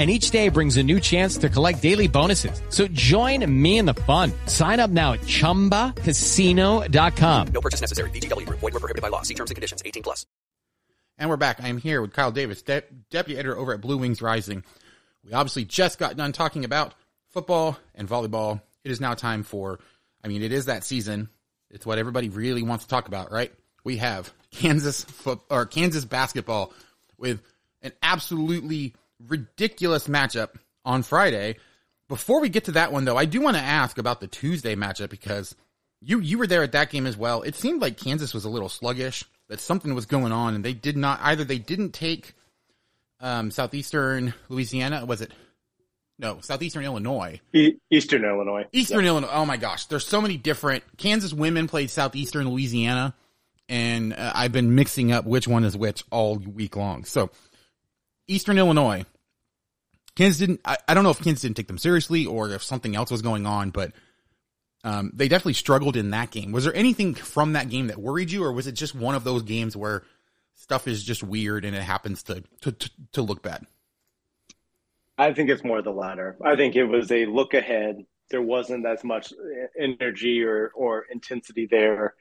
and 0.00 0.10
each 0.10 0.30
day 0.30 0.48
brings 0.48 0.78
a 0.78 0.82
new 0.82 0.98
chance 0.98 1.36
to 1.36 1.50
collect 1.50 1.82
daily 1.82 2.08
bonuses. 2.08 2.62
So 2.70 2.88
join 2.88 3.44
me 3.62 3.76
in 3.76 3.84
the 3.84 3.92
fun. 3.92 4.32
Sign 4.46 4.80
up 4.80 4.90
now 4.90 5.12
at 5.12 5.20
ChumbaCasino.com. 5.20 7.48
No 7.48 7.60
purchase 7.60 7.82
necessary. 7.82 8.08
VGW 8.08 8.46
Group. 8.46 8.60
Void 8.60 8.72
were 8.72 8.80
prohibited 8.80 9.02
by 9.02 9.08
law. 9.08 9.20
See 9.20 9.34
terms 9.34 9.50
and 9.50 9.56
conditions. 9.56 9.82
18 9.84 10.02
plus. 10.02 10.24
And 11.18 11.28
we're 11.28 11.36
back. 11.36 11.62
I 11.62 11.68
am 11.68 11.76
here 11.76 12.00
with 12.00 12.14
Kyle 12.14 12.32
Davis, 12.32 12.62
de- 12.62 12.82
deputy 13.10 13.38
editor 13.38 13.58
over 13.58 13.74
at 13.74 13.82
Blue 13.82 13.98
Wings 13.98 14.22
Rising. 14.22 14.64
We 15.22 15.34
obviously 15.34 15.66
just 15.66 15.98
got 15.98 16.16
done 16.16 16.32
talking 16.32 16.64
about 16.64 16.94
football 17.28 17.76
and 17.94 18.08
volleyball. 18.08 18.62
It 18.84 18.90
is 18.90 19.02
now 19.02 19.12
time 19.12 19.42
for, 19.42 19.80
I 20.24 20.28
mean, 20.28 20.42
it 20.42 20.50
is 20.50 20.64
that 20.64 20.82
season. 20.82 21.28
It's 21.70 21.84
what 21.84 21.98
everybody 21.98 22.30
really 22.30 22.62
wants 22.62 22.86
to 22.86 22.88
talk 22.88 23.06
about, 23.06 23.30
right? 23.30 23.52
We 23.84 23.98
have 23.98 24.32
Kansas 24.50 25.04
foot 25.04 25.40
or 25.50 25.66
Kansas 25.66 26.06
basketball 26.06 26.72
with 27.18 27.42
an 27.82 27.92
absolutely 28.02 28.94
ridiculous 29.26 30.08
matchup 30.08 30.50
on 30.84 31.02
Friday. 31.02 31.56
Before 32.08 32.40
we 32.40 32.48
get 32.48 32.64
to 32.64 32.72
that 32.72 32.92
one, 32.92 33.04
though, 33.04 33.16
I 33.16 33.24
do 33.24 33.40
want 33.40 33.56
to 33.56 33.62
ask 33.62 33.98
about 33.98 34.20
the 34.20 34.26
Tuesday 34.26 34.74
matchup 34.74 35.10
because 35.10 35.54
you 36.00 36.18
you 36.20 36.38
were 36.38 36.46
there 36.46 36.62
at 36.62 36.72
that 36.72 36.90
game 36.90 37.06
as 37.06 37.16
well. 37.16 37.42
It 37.42 37.54
seemed 37.54 37.80
like 37.80 37.96
Kansas 37.96 38.34
was 38.34 38.44
a 38.44 38.50
little 38.50 38.68
sluggish, 38.68 39.24
that 39.50 39.60
something 39.60 39.94
was 39.94 40.06
going 40.06 40.32
on, 40.32 40.54
and 40.54 40.64
they 40.64 40.72
did 40.72 40.96
not 40.96 41.20
either. 41.22 41.44
They 41.44 41.58
didn't 41.58 41.90
take 41.90 42.34
um, 43.20 43.50
southeastern 43.50 44.32
Louisiana. 44.48 45.04
Was 45.04 45.20
it 45.20 45.32
no 46.18 46.38
southeastern 46.40 46.84
Illinois? 46.84 47.40
Eastern 47.90 48.24
Illinois. 48.24 48.66
Eastern 48.72 49.04
Illinois. 49.04 49.30
Oh 49.30 49.44
my 49.44 49.56
gosh, 49.56 49.86
there's 49.86 50.06
so 50.06 50.20
many 50.20 50.36
different. 50.36 50.84
Kansas 50.96 51.34
women 51.34 51.66
played 51.66 51.90
southeastern 51.90 52.48
Louisiana, 52.48 53.14
and 53.68 54.14
uh, 54.14 54.32
I've 54.34 54.52
been 54.52 54.74
mixing 54.74 55.12
up 55.12 55.26
which 55.26 55.48
one 55.48 55.64
is 55.64 55.76
which 55.76 56.04
all 56.10 56.36
week 56.36 56.76
long. 56.76 57.04
So 57.04 57.30
Eastern 58.30 58.58
Illinois. 58.58 59.04
Kansas 60.14 60.38
didn't. 60.38 60.60
I, 60.64 60.76
I 60.88 60.94
don't 60.94 61.04
know 61.04 61.10
if 61.10 61.20
Kansas 61.20 61.42
didn't 61.42 61.56
take 61.56 61.66
them 61.66 61.78
seriously 61.78 62.26
or 62.26 62.50
if 62.50 62.62
something 62.62 62.94
else 62.94 63.10
was 63.10 63.22
going 63.22 63.46
on, 63.46 63.70
but 63.70 63.92
um, 64.84 65.10
they 65.14 65.28
definitely 65.28 65.54
struggled 65.54 65.96
in 65.96 66.10
that 66.10 66.30
game. 66.30 66.52
Was 66.52 66.64
there 66.64 66.74
anything 66.74 67.14
from 67.14 67.54
that 67.54 67.68
game 67.68 67.88
that 67.88 67.98
worried 67.98 68.30
you, 68.30 68.44
or 68.44 68.52
was 68.52 68.66
it 68.66 68.72
just 68.72 68.94
one 68.94 69.14
of 69.14 69.24
those 69.24 69.42
games 69.42 69.76
where 69.76 70.04
stuff 70.54 70.86
is 70.86 71.02
just 71.02 71.22
weird 71.22 71.64
and 71.64 71.74
it 71.76 71.82
happens 71.82 72.22
to 72.24 72.42
to 72.62 72.72
to, 72.72 72.90
to 73.12 73.22
look 73.22 73.42
bad? 73.42 73.66
I 75.18 75.34
think 75.34 75.50
it's 75.50 75.64
more 75.64 75.82
the 75.82 75.90
latter. 75.90 76.36
I 76.42 76.56
think 76.56 76.76
it 76.76 76.84
was 76.84 77.12
a 77.12 77.26
look 77.26 77.52
ahead. 77.52 78.04
There 78.30 78.40
wasn't 78.40 78.86
as 78.86 79.04
much 79.04 79.32
energy 79.78 80.42
or 80.42 80.70
or 80.74 81.06
intensity 81.10 81.66
there. 81.70 82.14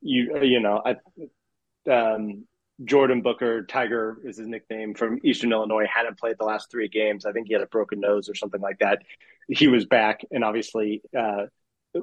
You 0.00 0.42
you 0.42 0.60
know, 0.60 0.82
I, 0.84 1.90
um, 1.90 2.46
Jordan 2.84 3.22
Booker, 3.22 3.64
Tiger 3.64 4.18
is 4.24 4.36
his 4.36 4.46
nickname 4.46 4.94
from 4.94 5.18
Eastern 5.24 5.52
Illinois, 5.52 5.86
hadn't 5.92 6.18
played 6.18 6.36
the 6.38 6.44
last 6.44 6.70
three 6.70 6.88
games. 6.88 7.24
I 7.24 7.32
think 7.32 7.46
he 7.46 7.54
had 7.54 7.62
a 7.62 7.66
broken 7.66 8.00
nose 8.00 8.28
or 8.28 8.34
something 8.34 8.60
like 8.60 8.80
that. 8.80 9.02
He 9.48 9.68
was 9.68 9.86
back 9.86 10.20
and 10.30 10.44
obviously 10.44 11.02
uh, 11.16 11.46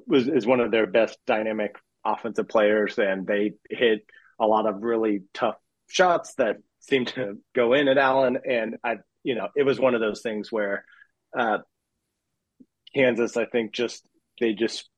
was 0.07 0.27
is 0.27 0.45
one 0.45 0.59
of 0.59 0.71
their 0.71 0.87
best 0.87 1.17
dynamic 1.27 1.75
offensive 2.05 2.47
players, 2.47 2.97
and 2.97 3.27
they 3.27 3.53
hit 3.69 4.05
a 4.39 4.47
lot 4.47 4.65
of 4.65 4.81
really 4.81 5.23
tough 5.33 5.55
shots 5.87 6.33
that 6.35 6.57
seemed 6.79 7.07
to 7.09 7.37
go 7.55 7.73
in 7.73 7.87
at 7.87 7.97
Allen. 7.97 8.39
And 8.49 8.77
I, 8.83 8.97
you 9.23 9.35
know, 9.35 9.49
it 9.55 9.63
was 9.63 9.79
one 9.79 9.95
of 9.95 10.01
those 10.01 10.21
things 10.21 10.51
where 10.51 10.85
uh, 11.37 11.59
Kansas, 12.95 13.37
I 13.37 13.45
think, 13.45 13.73
just 13.73 14.05
they 14.39 14.53
just 14.53 14.89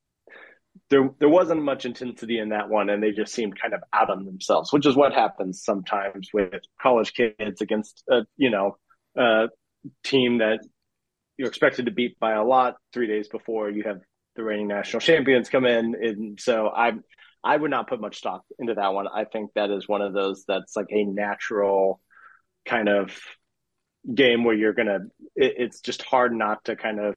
there 0.89 1.09
there 1.19 1.29
wasn't 1.29 1.63
much 1.63 1.85
intensity 1.85 2.39
in 2.39 2.49
that 2.49 2.69
one, 2.69 2.89
and 2.89 3.01
they 3.01 3.11
just 3.11 3.33
seemed 3.33 3.59
kind 3.59 3.73
of 3.73 3.81
out 3.91 4.09
on 4.09 4.25
themselves, 4.25 4.71
which 4.71 4.85
is 4.85 4.95
what 4.95 5.13
happens 5.13 5.63
sometimes 5.63 6.29
with 6.33 6.61
college 6.81 7.13
kids 7.13 7.61
against 7.61 8.03
a 8.09 8.25
you 8.37 8.49
know 8.49 8.77
a 9.17 9.47
team 10.03 10.39
that 10.39 10.59
you're 11.37 11.47
expected 11.47 11.85
to 11.85 11.91
beat 11.91 12.19
by 12.19 12.33
a 12.33 12.43
lot 12.43 12.75
three 12.93 13.07
days 13.07 13.27
before 13.27 13.69
you 13.69 13.83
have 13.83 13.99
the 14.35 14.43
reigning 14.43 14.67
national 14.67 14.99
champions 15.01 15.49
come 15.49 15.65
in, 15.65 15.95
and 16.01 16.39
so 16.39 16.67
I 16.67 16.93
I 17.43 17.57
would 17.57 17.71
not 17.71 17.87
put 17.87 18.01
much 18.01 18.17
stock 18.17 18.43
into 18.59 18.75
that 18.75 18.93
one. 18.93 19.07
I 19.07 19.25
think 19.25 19.51
that 19.55 19.71
is 19.71 19.87
one 19.87 20.01
of 20.01 20.13
those 20.13 20.45
that's 20.47 20.75
like 20.75 20.87
a 20.91 21.03
natural 21.03 22.01
kind 22.65 22.89
of 22.89 23.17
game 24.13 24.43
where 24.43 24.55
you're 24.55 24.73
gonna 24.73 24.99
it, 25.35 25.55
it's 25.57 25.81
just 25.81 26.03
hard 26.03 26.33
not 26.33 26.63
to 26.65 26.75
kind 26.75 26.99
of 26.99 27.15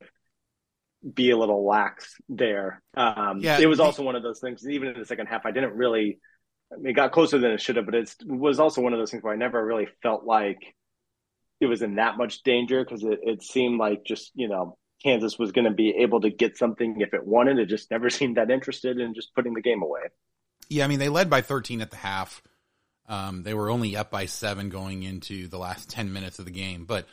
be 1.15 1.31
a 1.31 1.37
little 1.37 1.67
lax 1.67 2.15
there. 2.29 2.83
Um, 2.97 3.41
Yeah, 3.41 3.59
it 3.59 3.67
was 3.67 3.81
also 3.81 4.03
one 4.03 4.17
of 4.17 4.23
those 4.23 4.41
things. 4.41 4.67
Even 4.69 4.89
in 4.89 4.99
the 4.99 5.07
second 5.07 5.27
half, 5.27 5.47
I 5.47 5.51
didn't 5.51 5.75
really. 5.75 6.19
It 6.71 6.93
got 6.93 7.13
closer 7.13 7.39
than 7.39 7.53
it 7.53 7.63
should 7.63 7.77
have, 7.77 7.87
but 7.87 7.95
it 7.95 8.15
was 8.27 8.61
also 8.61 8.83
one 8.83 8.93
of 8.93 8.99
those 8.99 9.11
things 9.11 9.23
where 9.23 9.33
I 9.33 9.37
never 9.37 9.65
really 9.65 9.89
felt 10.03 10.25
like 10.25 10.59
it 11.61 11.67
was 11.67 11.81
in 11.81 11.95
that 11.95 12.19
much 12.19 12.43
danger 12.43 12.85
because 12.85 13.03
it, 13.03 13.21
it 13.23 13.43
seemed 13.43 13.79
like 13.79 14.05
just 14.05 14.33
you 14.35 14.49
know 14.49 14.77
Kansas 15.03 15.39
was 15.39 15.53
going 15.53 15.65
to 15.65 15.71
be 15.71 15.91
able 16.01 16.21
to 16.21 16.31
get 16.31 16.59
something 16.59 17.01
if 17.01 17.15
it 17.15 17.27
wanted. 17.27 17.59
It 17.59 17.67
just 17.67 17.91
never 17.91 18.11
seemed 18.11 18.37
that 18.37 18.51
interested 18.51 18.99
in 18.99 19.15
just 19.15 19.35
putting 19.35 19.55
the 19.55 19.63
game 19.63 19.83
away. 19.83 20.03
Yeah, 20.69 20.85
I 20.85 20.89
mean 20.89 20.99
they 20.99 21.09
led 21.09 21.31
by 21.31 21.41
13 21.41 21.81
at 21.81 21.91
the 21.91 21.97
half. 21.97 22.43
Um, 23.09 23.43
they 23.43 23.55
were 23.55 23.71
only 23.71 23.97
up 23.97 24.11
by 24.11 24.27
seven 24.27 24.69
going 24.69 25.03
into 25.03 25.49
the 25.49 25.59
last 25.59 25.89
10 25.89 26.13
minutes 26.13 26.39
of 26.39 26.45
the 26.45 26.51
game, 26.51 26.85
but 26.85 27.07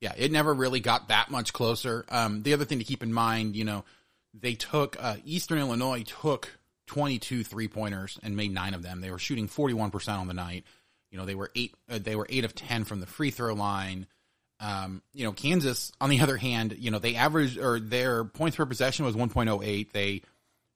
yeah, 0.00 0.12
it 0.16 0.30
never 0.30 0.54
really 0.54 0.80
got 0.80 1.08
that 1.08 1.30
much 1.30 1.52
closer. 1.52 2.04
Um, 2.08 2.42
the 2.42 2.54
other 2.54 2.64
thing 2.64 2.78
to 2.78 2.84
keep 2.84 3.02
in 3.02 3.12
mind, 3.12 3.56
you 3.56 3.64
know, 3.64 3.84
they 4.34 4.54
took 4.54 4.96
uh, 5.02 5.16
Eastern 5.24 5.58
Illinois 5.58 6.04
took 6.04 6.58
22 6.86 7.44
three 7.44 7.68
pointers 7.68 8.18
and 8.22 8.36
made 8.36 8.52
nine 8.52 8.74
of 8.74 8.82
them. 8.82 9.00
They 9.00 9.10
were 9.10 9.18
shooting 9.18 9.48
41 9.48 9.90
percent 9.90 10.18
on 10.18 10.28
the 10.28 10.34
night. 10.34 10.64
You 11.10 11.18
know, 11.18 11.24
they 11.24 11.34
were 11.34 11.50
eight. 11.54 11.74
Uh, 11.88 11.98
they 11.98 12.16
were 12.16 12.26
eight 12.28 12.44
of 12.44 12.54
10 12.54 12.84
from 12.84 13.00
the 13.00 13.06
free 13.06 13.30
throw 13.30 13.54
line. 13.54 14.06
Um, 14.60 15.02
you 15.12 15.24
know, 15.24 15.32
Kansas, 15.32 15.92
on 16.00 16.10
the 16.10 16.20
other 16.22 16.36
hand, 16.36 16.76
you 16.78 16.90
know, 16.90 16.98
they 16.98 17.14
averaged 17.14 17.58
or 17.58 17.80
their 17.80 18.24
points 18.24 18.56
per 18.56 18.66
possession 18.66 19.04
was 19.04 19.16
1.08. 19.16 19.92
They, 19.92 20.22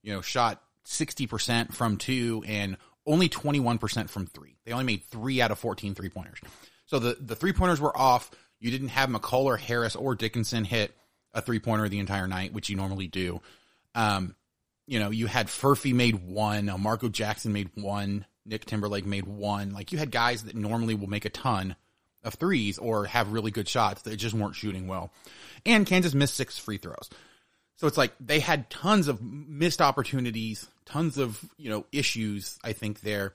you 0.02 0.12
know, 0.12 0.20
shot 0.20 0.62
60% 0.87 1.72
from 1.72 1.96
two 1.96 2.42
and 2.46 2.76
only 3.06 3.28
21% 3.28 4.08
from 4.08 4.26
three. 4.26 4.56
They 4.64 4.72
only 4.72 4.85
made 4.85 5.04
three 5.04 5.40
out 5.40 5.50
of 5.50 5.58
14 5.58 5.94
three 5.94 6.08
pointers. 6.08 6.38
So 6.87 6.98
the, 6.98 7.16
the 7.20 7.37
three 7.37 7.52
pointers 7.52 7.80
were 7.80 7.96
off. 7.96 8.30
You 8.62 8.70
didn't 8.70 8.88
have 8.88 9.11
McCullar, 9.11 9.59
Harris, 9.59 9.96
or 9.96 10.14
Dickinson 10.14 10.64
hit 10.64 10.94
a 11.35 11.42
three 11.42 11.59
pointer 11.59 11.88
the 11.88 11.98
entire 11.98 12.29
night, 12.29 12.53
which 12.53 12.70
you 12.70 12.77
normally 12.77 13.09
do. 13.09 13.40
Um, 13.94 14.37
you 14.87 15.01
know, 15.01 15.11
you 15.11 15.27
had 15.27 15.48
Furphy 15.48 15.92
made 15.92 16.27
one, 16.27 16.68
uh, 16.68 16.79
Marco 16.79 17.09
Jackson 17.09 17.53
made 17.53 17.70
one, 17.75 18.25
Nick 18.46 18.64
Timberlake 18.64 19.05
made 19.05 19.27
one. 19.27 19.72
Like 19.72 19.90
you 19.90 19.98
had 19.98 20.12
guys 20.12 20.44
that 20.44 20.55
normally 20.55 20.94
will 20.94 21.09
make 21.09 21.25
a 21.25 21.31
ton 21.31 21.75
of 22.22 22.35
threes 22.35 22.79
or 22.79 23.07
have 23.07 23.33
really 23.33 23.51
good 23.51 23.68
shots 23.68 24.03
that 24.03 24.16
just 24.16 24.35
weren't 24.35 24.55
shooting 24.55 24.87
well. 24.87 25.12
And 25.66 25.85
Kansas 25.85 26.14
missed 26.14 26.35
six 26.35 26.57
free 26.57 26.79
throws. 26.79 27.11
So 27.77 27.88
it's 27.88 27.98
like 27.98 28.12
they 28.20 28.38
had 28.38 28.70
tons 28.70 29.09
of 29.09 29.20
missed 29.20 29.81
opportunities, 29.81 30.68
tons 30.85 31.18
of, 31.18 31.44
you 31.57 31.68
know, 31.68 31.85
issues, 31.90 32.59
I 32.62 32.75
think 32.75 33.01
there. 33.01 33.35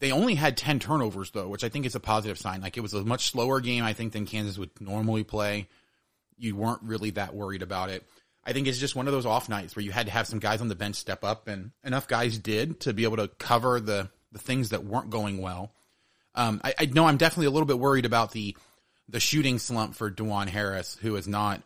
They 0.00 0.12
only 0.12 0.34
had 0.34 0.56
10 0.56 0.80
turnovers 0.80 1.30
though, 1.30 1.48
which 1.48 1.64
I 1.64 1.68
think 1.68 1.86
is 1.86 1.94
a 1.94 2.00
positive 2.00 2.38
sign. 2.38 2.60
Like 2.60 2.76
it 2.76 2.80
was 2.80 2.94
a 2.94 3.04
much 3.04 3.30
slower 3.30 3.60
game, 3.60 3.84
I 3.84 3.92
think, 3.92 4.12
than 4.12 4.26
Kansas 4.26 4.58
would 4.58 4.70
normally 4.80 5.24
play. 5.24 5.68
You 6.36 6.56
weren't 6.56 6.82
really 6.82 7.10
that 7.10 7.34
worried 7.34 7.62
about 7.62 7.90
it. 7.90 8.04
I 8.44 8.52
think 8.52 8.66
it's 8.66 8.78
just 8.78 8.96
one 8.96 9.06
of 9.06 9.12
those 9.12 9.24
off 9.26 9.48
nights 9.48 9.74
where 9.74 9.84
you 9.84 9.92
had 9.92 10.06
to 10.06 10.12
have 10.12 10.26
some 10.26 10.38
guys 10.38 10.60
on 10.60 10.68
the 10.68 10.74
bench 10.74 10.96
step 10.96 11.24
up 11.24 11.48
and 11.48 11.70
enough 11.82 12.08
guys 12.08 12.38
did 12.38 12.80
to 12.80 12.92
be 12.92 13.04
able 13.04 13.16
to 13.16 13.28
cover 13.28 13.80
the, 13.80 14.10
the 14.32 14.38
things 14.38 14.70
that 14.70 14.84
weren't 14.84 15.10
going 15.10 15.40
well. 15.40 15.72
Um, 16.34 16.60
I, 16.62 16.74
I 16.80 16.86
know 16.86 17.06
I'm 17.06 17.16
definitely 17.16 17.46
a 17.46 17.50
little 17.50 17.66
bit 17.66 17.78
worried 17.78 18.04
about 18.04 18.32
the, 18.32 18.56
the 19.08 19.20
shooting 19.20 19.58
slump 19.58 19.94
for 19.94 20.10
Dajuan 20.10 20.48
Harris, 20.48 20.98
who 21.00 21.16
is 21.16 21.26
not, 21.26 21.62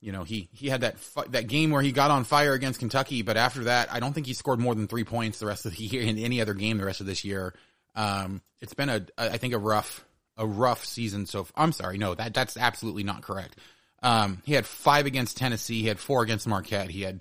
you 0.00 0.12
know, 0.12 0.24
he, 0.24 0.48
he 0.52 0.68
had 0.68 0.82
that, 0.82 0.98
fi- 0.98 1.26
that 1.30 1.48
game 1.48 1.70
where 1.70 1.82
he 1.82 1.92
got 1.92 2.10
on 2.10 2.24
fire 2.24 2.52
against 2.52 2.80
Kentucky, 2.80 3.22
but 3.22 3.36
after 3.36 3.64
that, 3.64 3.92
I 3.92 4.00
don't 4.00 4.12
think 4.12 4.26
he 4.26 4.34
scored 4.34 4.60
more 4.60 4.74
than 4.74 4.86
three 4.86 5.04
points 5.04 5.38
the 5.38 5.46
rest 5.46 5.66
of 5.66 5.76
the 5.76 5.84
year 5.84 6.02
in 6.02 6.18
any 6.18 6.40
other 6.40 6.54
game 6.54 6.78
the 6.78 6.84
rest 6.84 7.00
of 7.00 7.06
this 7.06 7.24
year. 7.24 7.54
Um, 7.94 8.42
it's 8.60 8.74
been 8.74 8.88
a, 8.88 9.06
I 9.16 9.38
think 9.38 9.54
a 9.54 9.58
rough, 9.58 10.04
a 10.36 10.46
rough 10.46 10.84
season. 10.84 11.26
So 11.26 11.46
I'm 11.56 11.72
sorry. 11.72 11.98
No, 11.98 12.14
that, 12.14 12.34
that's 12.34 12.56
absolutely 12.56 13.04
not 13.04 13.22
correct. 13.22 13.56
Um, 14.02 14.42
he 14.44 14.52
had 14.52 14.66
five 14.66 15.06
against 15.06 15.36
Tennessee. 15.36 15.80
He 15.80 15.88
had 15.88 15.98
four 15.98 16.22
against 16.22 16.46
Marquette. 16.46 16.90
He 16.90 17.02
had 17.02 17.20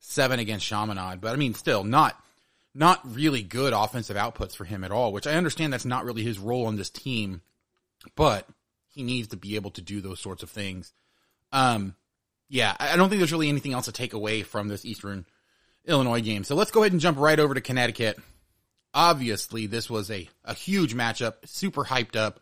seven 0.00 0.38
against 0.38 0.66
Chaminade. 0.66 1.20
But 1.20 1.32
I 1.32 1.36
mean, 1.36 1.54
still 1.54 1.84
not 1.84 2.22
not 2.74 3.00
really 3.04 3.42
good 3.42 3.72
offensive 3.72 4.16
outputs 4.16 4.54
for 4.54 4.64
him 4.64 4.84
at 4.84 4.92
all. 4.92 5.12
Which 5.12 5.26
I 5.26 5.32
understand 5.32 5.72
that's 5.72 5.84
not 5.84 6.04
really 6.04 6.22
his 6.22 6.38
role 6.38 6.66
on 6.66 6.76
this 6.76 6.90
team, 6.90 7.40
but 8.14 8.46
he 8.88 9.02
needs 9.02 9.28
to 9.28 9.36
be 9.36 9.56
able 9.56 9.70
to 9.72 9.82
do 9.82 10.00
those 10.00 10.20
sorts 10.20 10.42
of 10.42 10.50
things. 10.50 10.92
Um, 11.52 11.96
yeah, 12.50 12.74
I 12.80 12.96
don't 12.96 13.08
think 13.08 13.20
there's 13.20 13.32
really 13.32 13.48
anything 13.48 13.72
else 13.72 13.84
to 13.84 13.92
take 13.92 14.12
away 14.12 14.42
from 14.42 14.66
this 14.66 14.84
Eastern 14.84 15.24
Illinois 15.86 16.20
game. 16.20 16.42
So 16.42 16.56
let's 16.56 16.72
go 16.72 16.82
ahead 16.82 16.90
and 16.90 17.00
jump 17.00 17.16
right 17.16 17.38
over 17.38 17.54
to 17.54 17.60
Connecticut. 17.60 18.18
Obviously, 18.92 19.66
this 19.66 19.88
was 19.88 20.10
a, 20.10 20.28
a 20.44 20.52
huge 20.52 20.92
matchup, 20.92 21.34
super 21.46 21.84
hyped 21.84 22.16
up. 22.16 22.40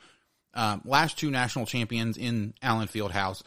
Um, 0.55 0.81
last 0.87 1.19
two 1.19 1.31
national 1.31 1.67
champions 1.67 2.17
in 2.17 2.55
Allen 2.63 2.89
Fieldhouse. 2.89 3.43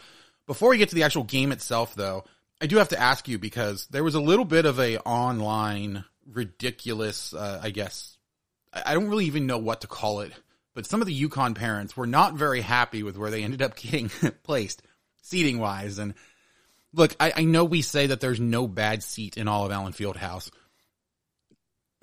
Before 0.45 0.70
we 0.70 0.78
get 0.78 0.89
to 0.89 0.95
the 0.95 1.03
actual 1.03 1.24
game 1.24 1.51
itself, 1.51 1.95
though, 1.95 2.26
I 2.62 2.68
do 2.68 2.78
have 2.78 2.89
to 2.89 2.99
ask 2.99 3.28
you 3.28 3.39
because 3.39 3.88
there 3.88 4.03
was 4.03 4.14
a 4.14 4.22
little 4.22 4.45
bit 4.45 4.66
of 4.66 4.80
a 4.80 4.99
online 4.99 6.03
ridiculous, 6.32 7.34
uh, 7.34 7.59
I 7.62 7.72
guess, 7.72 8.18
I 8.72 8.93
don't 8.93 9.09
really 9.09 9.26
even 9.26 9.47
know 9.47 9.57
what 9.57 9.82
to 9.82 9.88
call 9.88 10.20
it, 10.20 10.32
but 10.76 10.86
some 10.86 11.01
of 11.01 11.07
the 11.07 11.28
UConn 11.28 11.55
parents 11.55 11.97
were 11.97 12.05
not 12.05 12.36
very 12.36 12.62
happy 12.62 13.01
with 13.01 13.18
where 13.18 13.32
they 13.32 13.43
ended 13.43 13.64
up 13.64 13.76
getting 13.78 14.09
placed 14.43 14.84
seating 15.24 15.57
wise. 15.57 15.97
And 15.97 16.14
look, 16.94 17.16
I, 17.20 17.34
I 17.38 17.44
know 17.44 17.64
we 17.64 17.82
say 17.82 18.08
that 18.08 18.20
there's 18.20 18.39
no 18.39 18.68
bad 18.68 19.04
seat 19.04 19.38
in 19.38 19.48
all 19.48 19.66
of 19.66 19.72
Allen 19.72 19.94
Fieldhouse. 19.94 20.50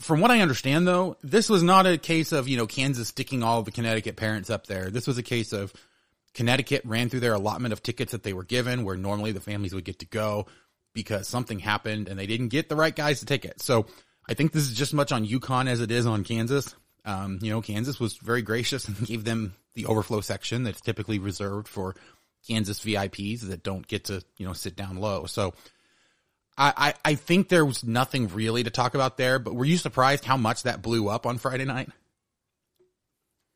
From 0.01 0.20
what 0.20 0.30
I 0.30 0.41
understand, 0.41 0.86
though, 0.86 1.16
this 1.22 1.49
was 1.49 1.62
not 1.62 1.86
a 1.86 1.99
case 1.99 2.30
of, 2.32 2.49
you 2.49 2.57
know, 2.57 2.66
Kansas 2.66 3.09
sticking 3.09 3.43
all 3.43 3.62
the 3.62 3.72
Connecticut 3.72 4.16
parents 4.16 4.49
up 4.49 4.66
there. 4.66 4.91
This 4.91 5.07
was 5.07 5.18
a 5.18 5.24
case 5.24 5.53
of 5.53 5.72
Connecticut 6.34 6.82
ran 6.84 7.09
through 7.09 7.20
their 7.20 7.34
allotment 7.34 7.72
of 7.72 7.82
tickets 7.82 8.12
that 8.12 8.22
they 8.22 8.32
were 8.32 8.45
given, 8.45 8.84
where 8.84 8.97
normally 8.97 9.32
the 9.32 9.41
families 9.41 9.74
would 9.74 9.84
get 9.84 9.99
to 10.01 10.07
go 10.07 10.47
because 10.95 11.26
something 11.26 11.59
happened 11.59 12.09
and 12.09 12.18
they 12.18 12.26
didn't 12.26 12.49
get 12.49 12.68
the 12.68 12.76
right 12.76 12.95
guys 12.95 13.20
to 13.20 13.26
take 13.26 13.45
it. 13.45 13.61
So 13.61 13.86
I 14.28 14.34
think 14.34 14.53
this 14.53 14.64
is 14.64 14.74
just 14.74 14.95
much 14.95 15.11
on 15.11 15.26
UConn 15.26 15.68
as 15.68 15.80
it 15.80 15.91
is 15.91 16.07
on 16.07 16.22
Kansas. 16.22 16.74
Um, 17.05 17.39
you 17.43 17.51
know, 17.51 17.62
Kansas 17.62 17.99
was 17.99 18.16
very 18.16 18.43
gracious 18.43 18.86
and 18.86 18.97
gave 19.07 19.24
them 19.24 19.55
the 19.74 19.86
overflow 19.86 20.20
section 20.20 20.62
that's 20.62 20.80
typically 20.80 21.18
reserved 21.18 21.66
for 21.66 21.97
Kansas 22.47 22.80
VIPs 22.80 23.41
that 23.49 23.62
don't 23.62 23.86
get 23.86 24.05
to, 24.05 24.22
you 24.36 24.47
know, 24.47 24.53
sit 24.53 24.76
down 24.76 24.97
low. 24.97 25.26
So 25.26 25.55
I, 26.57 26.72
I, 26.76 26.95
I 27.05 27.14
think 27.14 27.49
there 27.49 27.64
was 27.64 27.84
nothing 27.84 28.28
really 28.28 28.64
to 28.64 28.70
talk 28.70 28.95
about 28.95 29.16
there, 29.16 29.39
but 29.39 29.55
were 29.55 29.64
you 29.64 29.76
surprised 29.76 30.24
how 30.24 30.36
much 30.36 30.64
that 30.64 30.82
blew 30.82 31.09
up 31.09 31.26
on 31.26 31.39
Friday 31.39 31.64
night? 31.64 31.91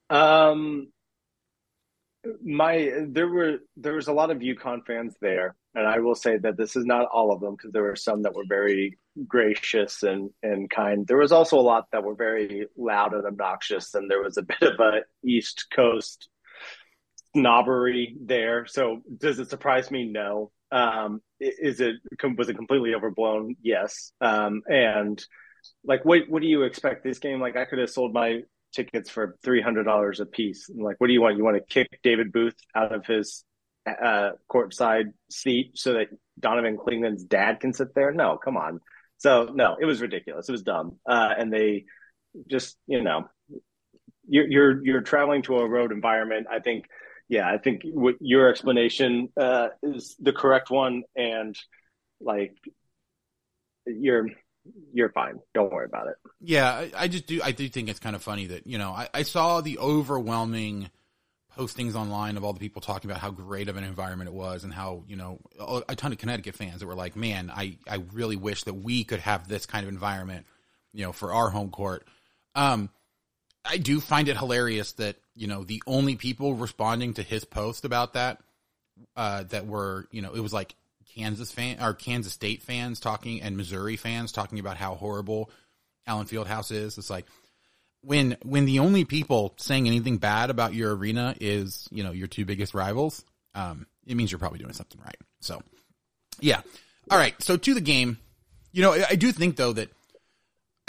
Um, 0.09 0.89
my 2.45 2.93
there 3.09 3.27
were 3.27 3.59
there 3.77 3.95
was 3.95 4.07
a 4.07 4.13
lot 4.13 4.31
of 4.31 4.39
UConn 4.39 4.87
fans 4.87 5.15
there, 5.21 5.57
and 5.75 5.87
I 5.87 5.99
will 5.99 6.15
say 6.15 6.37
that 6.37 6.57
this 6.57 6.77
is 6.77 6.85
not 6.85 7.07
all 7.07 7.33
of 7.33 7.41
them 7.41 7.57
because 7.57 7.73
there 7.73 7.83
were 7.83 7.97
some 7.97 8.23
that 8.23 8.35
were 8.35 8.45
very 8.47 8.99
gracious 9.27 10.03
and 10.03 10.31
and 10.43 10.71
kind. 10.71 11.07
There 11.07 11.17
was 11.17 11.33
also 11.33 11.59
a 11.59 11.63
lot 11.63 11.89
that 11.93 12.05
were 12.05 12.15
very 12.15 12.67
loud 12.77 13.15
and 13.15 13.27
obnoxious, 13.27 13.95
and 13.95 14.11
there 14.11 14.23
was 14.23 14.37
a 14.37 14.43
bit 14.43 14.63
of 14.63 14.79
a 14.79 15.01
East 15.25 15.67
Coast 15.75 16.29
snobbery 17.35 18.17
there. 18.21 18.67
So 18.67 19.03
does 19.19 19.39
it 19.39 19.51
surprise 19.51 19.91
me? 19.91 20.05
No. 20.05 20.51
Um, 20.71 21.21
is 21.41 21.81
it 21.81 21.97
was 22.37 22.49
it 22.49 22.57
completely 22.57 22.95
overblown? 22.95 23.57
Yes. 23.63 24.13
Um, 24.21 24.63
and 24.67 25.23
like, 25.85 26.05
what 26.05 26.23
what 26.29 26.43
do 26.43 26.49
you 26.49 26.63
expect 26.63 27.05
this 27.05 27.19
game? 27.19 27.41
Like, 27.41 27.57
I 27.57 27.65
could 27.65 27.79
have 27.79 27.91
sold 27.91 28.13
my 28.13 28.43
tickets 28.75 29.11
for 29.11 29.37
three 29.45 29.61
hundred 29.61 29.85
dollars 29.85 30.21
a 30.21 30.27
piece. 30.27 30.71
like, 30.75 30.97
what 30.99 31.09
do 31.09 31.13
you 31.13 31.21
want? 31.21 31.37
You 31.37 31.45
want 31.45 31.57
to 31.57 31.75
kick 31.75 32.01
David 32.03 32.33
Booth 32.33 32.57
out 32.75 32.95
of 32.95 33.05
his 33.07 33.45
uh, 33.87 34.31
courtside 34.51 35.13
seat 35.31 35.73
so 35.75 35.95
that 35.95 36.07
Donovan 36.39 36.79
Clingan's 36.79 37.25
dad 37.25 37.61
can 37.61 37.73
sit 37.73 37.95
there? 37.95 38.13
No, 38.13 38.39
come 38.43 38.57
on. 38.57 38.81
So 39.19 39.51
no, 39.55 39.77
it 39.81 39.85
was 39.85 40.01
ridiculous. 40.01 40.49
It 40.49 40.53
was 40.53 40.63
dumb. 40.63 40.99
Uh, 41.09 41.35
and 41.37 41.53
they 41.53 41.85
just, 42.49 42.77
you 42.87 43.03
know, 43.03 43.29
you're, 44.27 44.49
you're 44.49 44.85
you're 44.87 45.01
traveling 45.03 45.43
to 45.43 45.59
a 45.59 45.69
road 45.69 45.93
environment. 45.93 46.47
I 46.51 46.61
think 46.61 46.87
yeah, 47.29 47.49
I 47.49 47.59
think 47.59 47.83
what 47.85 48.17
your 48.21 48.49
explanation 48.49 49.29
uh, 49.41 49.69
is 49.83 50.15
the 50.19 50.33
correct 50.33 50.71
one, 50.71 51.03
and 51.17 51.57
like 52.21 52.55
you're 53.87 54.29
you're 54.93 55.11
fine. 55.11 55.41
Don't 55.55 55.73
worry 55.73 55.87
about 55.87 56.09
it. 56.09 56.15
Yeah, 56.41 56.71
I, 56.71 56.91
I, 56.97 57.09
just 57.09 57.27
do. 57.27 57.41
I 57.43 57.53
do 57.53 57.69
think 57.69 57.89
it's 57.89 57.99
kind 57.99 58.15
of 58.15 58.23
funny 58.23 58.47
that 58.47 58.67
you 58.67 58.79
know 58.79 58.91
I, 58.91 59.09
I, 59.13 59.23
saw 59.23 59.61
the 59.61 59.79
overwhelming 59.79 60.91
postings 61.57 61.95
online 61.95 62.37
of 62.37 62.45
all 62.45 62.53
the 62.53 62.61
people 62.61 62.81
talking 62.81 63.11
about 63.11 63.21
how 63.21 63.31
great 63.31 63.69
of 63.69 63.77
an 63.77 63.85
environment 63.85 64.29
it 64.29 64.35
was, 64.35 64.65
and 64.65 64.73
how 64.73 65.05
you 65.07 65.17
know 65.17 65.41
a 65.89 65.97
ton 65.97 66.13
of 66.13 66.19
Connecticut 66.19 66.55
fans 66.55 66.81
that 66.81 66.87
were 66.87 66.95
like, 66.95 67.17
"Man, 67.17 67.51
I 67.55 67.79
I 67.89 68.03
really 68.13 68.37
wish 68.37 68.65
that 68.65 68.75
we 68.75 69.05
could 69.05 69.21
have 69.21 69.49
this 69.49 69.67
kind 69.67 69.85
of 69.87 69.93
environment, 69.93 70.47
you 70.93 71.05
know, 71.05 71.13
for 71.13 71.33
our 71.33 71.51
home 71.51 71.71
court." 71.71 72.07
Um, 72.55 72.91
I 73.65 73.79
do 73.79 74.01
find 74.01 74.29
it 74.29 74.37
hilarious 74.37 74.93
that 74.95 75.17
you 75.35 75.47
know 75.47 75.65
the 75.65 75.83
only 75.87 76.17
people 76.17 76.55
responding 76.55 77.15
to 77.15 77.23
his 77.23 77.45
post 77.45 77.85
about 77.85 78.15
that 78.15 78.41
uh, 79.17 79.45
that 79.45 79.67
were 79.67 80.07
you 80.11 80.23
know 80.23 80.33
it 80.33 80.41
was 80.41 80.53
like 80.53 80.75
Kansas 81.15 81.53
fan 81.53 81.83
or 81.83 81.95
Kansas 81.95 82.33
State 82.33 82.63
fans 82.63 83.01
talking 83.01 83.43
and 83.43 83.57
Missouri 83.57 83.97
fans 83.97 84.33
talking 84.33 84.59
about 84.59 84.77
how 84.77 84.95
horrible 84.95 85.51
Allen 86.07 86.27
Fieldhouse 86.27 86.73
is. 86.73 86.99
It's 86.99 87.11
like 87.11 87.27
when 88.03 88.37
when 88.43 88.65
the 88.65 88.81
only 88.81 89.05
people 89.05 89.55
saying 89.57 89.87
anything 89.87 90.19
bad 90.19 90.51
about 90.51 90.75
your 90.75 90.95
arena 90.95 91.35
is 91.41 91.89
you 91.91 92.03
know 92.03 92.13
your 92.13 92.29
two 92.29 92.45
biggest 92.45 92.75
rivals, 92.75 93.25
um, 93.55 93.87
it 94.07 94.17
means 94.17 94.33
you're 94.33 94.39
probably 94.39 94.59
doing 94.59 94.73
something 94.73 95.01
right. 95.05 95.19
So 95.41 95.63
yeah, 96.41 96.63
all 97.11 97.19
right. 97.19 97.41
So 97.43 97.57
to 97.57 97.75
the 97.75 97.81
game, 97.81 98.19
you 98.73 98.83
know 98.83 98.93
I, 98.93 99.07
I 99.11 99.15
do 99.17 99.33
think 99.33 99.57
though 99.57 99.73
that 99.75 99.91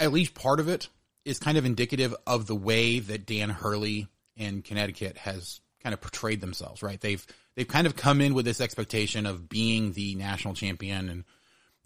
at 0.00 0.12
least 0.12 0.34
part 0.34 0.60
of 0.60 0.68
it 0.68 0.88
is 1.24 1.38
kind 1.38 1.56
of 1.56 1.64
indicative 1.64 2.14
of 2.26 2.46
the 2.46 2.54
way 2.54 2.98
that 2.98 3.26
Dan 3.26 3.48
Hurley 3.48 4.08
in 4.36 4.62
Connecticut 4.62 5.16
has 5.18 5.60
kind 5.82 5.92
of 5.92 6.00
portrayed 6.00 6.40
themselves, 6.40 6.82
right? 6.82 7.00
They've 7.00 7.24
they've 7.54 7.68
kind 7.68 7.86
of 7.86 7.94
come 7.94 8.20
in 8.20 8.34
with 8.34 8.44
this 8.44 8.60
expectation 8.60 9.26
of 9.26 9.48
being 9.48 9.92
the 9.92 10.14
national 10.14 10.54
champion 10.54 11.08
and 11.08 11.24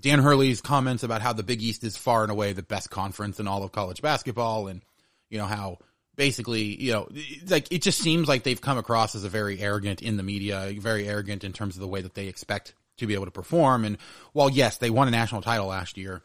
Dan 0.00 0.20
Hurley's 0.20 0.60
comments 0.60 1.02
about 1.02 1.22
how 1.22 1.32
the 1.32 1.42
Big 1.42 1.60
East 1.60 1.82
is 1.82 1.96
far 1.96 2.22
and 2.22 2.30
away 2.30 2.52
the 2.52 2.62
best 2.62 2.88
conference 2.88 3.40
in 3.40 3.48
all 3.48 3.64
of 3.64 3.72
college 3.72 4.00
basketball 4.00 4.68
and 4.68 4.82
you 5.28 5.38
know 5.38 5.46
how 5.46 5.78
basically, 6.16 6.62
you 6.80 6.92
know, 6.92 7.08
like 7.48 7.70
it 7.72 7.82
just 7.82 7.98
seems 7.98 8.28
like 8.28 8.42
they've 8.42 8.60
come 8.60 8.78
across 8.78 9.14
as 9.14 9.24
a 9.24 9.28
very 9.28 9.60
arrogant 9.60 10.02
in 10.02 10.16
the 10.16 10.22
media, 10.22 10.72
very 10.78 11.08
arrogant 11.08 11.44
in 11.44 11.52
terms 11.52 11.76
of 11.76 11.80
the 11.80 11.88
way 11.88 12.00
that 12.00 12.14
they 12.14 12.28
expect 12.28 12.74
to 12.98 13.06
be 13.06 13.14
able 13.14 13.24
to 13.24 13.30
perform 13.30 13.84
and 13.84 13.98
while 14.32 14.48
yes, 14.48 14.78
they 14.78 14.90
won 14.90 15.08
a 15.08 15.12
national 15.12 15.42
title 15.42 15.66
last 15.66 15.96
year, 15.96 16.22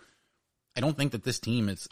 I 0.75 0.81
don't 0.81 0.97
think 0.97 1.11
that 1.11 1.23
this 1.23 1.39
team 1.39 1.69
is 1.69 1.87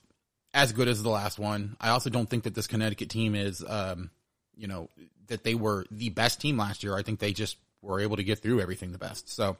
as 0.53 0.73
good 0.73 0.87
as 0.87 1.01
the 1.01 1.09
last 1.09 1.39
one. 1.39 1.77
I 1.79 1.89
also 1.89 2.09
don't 2.09 2.29
think 2.29 2.43
that 2.43 2.55
this 2.55 2.67
Connecticut 2.67 3.09
team 3.09 3.35
is, 3.35 3.63
um, 3.67 4.09
you 4.55 4.67
know, 4.67 4.89
that 5.27 5.43
they 5.43 5.55
were 5.55 5.85
the 5.91 6.09
best 6.09 6.41
team 6.41 6.57
last 6.57 6.83
year. 6.83 6.95
I 6.95 7.03
think 7.03 7.19
they 7.19 7.33
just 7.33 7.57
were 7.81 7.99
able 7.99 8.17
to 8.17 8.23
get 8.23 8.39
through 8.39 8.61
everything 8.61 8.91
the 8.91 8.97
best. 8.97 9.29
So, 9.29 9.57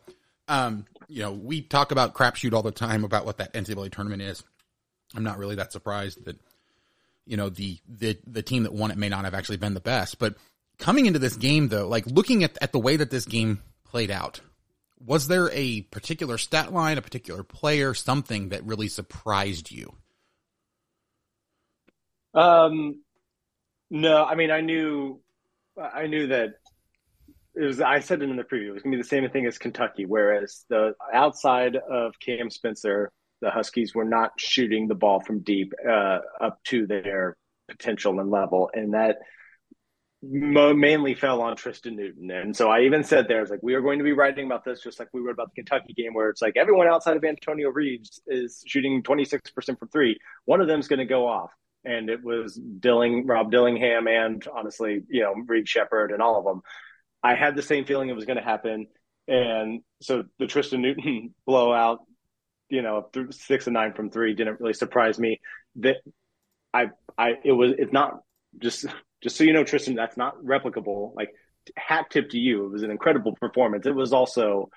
um, 0.48 0.86
you 1.08 1.22
know, 1.22 1.32
we 1.32 1.62
talk 1.62 1.92
about 1.92 2.14
crapshoot 2.14 2.54
all 2.54 2.62
the 2.62 2.72
time 2.72 3.04
about 3.04 3.26
what 3.26 3.38
that 3.38 3.54
NCAA 3.54 3.92
tournament 3.92 4.22
is. 4.22 4.44
I'm 5.16 5.24
not 5.24 5.38
really 5.38 5.56
that 5.56 5.72
surprised 5.72 6.26
that, 6.26 6.38
you 7.26 7.38
know, 7.38 7.50
the, 7.50 7.80
the, 7.88 8.18
the 8.28 8.42
team 8.42 8.64
that 8.64 8.74
won 8.74 8.92
it 8.92 8.98
may 8.98 9.10
not 9.10 9.26
have 9.26 9.34
actually 9.34 9.58
been 9.58 9.74
the 9.74 9.80
best, 9.80 10.20
but 10.20 10.36
coming 10.78 11.06
into 11.06 11.20
this 11.20 11.36
game 11.36 11.68
though, 11.70 11.88
like 11.88 12.06
looking 12.06 12.44
at, 12.44 12.58
at 12.62 12.72
the 12.72 12.80
way 12.80 12.98
that 12.98 13.12
this 13.12 13.26
game 13.26 13.62
played 13.86 14.12
out, 14.12 14.42
was 15.04 15.28
there 15.28 15.50
a 15.52 15.82
particular 15.82 16.38
stat 16.38 16.72
line, 16.72 16.98
a 16.98 17.02
particular 17.02 17.44
player, 17.44 17.94
something 17.94 18.50
that 18.50 18.64
really 18.66 18.88
surprised 18.88 19.72
you? 19.72 19.94
Um, 22.34 23.02
no, 23.92 24.24
I 24.24 24.36
mean, 24.36 24.52
I 24.52 24.62
knew, 24.62 25.20
I 25.78 26.08
knew 26.08 26.28
that 26.28 26.54
it 27.54 27.66
was. 27.66 27.82
I 27.82 28.00
said 28.00 28.22
it 28.22 28.30
in 28.30 28.38
the 28.38 28.44
preview. 28.44 28.70
It 28.70 28.72
was 28.72 28.84
to 28.84 28.90
be 28.90 28.96
the 28.96 29.04
same 29.04 29.30
thing 29.30 29.46
as 29.46 29.58
Kentucky. 29.58 30.06
Whereas 30.06 30.64
the 30.70 30.96
outside 31.14 31.76
of 31.76 32.14
Cam 32.20 32.50
Spencer, 32.50 33.12
the 33.42 33.52
Huskies 33.52 33.94
were 33.94 34.06
not 34.06 34.32
shooting 34.38 34.88
the 34.88 34.96
ball 34.96 35.20
from 35.20 35.42
deep 35.42 35.74
uh, 35.86 36.20
up 36.40 36.64
to 36.66 36.88
their 36.88 37.36
potential 37.68 38.18
and 38.22 38.32
level, 38.32 38.70
and 38.74 38.94
that 38.94 39.18
mainly 40.24 41.14
fell 41.14 41.42
on 41.42 41.58
Tristan 41.58 41.98
Newton. 41.98 42.32
And 42.32 42.56
so 42.56 42.70
I 42.70 42.82
even 42.82 43.04
said 43.04 43.28
there, 43.28 43.42
I 43.42 43.44
like, 43.50 43.64
we 43.64 43.74
are 43.74 43.82
going 43.82 43.98
to 43.98 44.06
be 44.06 44.14
writing 44.14 44.46
about 44.46 44.64
this 44.64 44.82
just 44.82 45.00
like 45.00 45.10
we 45.14 45.20
wrote 45.20 45.34
about 45.34 45.50
the 45.54 45.62
Kentucky 45.62 45.94
game, 45.94 46.14
where 46.14 46.30
it's 46.30 46.42
like 46.42 46.56
everyone 46.56 46.88
outside 46.88 47.18
of 47.18 47.24
Antonio 47.26 47.70
Reeves 47.70 48.22
is 48.28 48.64
shooting 48.66 49.04
26% 49.04 49.42
from 49.80 49.90
three. 49.90 50.18
One 50.46 50.62
of 50.62 50.68
them 50.68 50.80
is 50.80 50.88
going 50.88 51.00
to 51.00 51.06
go 51.06 51.28
off 51.28 51.52
and 51.84 52.10
it 52.10 52.24
was 52.24 52.56
Dilling, 52.56 53.26
Rob 53.26 53.52
Dillingham, 53.52 54.08
and 54.08 54.46
honestly, 54.54 55.02
you 55.10 55.22
know, 55.22 55.34
Reed 55.48 55.68
Sheppard 55.68 56.12
and 56.12 56.22
all 56.22 56.38
of 56.38 56.46
them. 56.46 56.62
I 57.24 57.36
had 57.36 57.56
the 57.56 57.62
same 57.62 57.86
feeling 57.86 58.10
it 58.10 58.16
was 58.16 58.26
going 58.26 58.38
to 58.38 58.44
happen, 58.44 58.88
and 59.28 59.82
so 60.02 60.24
the 60.40 60.48
Tristan 60.48 60.82
Newton 60.82 61.34
blowout, 61.46 62.00
you 62.70 62.82
know, 62.82 63.10
six 63.32 63.68
and 63.68 63.74
nine 63.74 63.94
from 63.94 64.10
three 64.10 64.34
didn't 64.34 64.60
really 64.60 64.74
surprise 64.74 65.20
me. 65.20 65.40
That 65.78 65.98
I, 66.74 66.90
I, 67.18 67.34
it 67.44 67.52
was, 67.52 67.74
it's 67.78 67.94
not 67.94 68.22
just, 68.60 68.86
just 69.22 69.36
so 69.36 69.44
you 69.44 69.54
know, 69.54 69.64
Tristan, 69.64 69.96
that's 69.96 70.18
not 70.18 70.42
replicable. 70.44 71.16
Like 71.16 71.30
hat 71.78 72.08
tip 72.10 72.30
to 72.32 72.40
you. 72.40 72.66
It 72.66 72.72
was 72.72 72.84
an 72.84 72.92
incredible 72.92 73.34
performance. 73.36 73.86
It 73.86 73.96
was 73.96 74.14
also 74.14 74.70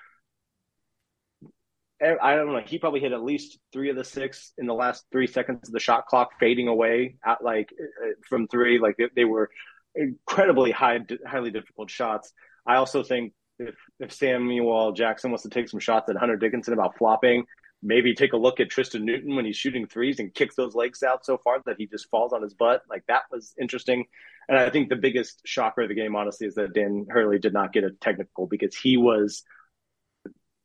I 2.21 2.35
don't 2.35 2.51
know. 2.51 2.61
He 2.65 2.77
probably 2.77 2.99
hit 2.99 3.11
at 3.11 3.23
least 3.23 3.57
three 3.71 3.89
of 3.89 3.95
the 3.95 4.03
six 4.03 4.53
in 4.57 4.65
the 4.65 4.73
last 4.73 5.05
three 5.11 5.27
seconds 5.27 5.67
of 5.67 5.73
the 5.73 5.79
shot 5.79 6.07
clock 6.07 6.31
fading 6.39 6.67
away 6.67 7.15
at 7.25 7.43
like 7.43 7.69
uh, 7.79 8.09
from 8.27 8.47
three. 8.47 8.79
Like 8.79 8.97
they, 8.97 9.09
they 9.15 9.25
were 9.25 9.49
incredibly 9.95 10.71
high, 10.71 10.99
highly 11.25 11.51
difficult 11.51 11.89
shots. 11.89 12.33
I 12.65 12.75
also 12.75 13.03
think 13.03 13.33
if 13.59 13.75
if 13.99 14.11
Samuel 14.11 14.91
Jackson 14.91 15.31
wants 15.31 15.43
to 15.43 15.49
take 15.49 15.69
some 15.69 15.79
shots 15.79 16.09
at 16.09 16.17
Hunter 16.17 16.35
Dickinson 16.35 16.73
about 16.73 16.97
flopping, 16.97 17.45
maybe 17.81 18.13
take 18.13 18.33
a 18.33 18.37
look 18.37 18.59
at 18.59 18.69
Tristan 18.69 19.05
Newton 19.05 19.35
when 19.35 19.45
he's 19.45 19.57
shooting 19.57 19.87
threes 19.87 20.19
and 20.19 20.33
kicks 20.33 20.55
those 20.55 20.75
legs 20.75 21.03
out 21.03 21.25
so 21.25 21.37
far 21.37 21.61
that 21.65 21.75
he 21.77 21.87
just 21.87 22.09
falls 22.09 22.33
on 22.33 22.41
his 22.41 22.53
butt. 22.53 22.81
Like 22.89 23.03
that 23.07 23.23
was 23.31 23.53
interesting. 23.59 24.05
And 24.47 24.57
I 24.57 24.69
think 24.69 24.89
the 24.89 24.95
biggest 24.95 25.41
shocker 25.45 25.81
of 25.81 25.89
the 25.89 25.95
game, 25.95 26.15
honestly, 26.15 26.47
is 26.47 26.55
that 26.55 26.73
Dan 26.73 27.07
Hurley 27.09 27.39
did 27.39 27.53
not 27.53 27.73
get 27.73 27.83
a 27.83 27.91
technical 27.91 28.47
because 28.47 28.75
he 28.75 28.97
was. 28.97 29.43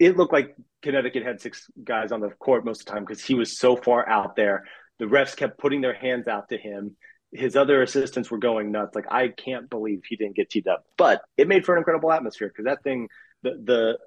It 0.01 0.17
looked 0.17 0.33
like 0.33 0.57
Connecticut 0.83 1.25
had 1.25 1.41
six 1.41 1.71
guys 1.85 2.11
on 2.11 2.21
the 2.21 2.31
court 2.31 2.65
most 2.65 2.81
of 2.81 2.87
the 2.87 2.93
time 2.93 3.05
because 3.05 3.23
he 3.23 3.35
was 3.35 3.59
so 3.59 3.77
far 3.77 4.09
out 4.09 4.35
there. 4.35 4.65
The 4.99 5.05
refs 5.05 5.37
kept 5.37 5.59
putting 5.59 5.83
their 5.83 5.95
hands 5.95 6.27
out 6.27 6.49
to 6.49 6.57
him. 6.57 6.97
His 7.33 7.55
other 7.55 7.83
assistants 7.83 8.31
were 8.31 8.39
going 8.39 8.73
nuts. 8.73 8.97
Like 8.97 9.07
I 9.11 9.29
can't 9.29 9.69
believe 9.69 10.01
he 10.09 10.17
didn't 10.17 10.37
get 10.37 10.51
teed 10.51 10.67
up, 10.67 10.85
but 10.97 11.23
it 11.37 11.47
made 11.47 11.65
for 11.65 11.75
an 11.75 11.79
incredible 11.79 12.11
atmosphere 12.11 12.49
because 12.49 12.65
that 12.65 12.83
thing, 12.83 13.09
the 13.43 13.51
the 13.63 13.99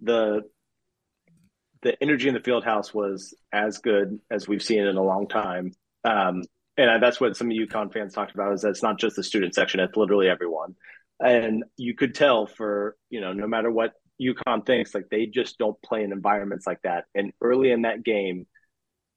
the 0.00 0.42
the 1.82 2.00
energy 2.02 2.28
in 2.28 2.34
the 2.34 2.40
field 2.40 2.64
house 2.64 2.94
was 2.94 3.34
as 3.52 3.78
good 3.78 4.20
as 4.30 4.46
we've 4.46 4.62
seen 4.62 4.86
in 4.86 4.96
a 4.96 5.02
long 5.02 5.26
time. 5.26 5.72
Um, 6.04 6.44
and 6.76 7.02
that's 7.02 7.20
what 7.20 7.36
some 7.36 7.50
of 7.50 7.56
UConn 7.56 7.92
fans 7.92 8.14
talked 8.14 8.32
about 8.32 8.52
is 8.54 8.62
that 8.62 8.70
it's 8.70 8.82
not 8.82 8.98
just 8.98 9.16
the 9.16 9.24
student 9.24 9.54
section; 9.54 9.80
it's 9.80 9.96
literally 9.96 10.28
everyone. 10.28 10.76
And 11.20 11.64
you 11.76 11.94
could 11.94 12.14
tell 12.14 12.46
for 12.46 12.96
you 13.10 13.20
know, 13.20 13.32
no 13.32 13.46
matter 13.46 13.70
what 13.70 13.92
UConn 14.22 14.64
thinks 14.64 14.94
like 14.94 15.08
they 15.10 15.26
just 15.26 15.58
don't 15.58 15.80
play 15.82 16.04
in 16.04 16.12
environments 16.12 16.66
like 16.66 16.82
that. 16.82 17.04
And 17.14 17.32
early 17.40 17.70
in 17.70 17.82
that 17.82 18.02
game, 18.04 18.46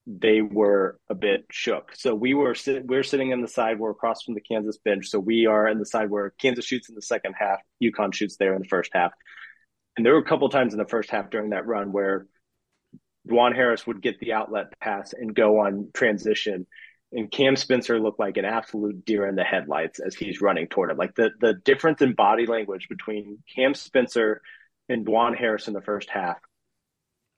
they 0.07 0.41
were 0.41 0.99
a 1.09 1.15
bit 1.15 1.45
shook. 1.51 1.95
So 1.95 2.13
we 2.13 2.33
were 2.33 2.53
sitting, 2.53 2.85
we 2.87 2.97
are 2.97 3.03
sitting 3.03 3.31
in 3.31 3.41
the 3.41 3.47
side, 3.47 3.79
we're 3.79 3.91
across 3.91 4.23
from 4.23 4.35
the 4.35 4.41
Kansas 4.41 4.77
bench. 4.77 5.07
So 5.07 5.19
we 5.19 5.47
are 5.47 5.67
in 5.67 5.79
the 5.79 5.85
side 5.85 6.09
where 6.09 6.31
Kansas 6.39 6.65
shoots 6.65 6.89
in 6.89 6.95
the 6.95 7.01
second 7.01 7.33
half, 7.37 7.59
UConn 7.81 8.13
shoots 8.13 8.37
there 8.37 8.53
in 8.53 8.61
the 8.61 8.67
first 8.67 8.91
half. 8.93 9.11
And 9.97 10.05
there 10.05 10.13
were 10.13 10.19
a 10.19 10.25
couple 10.25 10.49
times 10.49 10.73
in 10.73 10.79
the 10.79 10.87
first 10.87 11.09
half 11.09 11.29
during 11.29 11.51
that 11.51 11.65
run 11.65 11.91
where 11.91 12.27
Juan 13.25 13.53
Harris 13.55 13.87
would 13.87 14.01
get 14.01 14.19
the 14.19 14.33
outlet 14.33 14.77
pass 14.79 15.13
and 15.13 15.33
go 15.33 15.61
on 15.61 15.89
transition. 15.93 16.67
And 17.11 17.31
Cam 17.31 17.55
Spencer 17.55 17.99
looked 17.99 18.19
like 18.19 18.37
an 18.37 18.45
absolute 18.45 19.05
deer 19.05 19.25
in 19.25 19.35
the 19.35 19.43
headlights 19.43 19.99
as 19.99 20.15
he's 20.15 20.41
running 20.41 20.67
toward 20.67 20.91
him. 20.91 20.97
Like 20.97 21.15
the 21.15 21.31
the 21.39 21.53
difference 21.53 22.01
in 22.01 22.13
body 22.13 22.45
language 22.45 22.87
between 22.89 23.39
Cam 23.55 23.73
Spencer 23.73 24.41
and 24.89 25.05
Dajuan 25.05 25.38
Harris 25.38 25.67
in 25.67 25.73
the 25.73 25.81
first 25.81 26.09
half 26.09 26.38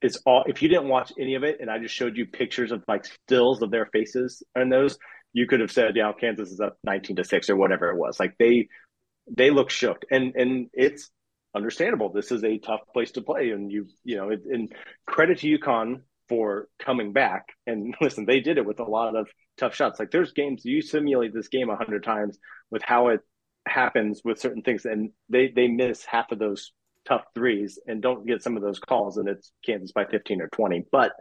is 0.02 0.22
all. 0.26 0.44
If 0.48 0.62
you 0.62 0.70
didn't 0.70 0.90
watch 0.90 1.12
any 1.20 1.36
of 1.36 1.44
it, 1.44 1.58
and 1.60 1.70
I 1.70 1.80
just 1.80 1.96
showed 1.96 2.18
you 2.18 2.26
pictures 2.26 2.72
of 2.72 2.84
like 2.88 3.06
stills 3.06 3.62
of 3.62 3.72
their 3.72 3.88
faces 3.88 4.44
and 4.56 4.72
those, 4.72 4.98
you 5.34 5.48
could 5.48 5.60
have 5.60 5.72
said, 5.72 5.96
"Yeah, 5.96 6.12
Kansas 6.20 6.52
is 6.52 6.60
up 6.60 6.78
nineteen 6.84 7.16
to 7.18 7.24
six 7.24 7.50
or 7.50 7.56
whatever 7.56 7.90
it 7.90 7.98
was." 7.98 8.20
Like 8.20 8.36
they 8.38 8.68
they 9.30 9.50
look 9.50 9.70
shook, 9.70 10.04
and 10.12 10.36
and 10.36 10.70
it's 10.74 11.10
understandable. 11.56 12.12
This 12.12 12.32
is 12.32 12.44
a 12.44 12.60
tough 12.60 12.82
place 12.94 13.12
to 13.12 13.22
play, 13.22 13.52
and 13.52 13.72
you 13.72 13.88
you 14.04 14.18
know, 14.18 14.30
and 14.30 14.72
credit 15.06 15.40
to 15.40 15.58
UConn 15.58 16.02
for 16.30 16.68
coming 16.80 17.14
back. 17.14 17.48
And 17.66 17.96
listen, 18.02 18.26
they 18.26 18.40
did 18.40 18.58
it 18.58 18.66
with 18.66 18.80
a 18.80 18.84
lot 18.84 19.16
of 19.16 19.28
tough 19.58 19.76
shots. 19.76 20.00
Like 20.00 20.12
there's 20.12 20.34
games 20.34 20.66
you 20.66 20.82
simulate 20.82 21.34
this 21.34 21.48
game 21.48 21.70
a 21.70 21.76
hundred 21.76 22.04
times 22.04 22.38
with 22.70 22.84
how 22.84 23.10
it 23.10 23.22
happens 23.68 24.22
with 24.24 24.40
certain 24.40 24.62
things, 24.62 24.86
and 24.86 25.12
they 25.30 25.52
they 25.54 25.68
miss 25.68 26.06
half 26.06 26.32
of 26.32 26.40
those 26.40 26.72
tough 27.08 27.24
threes 27.34 27.80
and 27.88 28.02
don't 28.02 28.26
get 28.26 28.44
some 28.44 28.58
of 28.58 28.64
those 28.64 28.80
calls, 28.80 29.18
and 29.18 29.30
it's 29.30 29.52
Kansas 29.66 29.92
by 29.92 30.06
15 30.06 30.42
or 30.42 30.48
20. 30.48 30.86
But 30.92 31.14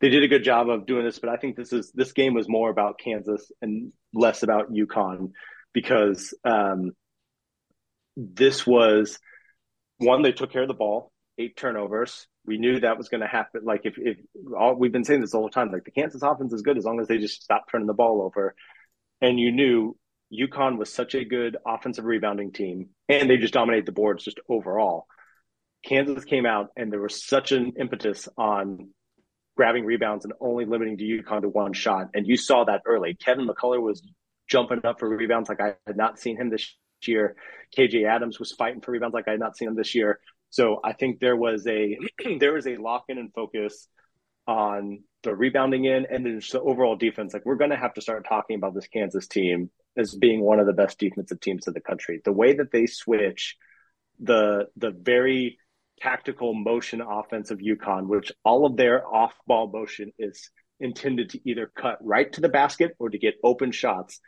they 0.00 0.08
did 0.08 0.22
a 0.22 0.28
good 0.28 0.44
job 0.44 0.68
of 0.68 0.86
doing 0.86 1.04
this. 1.04 1.18
But 1.18 1.30
I 1.30 1.36
think 1.36 1.56
this 1.56 1.72
is 1.72 1.90
this 1.92 2.12
game 2.12 2.34
was 2.34 2.48
more 2.48 2.70
about 2.70 2.98
Kansas 2.98 3.50
and 3.60 3.92
less 4.12 4.42
about 4.42 4.72
UConn 4.72 5.32
because 5.72 6.34
um, 6.44 6.92
this 8.16 8.66
was 8.66 9.18
one 9.98 10.22
they 10.22 10.32
took 10.32 10.52
care 10.52 10.62
of 10.62 10.68
the 10.68 10.74
ball, 10.74 11.12
eight 11.38 11.56
turnovers. 11.56 12.26
We 12.46 12.58
knew 12.58 12.80
that 12.80 12.96
was 12.96 13.08
going 13.08 13.20
to 13.20 13.26
happen. 13.26 13.62
Like 13.64 13.82
if 13.84 13.94
if 13.98 14.16
all 14.56 14.74
we've 14.74 14.92
been 14.92 15.04
saying 15.04 15.20
this 15.20 15.34
all 15.34 15.44
the 15.44 15.50
time, 15.50 15.70
like 15.72 15.84
the 15.84 15.90
Kansas 15.90 16.22
offense 16.22 16.52
is 16.52 16.62
good 16.62 16.78
as 16.78 16.84
long 16.84 17.00
as 17.00 17.08
they 17.08 17.18
just 17.18 17.42
stop 17.42 17.64
turning 17.70 17.86
the 17.86 17.94
ball 17.94 18.22
over. 18.22 18.54
And 19.20 19.38
you 19.38 19.50
knew 19.50 19.96
UConn 20.32 20.78
was 20.78 20.92
such 20.92 21.14
a 21.14 21.24
good 21.24 21.56
offensive 21.66 22.04
rebounding 22.04 22.52
team, 22.52 22.90
and 23.08 23.28
they 23.28 23.36
just 23.36 23.54
dominate 23.54 23.86
the 23.86 23.92
boards 23.92 24.24
just 24.24 24.38
overall. 24.48 25.06
Kansas 25.84 26.24
came 26.24 26.46
out 26.46 26.68
and 26.76 26.92
there 26.92 27.00
was 27.00 27.24
such 27.24 27.52
an 27.52 27.74
impetus 27.78 28.28
on 28.36 28.90
grabbing 29.56 29.84
rebounds 29.84 30.24
and 30.24 30.34
only 30.40 30.64
limiting 30.64 30.98
to 30.98 31.04
UConn 31.04 31.42
to 31.42 31.48
one 31.48 31.72
shot. 31.72 32.08
And 32.14 32.26
you 32.26 32.36
saw 32.36 32.64
that 32.64 32.82
early. 32.86 33.14
Kevin 33.14 33.48
McCullar 33.48 33.80
was 33.80 34.02
jumping 34.48 34.84
up 34.84 35.00
for 35.00 35.08
rebounds 35.08 35.48
like 35.48 35.60
I 35.60 35.74
had 35.86 35.96
not 35.96 36.18
seen 36.18 36.36
him 36.36 36.50
this 36.50 36.74
year. 37.06 37.36
KJ 37.76 38.08
Adams 38.08 38.38
was 38.38 38.52
fighting 38.52 38.80
for 38.80 38.92
rebounds 38.92 39.14
like 39.14 39.28
I 39.28 39.32
had 39.32 39.40
not 39.40 39.56
seen 39.56 39.68
him 39.68 39.76
this 39.76 39.94
year. 39.94 40.20
So 40.50 40.80
I 40.82 40.92
think 40.92 41.20
there 41.20 41.36
was 41.36 41.66
a 41.66 41.98
there 42.38 42.54
was 42.54 42.66
a 42.66 42.76
lock 42.76 43.04
in 43.08 43.18
and 43.18 43.32
focus 43.32 43.88
on 44.46 45.02
the 45.22 45.34
rebounding 45.34 45.84
in 45.84 46.06
and 46.10 46.24
then 46.24 46.40
just 46.40 46.52
the 46.52 46.60
overall 46.60 46.96
defense. 46.96 47.34
Like 47.34 47.44
we're 47.44 47.56
going 47.56 47.70
to 47.70 47.76
have 47.76 47.94
to 47.94 48.00
start 48.00 48.26
talking 48.28 48.56
about 48.56 48.74
this 48.74 48.86
Kansas 48.86 49.26
team 49.26 49.70
as 49.96 50.14
being 50.14 50.40
one 50.40 50.60
of 50.60 50.66
the 50.66 50.72
best 50.72 50.98
defensive 50.98 51.40
teams 51.40 51.66
in 51.66 51.74
the 51.74 51.80
country. 51.80 52.20
The 52.24 52.32
way 52.32 52.54
that 52.54 52.70
they 52.72 52.86
switch 52.86 53.56
the 54.20 54.66
the 54.76 54.90
very 54.90 55.58
tactical 56.00 56.54
motion 56.54 57.00
offense 57.00 57.50
of 57.50 57.58
UConn, 57.58 58.06
which 58.06 58.32
all 58.44 58.66
of 58.66 58.76
their 58.76 59.06
off 59.06 59.32
ball 59.46 59.70
motion 59.72 60.12
is 60.18 60.50
intended 60.80 61.30
to 61.30 61.40
either 61.48 61.70
cut 61.74 61.98
right 62.00 62.32
to 62.32 62.40
the 62.40 62.48
basket 62.48 62.94
or 62.98 63.10
to 63.10 63.18
get 63.18 63.34
open 63.42 63.72
shots. 63.72 64.20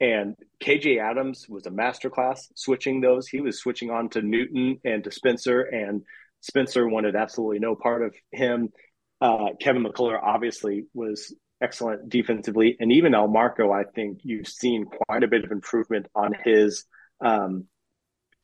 And 0.00 0.36
KJ 0.62 1.02
Adams 1.02 1.46
was 1.48 1.66
a 1.66 1.70
masterclass 1.70 2.40
switching 2.54 3.00
those. 3.00 3.26
He 3.26 3.40
was 3.40 3.58
switching 3.58 3.90
on 3.90 4.10
to 4.10 4.22
Newton 4.22 4.78
and 4.84 5.02
to 5.04 5.10
Spencer, 5.10 5.60
and 5.60 6.02
Spencer 6.40 6.88
wanted 6.88 7.16
absolutely 7.16 7.58
no 7.58 7.74
part 7.74 8.02
of 8.02 8.14
him. 8.30 8.68
Uh, 9.20 9.48
Kevin 9.60 9.84
McCullar 9.84 10.18
obviously 10.22 10.86
was 10.94 11.34
excellent 11.60 12.08
defensively, 12.08 12.76
and 12.78 12.92
even 12.92 13.12
Elmarko, 13.12 13.74
I 13.74 13.90
think 13.90 14.20
you've 14.22 14.46
seen 14.46 14.84
quite 14.84 15.24
a 15.24 15.28
bit 15.28 15.44
of 15.44 15.50
improvement 15.50 16.06
on 16.14 16.32
his 16.44 16.84
um, 17.20 17.66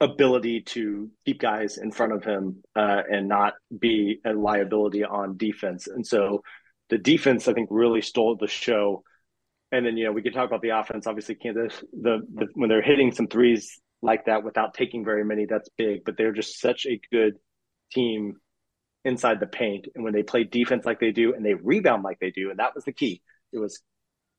ability 0.05 0.61
to 0.61 1.11
keep 1.25 1.41
guys 1.41 1.79
in 1.79 1.91
front 1.91 2.13
of 2.13 2.25
him 2.25 2.63
uh, 2.77 3.03
and 3.11 3.29
not 3.29 3.55
be 3.77 4.21
a 4.25 4.33
liability 4.33 5.03
on 5.03 5.37
defense. 5.37 5.87
And 5.87 6.07
so 6.07 6.43
the 6.91 6.99
defense, 6.99 7.49
I 7.49 7.55
think, 7.55 7.69
really 7.71 8.03
stole 8.03 8.37
the 8.37 8.47
show. 8.47 9.03
And 9.73 9.85
then 9.85 9.97
you 9.97 10.05
know 10.05 10.13
we 10.13 10.23
could 10.23 10.35
talk 10.35 10.47
about 10.47 10.63
the 10.63 10.79
offense. 10.79 11.07
Obviously, 11.07 11.35
Kansas 11.35 11.83
the, 11.93 12.21
the 12.33 12.47
when 12.55 12.69
they're 12.69 12.83
hitting 12.83 13.13
some 13.13 13.27
threes 13.27 13.81
like 14.03 14.27
that 14.27 14.45
without 14.45 14.75
taking 14.75 15.05
very 15.05 15.25
many, 15.25 15.47
that's 15.47 15.69
big. 15.77 16.05
But 16.05 16.17
they're 16.17 16.33
just 16.33 16.61
such 16.61 16.87
a 16.87 17.01
good 17.11 17.35
team 17.91 18.37
inside 19.05 19.41
the 19.41 19.47
paint, 19.47 19.89
and 19.95 20.05
when 20.05 20.13
they 20.13 20.23
play 20.23 20.45
defense 20.45 20.85
like 20.85 21.01
they 21.01 21.11
do, 21.11 21.35
and 21.35 21.45
they 21.45 21.55
rebound 21.55 22.05
like 22.05 22.21
they 22.21 22.31
do, 22.31 22.51
and 22.51 22.59
that 22.61 22.75
was 22.75 22.85
the 22.85 22.93
key. 22.93 23.23
It 23.53 23.59
was 23.59 23.81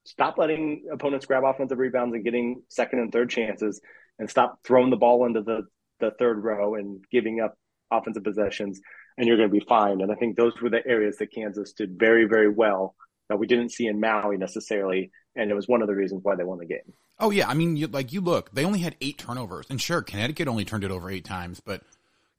stop 0.05 0.37
letting 0.37 0.85
opponents 0.93 1.25
grab 1.25 1.43
offensive 1.43 1.79
rebounds 1.79 2.13
and 2.13 2.23
getting 2.23 2.61
second 2.69 2.99
and 2.99 3.11
third 3.11 3.29
chances 3.29 3.81
and 4.19 4.29
stop 4.29 4.59
throwing 4.63 4.89
the 4.89 4.97
ball 4.97 5.25
into 5.25 5.41
the, 5.41 5.63
the 5.99 6.11
third 6.17 6.43
row 6.43 6.75
and 6.75 7.03
giving 7.11 7.41
up 7.41 7.57
offensive 7.91 8.23
possessions, 8.23 8.79
and 9.17 9.27
you're 9.27 9.37
going 9.37 9.49
to 9.49 9.53
be 9.53 9.65
fine. 9.65 10.01
And 10.01 10.11
I 10.11 10.15
think 10.15 10.35
those 10.35 10.53
were 10.61 10.69
the 10.69 10.85
areas 10.85 11.17
that 11.17 11.33
Kansas 11.33 11.73
did 11.73 11.97
very, 11.97 12.25
very 12.25 12.49
well 12.49 12.95
that 13.29 13.37
we 13.37 13.47
didn't 13.47 13.71
see 13.71 13.87
in 13.87 13.99
Maui 13.99 14.37
necessarily. 14.37 15.11
And 15.35 15.51
it 15.51 15.53
was 15.53 15.67
one 15.67 15.81
of 15.81 15.87
the 15.87 15.95
reasons 15.95 16.21
why 16.23 16.35
they 16.35 16.43
won 16.43 16.59
the 16.59 16.65
game. 16.65 16.93
Oh, 17.19 17.29
yeah. 17.29 17.49
I 17.49 17.53
mean, 17.53 17.75
you, 17.75 17.87
like 17.87 18.13
you 18.13 18.21
look, 18.21 18.51
they 18.53 18.65
only 18.65 18.79
had 18.79 18.95
eight 19.01 19.17
turnovers. 19.17 19.65
And 19.69 19.81
sure, 19.81 20.01
Connecticut 20.01 20.47
only 20.47 20.65
turned 20.65 20.83
it 20.83 20.91
over 20.91 21.09
eight 21.09 21.25
times, 21.25 21.59
but 21.59 21.81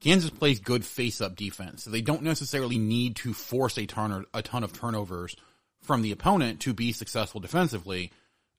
Kansas 0.01 0.31
plays 0.31 0.61
good 0.61 0.85
face 0.85 1.21
up 1.21 1.37
defense. 1.37 1.85
So 1.85 1.91
they 1.91 2.03
don't 2.03 2.23
necessarily 2.23 2.79
need 2.79 3.17
to 3.17 3.33
force 3.33 3.79
a 3.79 3.87
ton, 3.87 4.25
a 4.33 4.43
ton 4.43 4.65
of 4.65 4.73
turnovers 4.73 5.37
from 5.83 6.03
the 6.03 6.13
opponent 6.13 6.61
to 6.61 6.75
be 6.75 6.93
successful 6.93 7.41
defensively. 7.41 8.13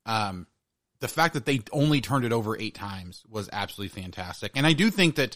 Um, 0.06 0.48
the 1.00 1.08
fact 1.08 1.34
that 1.36 1.46
they 1.46 1.62
only 1.72 2.02
turned 2.02 2.26
it 2.26 2.32
over 2.32 2.58
eight 2.58 2.74
times 2.74 3.24
was 3.30 3.50
absolutely 3.52 4.02
fantastic. 4.02 4.52
And 4.56 4.66
I 4.66 4.74
do 4.74 4.90
think 4.90 5.16
that, 5.16 5.36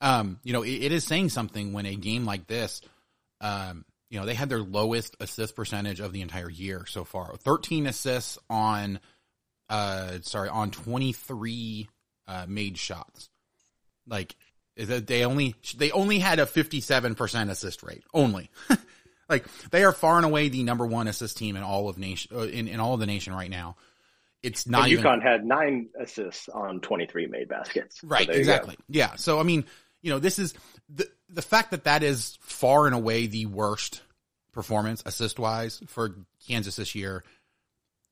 um, 0.00 0.38
you 0.42 0.52
know, 0.52 0.62
it, 0.62 0.84
it 0.84 0.92
is 0.92 1.04
saying 1.04 1.30
something 1.30 1.72
when 1.72 1.86
a 1.86 1.94
game 1.94 2.24
like 2.24 2.46
this, 2.46 2.82
um, 3.40 3.84
you 4.10 4.18
know, 4.18 4.26
they 4.26 4.34
had 4.34 4.48
their 4.48 4.60
lowest 4.60 5.16
assist 5.20 5.56
percentage 5.56 6.00
of 6.00 6.12
the 6.12 6.22
entire 6.22 6.50
year 6.50 6.84
so 6.86 7.04
far. 7.04 7.36
13 7.36 7.86
assists 7.86 8.38
on, 8.48 9.00
uh, 9.68 10.18
sorry, 10.22 10.48
on 10.48 10.70
23, 10.70 11.88
uh, 12.26 12.46
made 12.48 12.78
shots. 12.78 13.28
Like, 14.06 14.34
they 14.76 15.24
only, 15.24 15.54
they 15.76 15.90
only 15.90 16.18
had 16.18 16.38
a 16.38 16.46
57% 16.46 17.50
assist 17.50 17.82
rate. 17.82 18.04
Only. 18.14 18.50
like, 19.28 19.46
they 19.70 19.84
are 19.84 19.92
far 19.92 20.16
and 20.16 20.24
away 20.24 20.48
the 20.48 20.62
number 20.62 20.86
one 20.86 21.08
assist 21.08 21.36
team 21.36 21.56
in 21.56 21.62
all 21.62 21.88
of 21.88 21.98
nation, 21.98 22.30
uh, 22.34 22.42
in, 22.42 22.68
in 22.68 22.80
all 22.80 22.94
of 22.94 23.00
the 23.00 23.06
nation 23.06 23.34
right 23.34 23.50
now 23.50 23.76
it's 24.42 24.66
not 24.66 24.84
and 24.84 24.92
even 24.92 25.04
UConn 25.04 25.22
had 25.22 25.44
nine 25.44 25.88
assists 25.98 26.48
on 26.48 26.80
23 26.80 27.26
made 27.26 27.48
baskets. 27.48 28.02
Right, 28.04 28.26
go. 28.26 28.32
exactly. 28.32 28.76
Yeah. 28.88 29.16
So 29.16 29.40
I 29.40 29.42
mean, 29.42 29.64
you 30.02 30.10
know, 30.10 30.18
this 30.18 30.38
is 30.38 30.54
the 30.88 31.08
the 31.28 31.42
fact 31.42 31.72
that 31.72 31.84
that 31.84 32.02
is 32.02 32.38
far 32.40 32.86
and 32.86 32.94
away 32.94 33.26
the 33.26 33.46
worst 33.46 34.02
performance 34.52 35.02
assist 35.06 35.38
wise 35.38 35.80
for 35.86 36.16
Kansas 36.46 36.76
this 36.76 36.94
year 36.94 37.24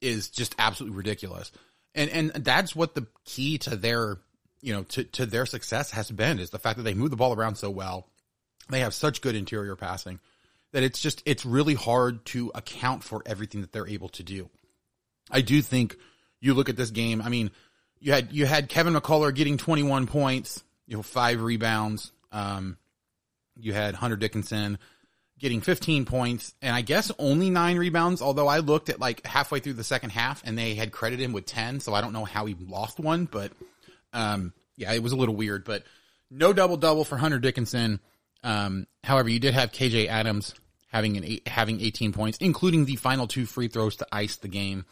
is 0.00 0.28
just 0.28 0.54
absolutely 0.58 0.96
ridiculous. 0.96 1.52
And 1.94 2.10
and 2.10 2.44
that's 2.44 2.74
what 2.74 2.94
the 2.94 3.06
key 3.24 3.58
to 3.58 3.76
their 3.76 4.18
you 4.60 4.72
know 4.72 4.82
to 4.84 5.04
to 5.04 5.26
their 5.26 5.46
success 5.46 5.92
has 5.92 6.10
been 6.10 6.38
is 6.38 6.50
the 6.50 6.58
fact 6.58 6.78
that 6.78 6.82
they 6.82 6.94
move 6.94 7.10
the 7.10 7.16
ball 7.16 7.34
around 7.34 7.56
so 7.56 7.70
well. 7.70 8.08
They 8.68 8.80
have 8.80 8.94
such 8.94 9.20
good 9.20 9.36
interior 9.36 9.76
passing 9.76 10.18
that 10.72 10.82
it's 10.82 11.00
just 11.00 11.22
it's 11.24 11.46
really 11.46 11.74
hard 11.74 12.24
to 12.26 12.50
account 12.54 13.04
for 13.04 13.22
everything 13.24 13.60
that 13.60 13.72
they're 13.72 13.88
able 13.88 14.08
to 14.10 14.22
do. 14.22 14.50
I 15.30 15.40
do 15.40 15.62
think 15.62 15.96
you 16.40 16.54
look 16.54 16.68
at 16.68 16.76
this 16.76 16.90
game. 16.90 17.22
I 17.22 17.28
mean, 17.28 17.50
you 18.00 18.12
had 18.12 18.32
you 18.32 18.46
had 18.46 18.68
Kevin 18.68 18.94
McCullar 18.94 19.34
getting 19.34 19.56
21 19.56 20.06
points, 20.06 20.62
you 20.86 20.96
know, 20.96 21.02
five 21.02 21.42
rebounds. 21.42 22.12
Um, 22.32 22.76
you 23.58 23.72
had 23.72 23.94
Hunter 23.94 24.16
Dickinson 24.16 24.78
getting 25.38 25.60
15 25.60 26.04
points, 26.04 26.54
and 26.62 26.74
I 26.74 26.80
guess 26.80 27.12
only 27.18 27.50
nine 27.50 27.78
rebounds. 27.78 28.22
Although 28.22 28.48
I 28.48 28.58
looked 28.58 28.88
at 28.88 29.00
like 29.00 29.26
halfway 29.26 29.60
through 29.60 29.74
the 29.74 29.84
second 29.84 30.10
half, 30.10 30.42
and 30.44 30.56
they 30.56 30.74
had 30.74 30.92
credited 30.92 31.24
him 31.24 31.32
with 31.32 31.46
10, 31.46 31.80
so 31.80 31.94
I 31.94 32.00
don't 32.00 32.12
know 32.12 32.24
how 32.24 32.46
he 32.46 32.54
lost 32.54 32.98
one, 32.98 33.26
but 33.26 33.52
um, 34.12 34.52
yeah, 34.76 34.92
it 34.92 35.02
was 35.02 35.12
a 35.12 35.16
little 35.16 35.36
weird. 35.36 35.64
But 35.64 35.84
no 36.30 36.52
double 36.52 36.76
double 36.76 37.04
for 37.04 37.16
Hunter 37.16 37.38
Dickinson. 37.38 38.00
Um, 38.42 38.86
however, 39.02 39.28
you 39.28 39.40
did 39.40 39.54
have 39.54 39.72
KJ 39.72 40.08
Adams 40.08 40.54
having 40.88 41.16
an 41.16 41.24
eight, 41.24 41.48
having 41.48 41.80
18 41.80 42.12
points, 42.12 42.38
including 42.38 42.84
the 42.84 42.96
final 42.96 43.26
two 43.26 43.46
free 43.46 43.68
throws 43.68 43.96
to 43.96 44.06
ice 44.12 44.36
the 44.36 44.48
game. 44.48 44.84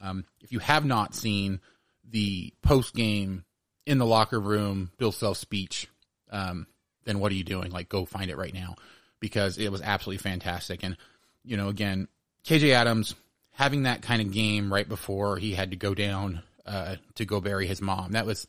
Um, 0.00 0.24
if 0.40 0.52
you 0.52 0.58
have 0.60 0.84
not 0.84 1.14
seen 1.14 1.60
the 2.08 2.52
post 2.62 2.94
game 2.94 3.44
in 3.86 3.98
the 3.98 4.06
locker 4.06 4.40
room 4.40 4.90
Bill 4.98 5.12
Self 5.12 5.36
speech, 5.36 5.88
um, 6.30 6.66
then 7.04 7.18
what 7.18 7.32
are 7.32 7.36
you 7.36 7.44
doing? 7.44 7.70
Like, 7.70 7.88
go 7.88 8.04
find 8.04 8.30
it 8.30 8.36
right 8.36 8.54
now 8.54 8.76
because 9.20 9.58
it 9.58 9.70
was 9.70 9.82
absolutely 9.82 10.22
fantastic. 10.22 10.82
And 10.82 10.96
you 11.44 11.56
know, 11.56 11.68
again, 11.68 12.08
KJ 12.44 12.72
Adams 12.72 13.14
having 13.52 13.82
that 13.84 14.02
kind 14.02 14.22
of 14.22 14.32
game 14.32 14.72
right 14.72 14.88
before 14.88 15.36
he 15.36 15.52
had 15.52 15.70
to 15.70 15.76
go 15.76 15.94
down 15.94 16.42
uh, 16.66 16.96
to 17.16 17.24
go 17.24 17.40
bury 17.40 17.66
his 17.66 17.80
mom. 17.80 18.12
That 18.12 18.26
was 18.26 18.46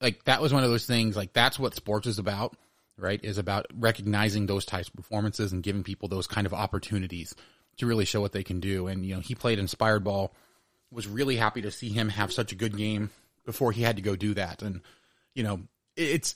like 0.00 0.24
that 0.24 0.42
was 0.42 0.52
one 0.52 0.64
of 0.64 0.70
those 0.70 0.86
things. 0.86 1.16
Like 1.16 1.32
that's 1.32 1.58
what 1.58 1.74
sports 1.74 2.06
is 2.06 2.18
about, 2.18 2.56
right? 2.96 3.20
Is 3.22 3.38
about 3.38 3.66
recognizing 3.74 4.46
those 4.46 4.64
types 4.64 4.88
of 4.88 4.94
performances 4.94 5.52
and 5.52 5.62
giving 5.62 5.82
people 5.82 6.08
those 6.08 6.26
kind 6.26 6.46
of 6.46 6.54
opportunities 6.54 7.34
to 7.78 7.86
really 7.86 8.04
show 8.04 8.20
what 8.20 8.32
they 8.32 8.42
can 8.42 8.60
do. 8.60 8.86
And 8.86 9.04
you 9.04 9.14
know, 9.14 9.20
he 9.20 9.34
played 9.34 9.58
inspired 9.58 10.04
ball. 10.04 10.34
Was 10.92 11.08
really 11.08 11.36
happy 11.36 11.62
to 11.62 11.70
see 11.70 11.88
him 11.88 12.10
have 12.10 12.32
such 12.32 12.52
a 12.52 12.56
good 12.56 12.76
game 12.76 13.10
before 13.46 13.72
he 13.72 13.82
had 13.82 13.96
to 13.96 14.02
go 14.02 14.14
do 14.14 14.34
that. 14.34 14.62
And 14.62 14.82
you 15.34 15.42
know, 15.42 15.60
it's 15.96 16.34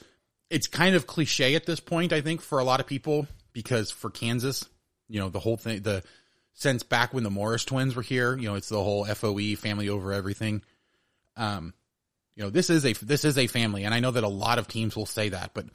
it's 0.50 0.66
kind 0.66 0.94
of 0.94 1.07
cliche 1.07 1.54
at 1.54 1.66
this 1.66 1.80
point, 1.80 2.12
I 2.12 2.20
think, 2.20 2.40
for 2.40 2.59
a 2.59 2.64
lot 2.64 2.80
of 2.80 2.86
people 2.86 3.26
because 3.52 3.90
for 3.90 4.11
Kansas, 4.11 4.64
you 5.09 5.20
know, 5.20 5.28
the 5.28 5.40
whole 5.40 5.57
thing, 5.57 5.82
the 5.82 6.02
since 6.54 6.82
back 6.82 7.12
when 7.12 7.24
the 7.24 7.30
Morris 7.30 7.64
twins 7.64 7.94
were 7.94 8.02
here, 8.02 8.36
you 8.36 8.48
know, 8.48 8.54
it's 8.54 8.70
the 8.70 8.82
whole 8.82 9.04
FOE 9.04 9.57
family 9.57 9.88
over 9.88 10.12
everything. 10.12 10.62
Um, 11.36 11.74
you 12.34 12.42
know, 12.42 12.50
this 12.50 12.70
is 12.70 12.84
a 12.84 12.92
this 12.92 13.24
is 13.24 13.38
a 13.38 13.46
family, 13.46 13.84
and 13.84 13.94
I 13.94 14.00
know 14.00 14.11
that 14.11 14.24
a 14.24 14.28
lot 14.28 14.59
of 14.59 14.68
teams 14.68 14.96
will 14.96 15.07
say 15.07 15.30
that, 15.30 15.52
but 15.54 15.66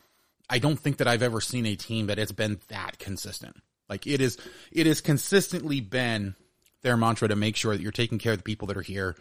I 0.49 0.59
don't 0.59 0.79
think 0.79 0.97
that 0.97 1.07
I've 1.07 1.23
ever 1.23 1.39
seen 1.39 1.65
a 1.65 1.75
team 1.75 2.07
that 2.07 2.17
has 2.17 2.31
been 2.31 2.59
that 2.69 2.99
consistent. 2.99 3.55
Like 3.89 4.07
it 4.07 4.21
is, 4.21 4.37
it 4.71 4.85
has 4.85 5.01
consistently 5.01 5.81
been 5.81 6.35
their 6.81 6.97
mantra 6.97 7.27
to 7.27 7.35
make 7.35 7.55
sure 7.55 7.75
that 7.75 7.81
you're 7.81 7.91
taking 7.91 8.17
care 8.17 8.33
of 8.33 8.39
the 8.39 8.43
people 8.43 8.67
that 8.67 8.77
are 8.77 8.81
here, 8.81 9.15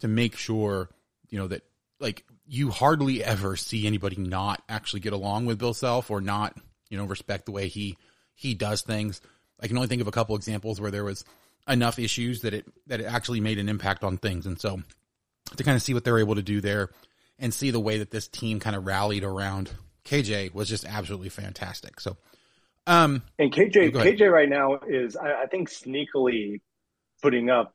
to 0.00 0.08
make 0.08 0.36
sure 0.36 0.88
you 1.28 1.38
know 1.38 1.48
that 1.48 1.62
like 2.00 2.24
you 2.46 2.70
hardly 2.70 3.22
ever 3.24 3.56
see 3.56 3.86
anybody 3.86 4.16
not 4.16 4.62
actually 4.68 5.00
get 5.00 5.12
along 5.12 5.46
with 5.46 5.58
Bill 5.58 5.74
Self 5.74 6.10
or 6.10 6.20
not 6.20 6.56
you 6.88 6.98
know 6.98 7.04
respect 7.04 7.46
the 7.46 7.52
way 7.52 7.68
he 7.68 7.96
he 8.34 8.54
does 8.54 8.82
things. 8.82 9.20
I 9.60 9.68
can 9.68 9.76
only 9.76 9.88
think 9.88 10.02
of 10.02 10.08
a 10.08 10.12
couple 10.12 10.36
examples 10.36 10.80
where 10.80 10.90
there 10.90 11.04
was 11.04 11.24
enough 11.68 11.98
issues 11.98 12.42
that 12.42 12.54
it 12.54 12.66
that 12.86 13.00
it 13.00 13.04
actually 13.04 13.40
made 13.40 13.58
an 13.58 13.68
impact 13.68 14.04
on 14.04 14.18
things, 14.18 14.46
and 14.46 14.60
so 14.60 14.80
to 15.56 15.64
kind 15.64 15.76
of 15.76 15.82
see 15.82 15.94
what 15.94 16.04
they're 16.04 16.18
able 16.18 16.34
to 16.34 16.42
do 16.42 16.60
there 16.60 16.90
and 17.38 17.52
see 17.52 17.70
the 17.70 17.80
way 17.80 17.98
that 17.98 18.10
this 18.10 18.28
team 18.28 18.60
kind 18.60 18.76
of 18.76 18.86
rallied 18.86 19.24
around 19.24 19.70
KJ 20.04 20.54
was 20.54 20.68
just 20.68 20.84
absolutely 20.84 21.30
fantastic. 21.30 22.00
So, 22.00 22.16
um, 22.86 23.22
And 23.38 23.52
KJ, 23.52 23.92
KJ 23.92 24.30
right 24.30 24.48
now 24.48 24.78
is, 24.86 25.16
I, 25.16 25.42
I 25.42 25.46
think, 25.46 25.70
sneakily 25.70 26.60
putting 27.24 27.48
up 27.48 27.74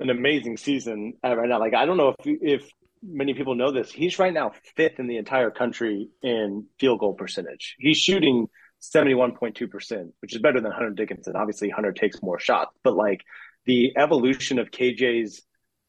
an 0.00 0.10
amazing 0.10 0.56
season 0.56 1.14
right 1.22 1.48
now. 1.48 1.60
Like, 1.60 1.74
I 1.74 1.86
don't 1.86 1.96
know 1.96 2.14
if 2.18 2.38
if 2.42 2.70
many 3.00 3.34
people 3.34 3.54
know 3.54 3.70
this. 3.70 3.92
He's 3.92 4.18
right 4.18 4.34
now 4.34 4.50
fifth 4.74 4.98
in 4.98 5.06
the 5.06 5.16
entire 5.16 5.52
country 5.52 6.08
in 6.24 6.66
field 6.80 6.98
goal 6.98 7.14
percentage. 7.14 7.76
He's 7.78 7.98
shooting 7.98 8.48
seventy 8.80 9.14
one 9.14 9.36
point 9.36 9.54
two 9.54 9.68
percent, 9.68 10.08
which 10.20 10.34
is 10.34 10.42
better 10.42 10.60
than 10.60 10.72
Hunter 10.72 10.90
Dickinson. 10.90 11.36
Obviously, 11.36 11.70
Hunter 11.70 11.92
takes 11.92 12.20
more 12.20 12.40
shots, 12.40 12.76
but 12.82 12.96
like 12.96 13.20
the 13.64 13.92
evolution 13.96 14.58
of 14.58 14.72
KJ's 14.72 15.40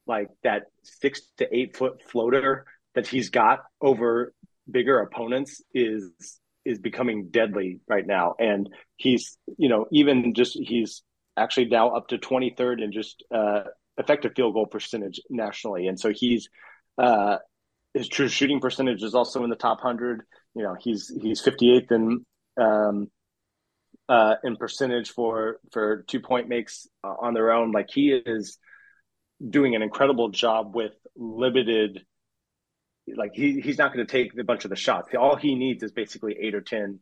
like 0.05 0.27
that 0.43 0.65
six 0.83 1.21
to 1.37 1.47
eight 1.51 1.75
foot 1.75 2.03
floater 2.07 2.65
that 2.93 3.07
he's 3.07 3.31
got 3.31 3.61
over 3.81 4.33
bigger 4.69 4.99
opponents 4.99 5.63
is 5.73 6.11
is 6.65 6.77
becoming 6.77 7.29
deadly 7.31 7.79
right 7.87 8.05
now 8.05 8.35
and 8.37 8.69
he's 8.97 9.37
you 9.57 9.69
know 9.69 9.87
even 9.91 10.33
just 10.35 10.59
he's 10.61 11.01
actually 11.39 11.65
now 11.65 11.89
up 11.89 12.07
to 12.07 12.17
23rd 12.17 12.83
in 12.83 12.91
just 12.91 13.23
uh 13.33 13.61
effective 13.97 14.31
field 14.35 14.53
goal 14.53 14.65
percentage 14.65 15.21
nationally 15.29 15.87
and 15.87 15.99
so 15.99 16.11
he's 16.13 16.49
uh 16.97 17.37
his 17.93 18.07
true 18.07 18.27
shooting 18.27 18.59
percentage 18.59 19.03
is 19.03 19.15
also 19.15 19.43
in 19.43 19.49
the 19.49 19.55
top 19.55 19.83
100 19.83 20.23
you 20.55 20.63
know 20.63 20.75
he's 20.79 21.11
he's 21.21 21.41
58th 21.41 21.91
in 21.91 22.25
um 22.61 23.07
uh 24.07 24.35
in 24.43 24.55
percentage 24.55 25.09
for 25.11 25.59
for 25.71 26.03
two 26.07 26.19
point 26.19 26.47
makes 26.47 26.87
uh, 27.03 27.13
on 27.21 27.33
their 27.33 27.51
own 27.51 27.71
like 27.71 27.89
he 27.89 28.11
is 28.11 28.57
doing 29.47 29.75
an 29.75 29.81
incredible 29.81 30.29
job 30.29 30.75
with 30.75 30.93
limited 31.15 32.05
like 33.15 33.31
he 33.33 33.59
he's 33.61 33.77
not 33.77 33.93
going 33.93 34.05
to 34.05 34.11
take 34.11 34.37
a 34.37 34.43
bunch 34.43 34.63
of 34.63 34.69
the 34.69 34.75
shots. 34.75 35.09
All 35.17 35.35
he 35.35 35.55
needs 35.55 35.83
is 35.83 35.91
basically 35.91 36.37
eight 36.39 36.55
or 36.55 36.61
ten 36.61 36.99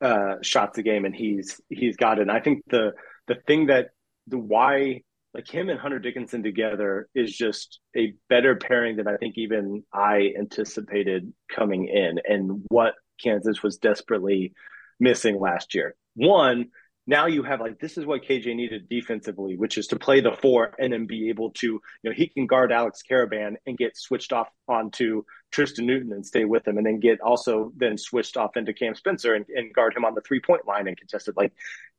uh, 0.00 0.36
shots 0.42 0.78
a 0.78 0.82
game, 0.82 1.04
and 1.04 1.14
he's 1.14 1.60
he's 1.68 1.96
got 1.96 2.18
it. 2.18 2.22
And 2.22 2.30
I 2.30 2.40
think 2.40 2.62
the 2.68 2.92
the 3.28 3.36
thing 3.46 3.66
that 3.66 3.90
the 4.26 4.38
why 4.38 5.02
like 5.34 5.48
him 5.48 5.68
and 5.68 5.78
Hunter 5.78 5.98
Dickinson 5.98 6.42
together 6.42 7.08
is 7.14 7.36
just 7.36 7.78
a 7.96 8.14
better 8.28 8.56
pairing 8.56 8.96
than 8.96 9.06
I 9.06 9.16
think 9.16 9.38
even 9.38 9.84
I 9.92 10.32
anticipated 10.38 11.32
coming 11.54 11.86
in, 11.86 12.20
and 12.24 12.64
what 12.68 12.94
Kansas 13.22 13.62
was 13.62 13.76
desperately 13.78 14.52
missing 14.98 15.38
last 15.38 15.74
year. 15.74 15.94
One, 16.14 16.66
now 17.06 17.26
you 17.26 17.42
have 17.42 17.60
like 17.60 17.78
this 17.78 17.96
is 17.96 18.06
what 18.06 18.24
KJ 18.24 18.54
needed 18.56 18.88
defensively, 18.88 19.56
which 19.56 19.78
is 19.78 19.86
to 19.88 19.98
play 19.98 20.20
the 20.20 20.32
four 20.32 20.74
and 20.78 20.92
then 20.92 21.06
be 21.06 21.28
able 21.28 21.50
to, 21.52 21.66
you 21.66 21.80
know, 22.04 22.12
he 22.12 22.28
can 22.28 22.46
guard 22.46 22.72
Alex 22.72 23.00
Karaban 23.08 23.54
and 23.66 23.78
get 23.78 23.96
switched 23.96 24.32
off 24.32 24.48
onto 24.68 25.22
Tristan 25.50 25.86
Newton 25.86 26.12
and 26.12 26.26
stay 26.26 26.44
with 26.44 26.66
him, 26.66 26.76
and 26.76 26.86
then 26.86 27.00
get 27.00 27.20
also 27.20 27.72
then 27.76 27.96
switched 27.98 28.36
off 28.36 28.56
into 28.56 28.72
Cam 28.72 28.94
Spencer 28.94 29.34
and, 29.34 29.46
and 29.48 29.72
guard 29.72 29.96
him 29.96 30.04
on 30.04 30.14
the 30.14 30.20
three 30.20 30.40
point 30.40 30.66
line 30.66 30.88
and 30.88 30.96
contested. 30.96 31.34
Like 31.36 31.52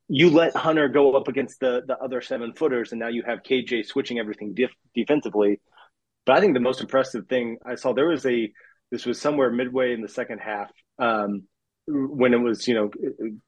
you 0.07 0.29
let 0.29 0.55
Hunter 0.55 0.89
go 0.89 1.13
up 1.13 1.27
against 1.27 1.59
the 1.59 1.81
the 1.85 1.97
other 1.97 2.21
seven 2.21 2.53
footers, 2.53 2.91
and 2.91 2.99
now 2.99 3.07
you 3.07 3.23
have 3.25 3.43
KJ 3.43 3.85
switching 3.85 4.19
everything 4.19 4.53
def- 4.53 4.75
defensively. 4.93 5.59
But 6.25 6.37
I 6.37 6.41
think 6.41 6.53
the 6.53 6.59
most 6.59 6.81
impressive 6.81 7.27
thing 7.27 7.57
I 7.65 7.75
saw 7.75 7.93
there 7.93 8.07
was 8.07 8.25
a 8.25 8.51
this 8.91 9.05
was 9.05 9.19
somewhere 9.19 9.51
midway 9.51 9.93
in 9.93 10.01
the 10.01 10.09
second 10.09 10.39
half. 10.39 10.69
Um, 10.99 11.43
when 11.87 12.33
it 12.33 12.37
was 12.37 12.67
you 12.67 12.73
know 12.73 12.89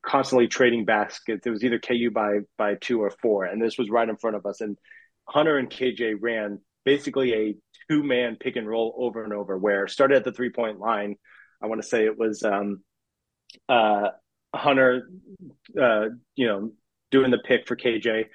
constantly 0.05 0.47
trading 0.47 0.85
baskets. 0.85 1.45
It 1.45 1.49
was 1.49 1.63
either 1.63 1.79
KU 1.79 2.11
by 2.11 2.39
by 2.57 2.75
two 2.75 3.01
or 3.01 3.11
four, 3.21 3.45
and 3.45 3.61
this 3.61 3.77
was 3.77 3.89
right 3.89 4.07
in 4.07 4.17
front 4.17 4.35
of 4.35 4.45
us. 4.45 4.61
And 4.61 4.77
Hunter 5.27 5.57
and 5.57 5.69
KJ 5.69 6.15
ran 6.19 6.59
basically 6.85 7.33
a 7.33 7.55
two 7.89 8.03
man 8.03 8.37
pick 8.39 8.55
and 8.55 8.67
roll 8.67 8.95
over 8.97 9.23
and 9.23 9.33
over. 9.33 9.57
Where 9.57 9.87
started 9.87 10.17
at 10.17 10.23
the 10.23 10.31
three 10.31 10.51
point 10.51 10.79
line. 10.79 11.15
I 11.61 11.67
want 11.67 11.81
to 11.81 11.87
say 11.87 12.05
it 12.05 12.17
was 12.17 12.43
um, 12.43 12.83
uh, 13.69 14.09
Hunter, 14.53 15.09
uh, 15.79 16.05
you 16.35 16.47
know, 16.47 16.71
doing 17.11 17.31
the 17.31 17.39
pick 17.39 17.67
for 17.67 17.75
KJ. 17.75 18.25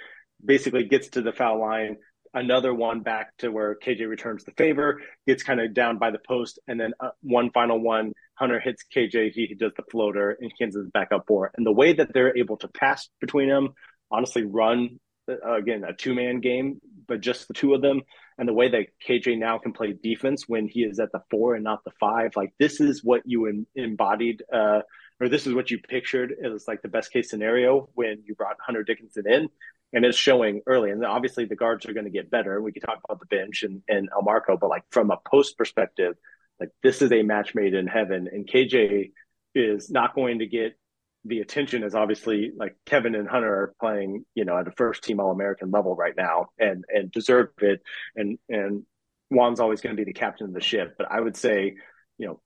Basically 0.45 0.85
gets 0.85 1.09
to 1.11 1.23
the 1.23 1.33
foul 1.33 1.61
line. 1.61 1.97
Another 2.35 2.75
one 2.75 3.01
back 3.01 3.37
to 3.39 3.49
where 3.49 3.77
KJ 3.83 4.09
returns 4.09 4.45
the 4.45 4.53
favor, 4.53 5.01
gets 5.27 5.43
kind 5.43 5.61
of 5.61 5.75
down 5.75 5.99
by 5.99 6.11
the 6.11 6.19
post, 6.29 6.59
and 6.69 6.79
then 6.79 6.93
uh, 7.01 7.09
one 7.23 7.51
final 7.51 7.81
one 7.81 8.13
Hunter 8.39 8.61
hits 8.61 8.85
KJ, 8.95 9.33
he 9.33 9.55
does 9.59 9.73
the 9.77 9.83
floater, 9.91 10.37
and 10.41 10.53
Kansas 10.57 10.87
back 10.93 11.09
up 11.13 11.25
four. 11.27 11.51
And 11.57 11.67
the 11.67 11.73
way 11.73 11.95
that 11.95 12.13
they're 12.15 12.37
able 12.37 12.57
to 12.59 12.69
pass 12.69 13.09
between 13.21 13.49
them, 13.49 13.71
honestly, 14.13 14.45
run 14.45 15.01
uh, 15.29 15.57
again 15.57 15.83
a 15.85 15.93
two 15.93 16.15
man 16.15 16.41
game, 16.41 16.81
but 17.09 17.21
just 17.21 17.49
the 17.49 17.55
two 17.55 17.75
of 17.75 17.83
them, 17.83 18.03
and 18.39 18.49
the 18.49 18.53
way 18.53 18.69
that 18.69 18.87
KJ 19.07 19.39
now 19.39 19.59
can 19.59 19.73
play 19.73 19.93
defense 20.01 20.45
when 20.47 20.69
he 20.69 20.83
is 20.85 21.01
at 21.01 21.11
the 21.13 21.21
four 21.31 21.57
and 21.57 21.65
not 21.65 21.83
the 21.85 21.91
five, 21.99 22.33
like 22.37 22.53
this 22.61 22.81
is 22.81 23.03
what 23.03 23.23
you 23.25 23.47
em- 23.47 23.67
embodied 23.75 24.43
uh, 24.53 24.83
or 25.21 25.29
this 25.29 25.47
is 25.47 25.55
what 25.55 25.71
you 25.71 25.79
pictured 25.79 26.35
as 26.45 26.67
like 26.69 26.83
the 26.83 26.89
best 26.89 27.13
case 27.13 27.31
scenario 27.31 27.89
when 27.95 28.23
you 28.27 28.35
brought 28.35 28.57
Hunter 28.61 28.83
Dickinson 28.83 29.25
in, 29.31 29.49
and 29.93 30.05
it's 30.05 30.19
showing 30.19 30.63
early. 30.67 30.91
And 30.91 31.05
obviously 31.05 31.45
the 31.45 31.57
guards 31.57 31.87
are 31.87 31.93
going 31.93 32.05
to 32.05 32.11
get 32.11 32.31
better. 32.31 32.57
And 32.57 32.65
we 32.65 32.73
can 32.73 32.83
talk 32.83 33.01
about 33.05 33.21
the 33.21 33.27
bench 33.27 33.63
and 33.63 33.83
and 33.89 34.09
Elmarko, 34.11 34.59
but 34.61 34.71
like 34.71 34.85
from 34.91 35.11
a 35.11 35.19
post 35.31 35.57
perspective, 35.59 36.15
like 36.61 36.71
this 36.83 37.03
is 37.03 37.13
a 37.13 37.23
match 37.23 37.55
made 37.55 37.75
in 37.75 37.87
heaven, 37.87 38.29
and 38.31 38.49
KJ 38.49 39.13
is 39.55 39.91
not 39.91 40.15
going 40.15 40.41
to 40.41 40.47
get 40.47 40.77
the 41.25 41.41
attention 41.41 41.83
as 41.83 41.95
obviously 41.95 42.53
like 42.57 42.77
Kevin 42.87 43.15
and 43.15 43.29
Hunter 43.29 43.53
are 43.53 43.75
playing, 43.81 44.25
you 44.35 44.45
know, 44.45 44.57
at 44.57 44.69
a 44.69 44.73
first 44.73 45.03
team 45.03 45.21
All 45.21 45.31
American 45.31 45.71
level 45.71 45.95
right 45.95 46.15
now 46.17 46.47
and 46.59 46.85
and 46.89 47.11
deserve 47.11 47.49
it. 47.61 47.83
And 48.17 48.39
and 48.49 48.85
Juan's 49.31 49.61
always 49.61 49.81
going 49.81 49.95
to 49.97 50.01
be 50.01 50.11
the 50.11 50.19
captain 50.19 50.47
of 50.47 50.55
the 50.55 50.61
ship. 50.61 50.95
But 50.97 51.11
I 51.11 51.21
would 51.21 51.37
say, 51.37 51.75
you 52.19 52.27
know, 52.27 52.41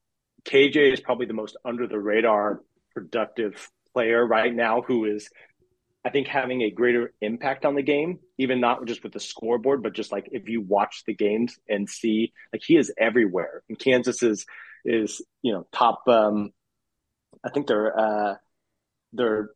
KJ 0.45 0.93
is 0.93 1.01
probably 1.01 1.26
the 1.26 1.34
most 1.34 1.57
under 1.64 1.86
the 1.86 1.99
radar 1.99 2.61
productive 2.95 3.70
player 3.93 4.26
right 4.26 4.55
now 4.55 4.82
who 4.82 5.05
is 5.05 5.28
I 6.05 6.11
think 6.11 6.26
having 6.26 6.62
a 6.62 6.70
greater 6.70 7.12
impact 7.20 7.64
on 7.64 7.76
the 7.76 7.82
game, 7.82 8.18
even 8.36 8.61
not 8.61 8.84
just 8.86 9.05
with 9.05 9.12
the 9.12 9.20
scoreboard, 9.20 9.84
but 9.84 9.93
just 9.93 10.11
like 10.11 10.28
if 10.32 10.49
you 10.49 10.61
watch 10.61 11.05
the 11.07 11.14
games 11.14 11.57
and 11.68 11.88
see 11.88 12.32
like 12.53 12.62
he 12.64 12.76
is 12.76 12.93
everywhere. 12.99 13.62
And 13.68 13.78
Kansas 13.78 14.22
is 14.22 14.45
is, 14.84 15.22
you 15.43 15.53
know, 15.53 15.66
top 15.72 16.03
um 16.09 16.51
I 17.45 17.51
think 17.51 17.68
they're 17.68 17.99
uh 17.99 18.34
they're 19.12 19.51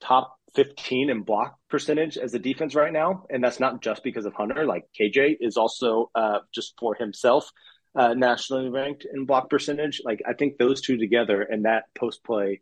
top 0.00 0.36
15 0.54 1.10
in 1.10 1.22
block 1.22 1.56
percentage 1.70 2.18
as 2.18 2.34
a 2.34 2.38
defense 2.38 2.74
right 2.74 2.92
now. 2.92 3.24
And 3.30 3.42
that's 3.42 3.60
not 3.60 3.82
just 3.82 4.04
because 4.04 4.26
of 4.26 4.34
Hunter. 4.34 4.66
Like 4.66 4.84
KJ 4.98 5.38
is 5.40 5.56
also 5.56 6.10
uh, 6.14 6.40
just 6.54 6.74
for 6.78 6.94
himself 6.94 7.50
uh, 7.94 8.14
nationally 8.14 8.68
ranked 8.68 9.06
in 9.12 9.26
block 9.26 9.50
percentage. 9.50 10.00
Like 10.04 10.22
I 10.26 10.32
think 10.34 10.58
those 10.58 10.80
two 10.80 10.96
together 10.96 11.42
and 11.42 11.64
that 11.64 11.84
post 11.98 12.24
play, 12.24 12.60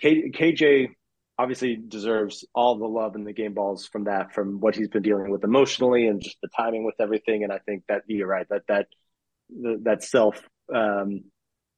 K- 0.00 0.30
KJ 0.30 0.88
obviously 1.38 1.76
deserves 1.76 2.44
all 2.54 2.78
the 2.78 2.86
love 2.86 3.14
and 3.16 3.26
the 3.26 3.32
game 3.32 3.54
balls 3.54 3.86
from 3.86 4.04
that, 4.04 4.32
from 4.34 4.60
what 4.60 4.76
he's 4.76 4.88
been 4.88 5.02
dealing 5.02 5.30
with 5.30 5.44
emotionally 5.44 6.06
and 6.06 6.22
just 6.22 6.36
the 6.42 6.48
timing 6.56 6.84
with 6.84 6.94
everything. 7.00 7.44
And 7.44 7.52
I 7.52 7.58
think 7.58 7.84
that 7.88 8.02
you're 8.06 8.28
right 8.28 8.46
that 8.50 8.62
that 8.68 8.86
that 9.82 10.02
self 10.02 10.40
um, 10.74 11.24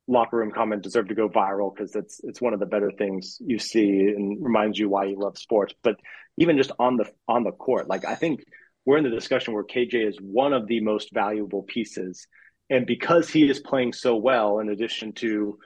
locker 0.08 0.36
room 0.36 0.52
comment 0.52 0.82
deserved 0.82 1.08
to 1.08 1.14
go 1.14 1.28
viral 1.28 1.74
because 1.74 1.94
it's 1.94 2.20
it's 2.22 2.40
one 2.40 2.54
of 2.54 2.60
the 2.60 2.66
better 2.66 2.90
things 2.90 3.38
you 3.44 3.58
see 3.58 4.12
and 4.16 4.42
reminds 4.42 4.78
you 4.78 4.88
why 4.88 5.04
you 5.04 5.18
love 5.18 5.38
sports. 5.38 5.74
But 5.82 5.96
even 6.38 6.56
just 6.56 6.72
on 6.78 6.96
the 6.96 7.10
on 7.28 7.44
the 7.44 7.52
court, 7.52 7.88
like 7.88 8.04
I 8.04 8.14
think 8.14 8.44
we're 8.84 8.98
in 8.98 9.04
the 9.04 9.10
discussion 9.10 9.52
where 9.52 9.64
KJ 9.64 10.08
is 10.08 10.18
one 10.20 10.52
of 10.52 10.66
the 10.68 10.80
most 10.80 11.12
valuable 11.12 11.62
pieces, 11.62 12.26
and 12.70 12.86
because 12.86 13.28
he 13.28 13.48
is 13.48 13.60
playing 13.60 13.92
so 13.92 14.16
well, 14.16 14.58
in 14.58 14.68
addition 14.68 15.12
to 15.14 15.58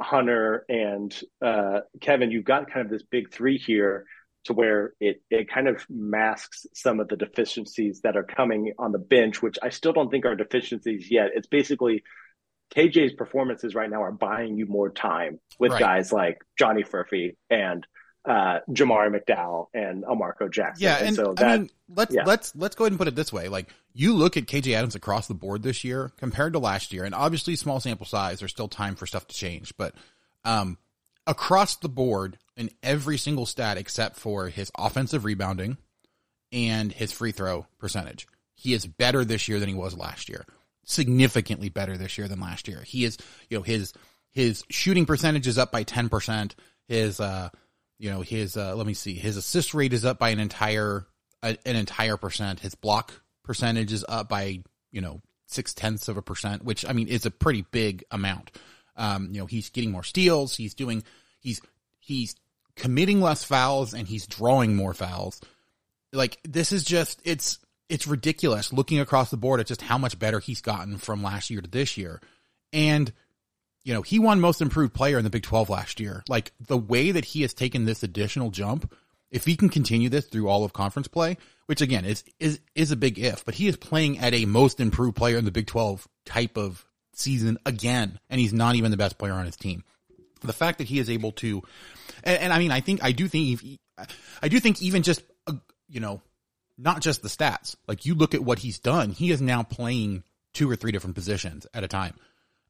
Hunter 0.00 0.64
and 0.68 1.18
uh, 1.44 1.80
Kevin, 2.00 2.30
you've 2.30 2.44
got 2.44 2.70
kind 2.70 2.86
of 2.86 2.90
this 2.90 3.02
big 3.02 3.32
three 3.32 3.58
here 3.58 4.06
to 4.44 4.52
where 4.52 4.94
it 5.00 5.22
it 5.30 5.50
kind 5.50 5.68
of 5.68 5.84
masks 5.90 6.66
some 6.74 7.00
of 7.00 7.08
the 7.08 7.16
deficiencies 7.16 8.00
that 8.02 8.16
are 8.16 8.22
coming 8.22 8.72
on 8.78 8.92
the 8.92 8.98
bench, 8.98 9.42
which 9.42 9.58
I 9.62 9.70
still 9.70 9.92
don't 9.92 10.10
think 10.10 10.24
are 10.24 10.36
deficiencies 10.36 11.10
yet. 11.10 11.30
It's 11.34 11.48
basically 11.48 12.02
KJ's 12.74 13.14
performances 13.14 13.74
right 13.74 13.90
now 13.90 14.02
are 14.02 14.12
buying 14.12 14.56
you 14.56 14.66
more 14.66 14.90
time 14.90 15.40
with 15.58 15.72
right. 15.72 15.80
guys 15.80 16.12
like 16.12 16.38
Johnny 16.58 16.82
Furphy 16.82 17.36
and 17.50 17.86
uh, 18.26 18.60
Jamari 18.70 19.14
McDowell 19.14 19.68
and 19.72 20.04
Elmarko 20.04 20.50
Jackson. 20.50 20.82
Yeah, 20.82 20.96
and, 20.96 21.08
and 21.08 21.16
so 21.16 21.34
that, 21.34 21.46
I 21.46 21.58
mean, 21.58 21.70
let's 21.94 22.14
yeah. 22.14 22.24
let's 22.24 22.54
let's 22.56 22.74
go 22.74 22.84
ahead 22.84 22.92
and 22.92 22.98
put 22.98 23.08
it 23.08 23.14
this 23.14 23.32
way: 23.32 23.48
like 23.48 23.68
you 23.92 24.14
look 24.14 24.36
at 24.36 24.46
KJ 24.46 24.74
Adams 24.74 24.94
across 24.94 25.28
the 25.28 25.34
board 25.34 25.62
this 25.62 25.84
year 25.84 26.10
compared 26.18 26.52
to 26.54 26.58
last 26.58 26.92
year, 26.92 27.04
and 27.04 27.14
obviously 27.14 27.56
small 27.56 27.80
sample 27.80 28.06
size. 28.06 28.40
There's 28.40 28.50
still 28.50 28.68
time 28.68 28.96
for 28.96 29.06
stuff 29.06 29.26
to 29.28 29.34
change, 29.34 29.76
but 29.76 29.94
um, 30.44 30.78
across 31.26 31.76
the 31.76 31.88
board 31.88 32.38
in 32.56 32.70
every 32.82 33.18
single 33.18 33.46
stat 33.46 33.78
except 33.78 34.16
for 34.16 34.48
his 34.48 34.70
offensive 34.76 35.24
rebounding 35.24 35.76
and 36.52 36.92
his 36.92 37.12
free 37.12 37.32
throw 37.32 37.66
percentage, 37.78 38.26
he 38.54 38.72
is 38.72 38.86
better 38.86 39.24
this 39.24 39.48
year 39.48 39.60
than 39.60 39.68
he 39.68 39.74
was 39.74 39.96
last 39.96 40.28
year 40.28 40.44
significantly 40.86 41.68
better 41.68 41.98
this 41.98 42.16
year 42.16 42.28
than 42.28 42.40
last 42.40 42.68
year. 42.68 42.80
He 42.82 43.04
is, 43.04 43.18
you 43.50 43.58
know, 43.58 43.62
his 43.62 43.92
his 44.30 44.64
shooting 44.70 45.04
percentage 45.04 45.46
is 45.46 45.58
up 45.58 45.72
by 45.72 45.84
10%. 45.84 46.54
His 46.88 47.20
uh 47.20 47.50
you 47.98 48.10
know, 48.10 48.20
his 48.20 48.56
uh 48.56 48.74
let 48.74 48.86
me 48.86 48.94
see. 48.94 49.14
His 49.14 49.36
assist 49.36 49.74
rate 49.74 49.92
is 49.92 50.04
up 50.04 50.18
by 50.18 50.30
an 50.30 50.40
entire 50.40 51.06
an 51.42 51.58
entire 51.64 52.16
percent. 52.16 52.60
His 52.60 52.74
block 52.74 53.22
percentage 53.44 53.92
is 53.92 54.04
up 54.08 54.28
by, 54.28 54.62
you 54.90 55.00
know, 55.00 55.20
six 55.46 55.74
tenths 55.74 56.08
of 56.08 56.16
a 56.16 56.22
percent, 56.22 56.64
which 56.64 56.84
I 56.88 56.92
mean 56.92 57.08
is 57.08 57.26
a 57.26 57.30
pretty 57.30 57.64
big 57.70 58.04
amount. 58.10 58.50
Um, 58.96 59.28
you 59.32 59.40
know, 59.40 59.46
he's 59.46 59.70
getting 59.70 59.90
more 59.90 60.02
steals, 60.02 60.56
he's 60.56 60.74
doing 60.74 61.04
he's 61.40 61.60
he's 62.00 62.36
committing 62.74 63.20
less 63.20 63.44
fouls 63.44 63.94
and 63.94 64.06
he's 64.06 64.26
drawing 64.26 64.76
more 64.76 64.94
fouls. 64.94 65.40
Like 66.12 66.38
this 66.44 66.72
is 66.72 66.84
just 66.84 67.20
it's 67.24 67.58
it's 67.88 68.06
ridiculous 68.06 68.72
looking 68.72 69.00
across 69.00 69.30
the 69.30 69.36
board 69.36 69.60
at 69.60 69.66
just 69.66 69.82
how 69.82 69.98
much 69.98 70.18
better 70.18 70.40
he's 70.40 70.60
gotten 70.60 70.98
from 70.98 71.22
last 71.22 71.50
year 71.50 71.60
to 71.60 71.70
this 71.70 71.96
year. 71.96 72.20
And, 72.72 73.12
you 73.86 73.94
know, 73.94 74.02
he 74.02 74.18
won 74.18 74.40
most 74.40 74.60
improved 74.60 74.92
player 74.92 75.16
in 75.16 75.22
the 75.22 75.30
Big 75.30 75.44
12 75.44 75.70
last 75.70 76.00
year. 76.00 76.24
Like 76.28 76.52
the 76.58 76.76
way 76.76 77.12
that 77.12 77.24
he 77.24 77.42
has 77.42 77.54
taken 77.54 77.84
this 77.84 78.02
additional 78.02 78.50
jump, 78.50 78.92
if 79.30 79.44
he 79.44 79.56
can 79.56 79.68
continue 79.68 80.08
this 80.08 80.26
through 80.26 80.48
all 80.48 80.64
of 80.64 80.72
conference 80.72 81.06
play, 81.06 81.36
which 81.66 81.80
again 81.80 82.04
is, 82.04 82.24
is, 82.40 82.58
is 82.74 82.90
a 82.90 82.96
big 82.96 83.16
if, 83.16 83.44
but 83.44 83.54
he 83.54 83.68
is 83.68 83.76
playing 83.76 84.18
at 84.18 84.34
a 84.34 84.44
most 84.44 84.80
improved 84.80 85.14
player 85.14 85.38
in 85.38 85.44
the 85.44 85.52
Big 85.52 85.68
12 85.68 86.08
type 86.24 86.58
of 86.58 86.84
season 87.12 87.58
again. 87.64 88.18
And 88.28 88.40
he's 88.40 88.52
not 88.52 88.74
even 88.74 88.90
the 88.90 88.96
best 88.96 89.18
player 89.18 89.34
on 89.34 89.46
his 89.46 89.54
team. 89.54 89.84
The 90.40 90.52
fact 90.52 90.78
that 90.78 90.88
he 90.88 90.98
is 90.98 91.08
able 91.08 91.30
to, 91.32 91.62
and, 92.24 92.42
and 92.42 92.52
I 92.52 92.58
mean, 92.58 92.72
I 92.72 92.80
think, 92.80 93.04
I 93.04 93.12
do 93.12 93.28
think, 93.28 93.60
I 94.42 94.48
do 94.48 94.58
think 94.58 94.82
even 94.82 95.04
just, 95.04 95.22
uh, 95.46 95.52
you 95.88 96.00
know, 96.00 96.22
not 96.76 97.02
just 97.02 97.22
the 97.22 97.28
stats. 97.28 97.76
Like 97.86 98.04
you 98.04 98.16
look 98.16 98.34
at 98.34 98.42
what 98.42 98.58
he's 98.58 98.80
done, 98.80 99.10
he 99.10 99.30
is 99.30 99.40
now 99.40 99.62
playing 99.62 100.24
two 100.54 100.68
or 100.68 100.74
three 100.74 100.90
different 100.90 101.14
positions 101.14 101.68
at 101.72 101.84
a 101.84 101.88
time. 101.88 102.14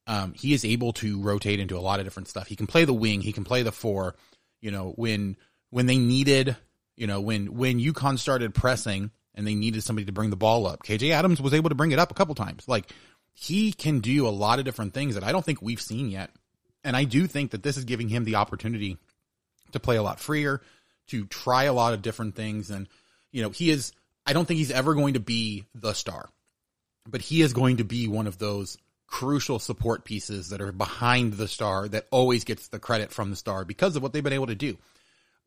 Um, 0.07 0.33
he 0.35 0.55
is 0.55 0.65
able 0.65 0.93
to 0.95 1.21
rotate 1.21 1.59
into 1.59 1.77
a 1.77 1.81
lot 1.81 1.99
of 1.99 2.07
different 2.07 2.29
stuff. 2.29 2.47
He 2.47 2.57
can 2.57 2.67
play 2.67 2.85
the 2.85 2.95
wing, 2.95 3.21
he 3.21 3.33
can 3.33 3.45
play 3.45 3.63
the 3.63 3.73
four. 3.73 4.15
You 4.61 4.71
know, 4.71 4.93
when 4.97 5.37
when 5.71 5.87
they 5.87 5.99
needed, 5.99 6.57
you 6.97 7.07
know, 7.07 7.21
when 7.21 7.55
when 7.57 7.81
UConn 7.81 8.19
started 8.19 8.55
pressing 8.55 9.11
and 9.35 9.47
they 9.47 9.55
needed 9.55 9.83
somebody 9.83 10.07
to 10.07 10.13
bring 10.13 10.31
the 10.31 10.37
ball 10.37 10.67
up, 10.67 10.83
KJ 10.83 11.11
Adams 11.11 11.41
was 11.41 11.55
able 11.55 11.71
to 11.71 11.75
bring 11.75 11.93
it 11.93 11.99
up 11.99 12.11
a 12.11 12.15
couple 12.15 12.35
times. 12.35 12.69
Like 12.69 12.93
he 13.33 13.73
can 13.73 14.01
do 14.01 14.27
a 14.27 14.31
lot 14.31 14.59
of 14.59 14.65
different 14.65 14.95
things 14.95 15.15
that 15.15 15.25
I 15.25 15.33
don't 15.33 15.45
think 15.45 15.61
we've 15.61 15.81
seen 15.81 16.09
yet. 16.09 16.31
And 16.85 16.97
I 16.97 17.05
do 17.05 17.27
think 17.27 17.51
that 17.51 17.63
this 17.63 17.77
is 17.77 17.85
giving 17.85 18.09
him 18.09 18.25
the 18.25 18.37
opportunity 18.37 18.97
to 19.73 19.81
play 19.81 19.97
a 19.97 20.03
lot 20.03 20.21
freer, 20.21 20.63
to 21.09 21.27
try 21.27 21.65
a 21.65 21.73
lot 21.73 21.93
of 21.93 22.03
different 22.03 22.37
things 22.37 22.71
and 22.71 22.89
you 23.37 23.43
know, 23.43 23.51
he 23.51 23.69
is, 23.69 23.93
I 24.25 24.33
don't 24.33 24.47
think 24.47 24.57
he's 24.57 24.71
ever 24.71 24.95
going 24.95 25.13
to 25.13 25.21
be 25.21 25.67
the 25.75 25.93
star, 25.93 26.31
but 27.07 27.21
he 27.21 27.43
is 27.43 27.53
going 27.53 27.77
to 27.77 27.85
be 27.85 28.09
one 28.09 28.27
of 28.27 28.39
those 28.39 28.79
crucial 29.07 29.59
support 29.59 30.05
pieces 30.05 30.51
that 30.51 30.61
are 30.61 30.73
behind 30.73 31.35
the 31.35 31.49
star 31.49 31.89
that 31.89 32.07
always 32.11 32.45
gets 32.45 32.69
the 32.69 32.79
credit 32.79 33.13
from 33.13 33.31
the 33.31 33.37
star 33.37 33.65
because 33.65 33.97
of 33.97 34.03
what 34.03 34.13
they've 34.13 34.25
been 34.25 34.33
able 34.33 34.47
to 34.47 34.55
do. 34.55 34.77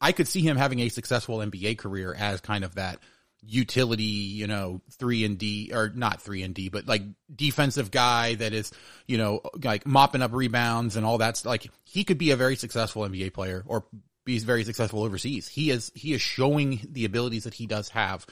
I 0.02 0.12
could 0.14 0.28
see 0.28 0.42
him 0.42 0.58
having 0.58 0.80
a 0.80 0.90
successful 0.90 1.40
NBA 1.40 1.78
career 1.78 2.16
as 2.18 2.40
kind 2.40 2.64
of 2.64 2.76
that 2.76 3.00
utility, 3.42 4.04
you 4.04 4.48
know, 4.48 4.82
three 4.92 5.26
and 5.26 5.38
D 5.38 5.72
or 5.74 5.92
not 5.94 6.22
three 6.22 6.44
and 6.44 6.54
D, 6.54 6.70
but 6.70 6.88
like 6.88 7.04
defensive 7.34 7.92
guy 7.92 8.36
that 8.36 8.54
is, 8.54 8.72
you 9.08 9.18
know, 9.18 9.42
like 9.64 9.86
mopping 9.86 10.22
up 10.22 10.34
rebounds 10.34 10.96
and 10.96 11.06
all 11.06 11.18
that. 11.18 11.44
Like 11.46 11.70
he 11.84 12.04
could 12.04 12.18
be 12.18 12.32
a 12.32 12.38
very 12.38 12.56
successful 12.56 13.04
NBA 13.04 13.34
player 13.34 13.64
or 13.66 13.86
be 14.26 14.40
very 14.40 14.64
successful 14.64 15.04
overseas. 15.04 15.48
He 15.48 15.70
is 15.70 15.92
he 15.96 16.14
is 16.14 16.22
showing 16.22 16.80
the 16.92 17.06
abilities 17.06 17.46
that 17.46 17.54
he 17.54 17.66
does 17.66 17.90
have, 17.90 18.26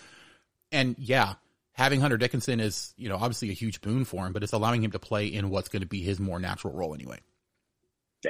and 0.72 0.96
yeah, 1.00 1.34
having 1.78 2.02
Hunter 2.02 2.18
Dickinson 2.18 2.60
is 2.60 2.94
you 2.98 3.08
know 3.08 3.16
obviously 3.16 3.50
a 3.50 3.54
huge 3.54 3.82
boon 3.82 4.04
for 4.04 4.26
him, 4.26 4.34
but 4.34 4.44
it's 4.44 4.54
allowing 4.54 4.84
him 4.84 4.92
to 4.92 5.00
play 5.00 5.28
in 5.28 5.50
what's 5.50 5.70
going 5.70 5.82
to 5.82 5.88
be 5.88 6.02
his 6.02 6.20
more 6.20 6.40
natural 6.40 6.74
role 6.74 6.94
anyway. 6.94 7.20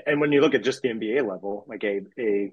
And 0.06 0.20
when 0.20 0.32
you 0.32 0.42
look 0.42 0.54
at 0.54 0.64
just 0.64 0.82
the 0.82 0.90
NBA 0.90 1.28
level, 1.28 1.66
like 1.68 1.84
a 1.84 2.02
a 2.20 2.52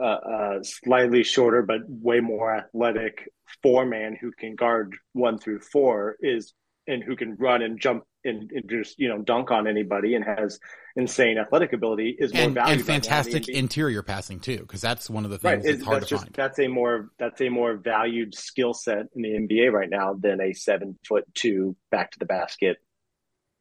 uh, 0.00 0.62
slightly 0.62 1.24
shorter 1.24 1.62
but 1.62 1.80
way 1.88 2.20
more 2.20 2.54
athletic 2.54 3.28
four 3.62 3.84
man 3.84 4.16
who 4.20 4.30
can 4.30 4.54
guard 4.54 4.94
one 5.12 5.38
through 5.38 5.58
four 5.58 6.16
is 6.20 6.52
and 6.86 7.02
who 7.02 7.16
can 7.16 7.34
run 7.34 7.62
and 7.62 7.80
jump 7.80 8.04
and, 8.24 8.50
and, 8.50 8.68
just 8.68 8.98
you 8.98 9.08
know 9.08 9.18
dunk 9.18 9.50
on 9.50 9.66
anybody 9.66 10.14
and 10.14 10.24
has 10.24 10.58
insane 10.96 11.38
athletic 11.38 11.72
ability 11.72 12.16
is 12.18 12.32
more 12.34 12.44
and, 12.44 12.54
valuable 12.54 12.78
and 12.78 12.86
fantastic 12.86 13.48
interior 13.48 14.02
passing 14.02 14.40
too 14.40 14.58
because 14.58 14.80
that's 14.80 15.08
one 15.08 15.24
of 15.24 15.30
the 15.30 15.38
things 15.38 15.64
right. 15.64 15.72
that's 15.72 15.84
hard 15.84 16.00
that's 16.00 16.08
to 16.08 16.14
just, 16.14 16.24
find. 16.24 16.34
That's 16.34 16.58
a 16.58 16.68
more 16.68 17.10
that's 17.18 17.40
a 17.40 17.48
more 17.48 17.76
valued 17.76 18.34
skill 18.34 18.74
set 18.74 19.06
in 19.14 19.22
the 19.22 19.30
NBA 19.30 19.72
right 19.72 19.90
now 19.90 20.14
than 20.14 20.40
a 20.40 20.52
seven 20.52 20.98
foot 21.06 21.24
two 21.34 21.76
back 21.90 22.10
to 22.12 22.18
the 22.18 22.26
basket 22.26 22.78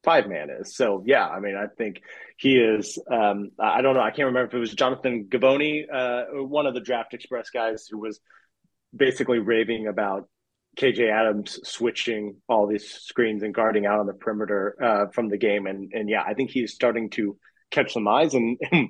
five 0.03 0.27
man 0.27 0.49
is. 0.49 0.75
So 0.75 1.03
yeah, 1.05 1.27
I 1.27 1.39
mean 1.39 1.55
I 1.55 1.67
think 1.77 2.01
he 2.37 2.57
is. 2.57 2.97
Um, 3.11 3.51
I 3.59 3.81
don't 3.81 3.95
know. 3.95 4.01
I 4.01 4.11
can't 4.11 4.27
remember 4.27 4.47
if 4.47 4.53
it 4.53 4.59
was 4.59 4.73
Jonathan 4.73 5.25
Givony, 5.25 5.83
uh, 5.91 6.43
one 6.43 6.65
of 6.65 6.73
the 6.73 6.81
Draft 6.81 7.13
Express 7.13 7.49
guys 7.49 7.87
who 7.89 7.99
was 7.99 8.19
basically 8.95 9.39
raving 9.39 9.87
about 9.87 10.29
KJ 10.77 11.11
Adams 11.11 11.59
switching 11.63 12.37
all 12.47 12.67
these 12.67 12.89
screens 12.89 13.43
and 13.43 13.53
guarding 13.53 13.85
out 13.85 13.99
on 13.99 14.07
the 14.07 14.13
perimeter 14.13 14.75
uh, 14.81 15.11
from 15.11 15.29
the 15.29 15.37
game, 15.37 15.67
and 15.67 15.91
and 15.93 16.09
yeah, 16.09 16.23
I 16.25 16.33
think 16.33 16.51
he's 16.51 16.73
starting 16.73 17.09
to 17.11 17.37
catch 17.71 17.93
some 17.93 18.07
eyes. 18.07 18.33
And, 18.33 18.57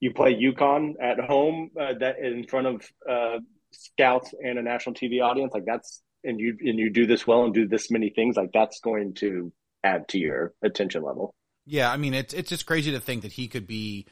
you 0.00 0.14
play 0.14 0.34
UConn 0.34 0.94
at 1.02 1.18
home 1.18 1.70
uh, 1.78 1.94
that 1.98 2.18
in 2.20 2.44
front 2.46 2.68
of 2.68 2.88
uh, 3.08 3.38
scouts 3.72 4.32
and 4.40 4.58
a 4.58 4.62
national 4.62 4.94
TV 4.94 5.20
audience, 5.22 5.52
like 5.52 5.64
that's 5.66 6.02
and 6.24 6.38
you 6.38 6.56
and 6.60 6.78
you 6.78 6.90
do 6.90 7.06
this 7.06 7.26
well 7.26 7.44
and 7.44 7.54
do 7.54 7.66
this 7.66 7.90
many 7.90 8.10
things, 8.10 8.36
like 8.36 8.50
that's 8.52 8.80
going 8.80 9.14
to 9.14 9.52
add 9.82 10.08
to 10.08 10.18
your 10.18 10.54
attention 10.62 11.02
level. 11.02 11.34
Yeah, 11.66 11.90
I 11.90 11.96
mean 11.96 12.14
it's 12.14 12.32
it's 12.32 12.48
just 12.48 12.66
crazy 12.66 12.92
to 12.92 13.00
think 13.00 13.22
that 13.22 13.32
he 13.32 13.48
could 13.48 13.66
be 13.66 14.06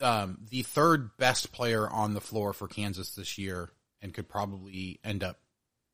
um, 0.00 0.38
the 0.50 0.62
third 0.62 1.16
best 1.16 1.52
player 1.52 1.88
on 1.88 2.14
the 2.14 2.20
floor 2.20 2.52
for 2.52 2.68
Kansas 2.68 3.14
this 3.14 3.38
year, 3.38 3.70
and 4.00 4.14
could 4.14 4.28
probably 4.28 5.00
end 5.02 5.24
up, 5.24 5.38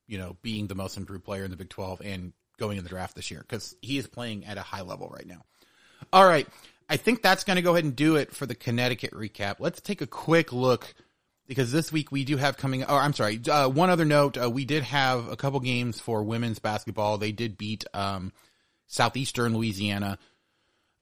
you 0.07 0.19
know, 0.19 0.37
being 0.43 0.67
the 0.67 0.75
most 0.75 0.97
improved 0.97 1.25
player 1.25 1.45
in 1.45 1.51
the 1.51 1.57
Big 1.57 1.71
Twelve 1.71 2.01
and 2.05 2.33
going 2.59 2.79
in 2.79 2.85
the 2.85 2.91
draft 2.91 3.17
this 3.17 3.31
year 3.31 3.41
because 3.41 3.75
he 3.83 3.99
is 3.99 4.07
playing 4.07 4.45
at 4.45 4.59
a 4.59 4.63
high 4.63 4.83
level 4.83 5.09
right 5.09 5.27
now. 5.27 5.45
All 6.13 6.27
right, 6.27 6.47
I 6.89 6.97
think 6.97 7.23
that's 7.23 7.45
going 7.45 7.57
to 7.57 7.63
go 7.63 7.73
ahead 7.73 7.85
and 7.85 7.97
do 7.97 8.17
it 8.17 8.35
for 8.35 8.47
the 8.47 8.55
Connecticut 8.55 9.13
recap. 9.13 9.57
Let's 9.59 9.81
take 9.81 10.01
a 10.01 10.07
quick 10.07 10.53
look 10.53 10.95
because 11.47 11.73
this 11.73 11.91
week 11.91 12.13
we 12.13 12.25
do 12.25 12.37
have 12.37 12.57
coming. 12.57 12.85
Oh, 12.85 12.97
I'm 12.97 13.13
sorry. 13.13 13.41
Uh, 13.51 13.69
one 13.69 13.91
other 13.91 14.05
note: 14.05 14.41
uh, 14.41 14.51
we 14.51 14.65
did 14.65 14.83
have 14.83 15.29
a 15.29 15.37
couple 15.37 15.61
games 15.61 16.01
for 16.01 16.23
women's 16.23 16.59
basketball. 16.59 17.19
They 17.19 17.33
did 17.33 17.59
beat 17.59 17.85
um, 17.95 18.33
Southeastern 18.87 19.57
Louisiana 19.57 20.19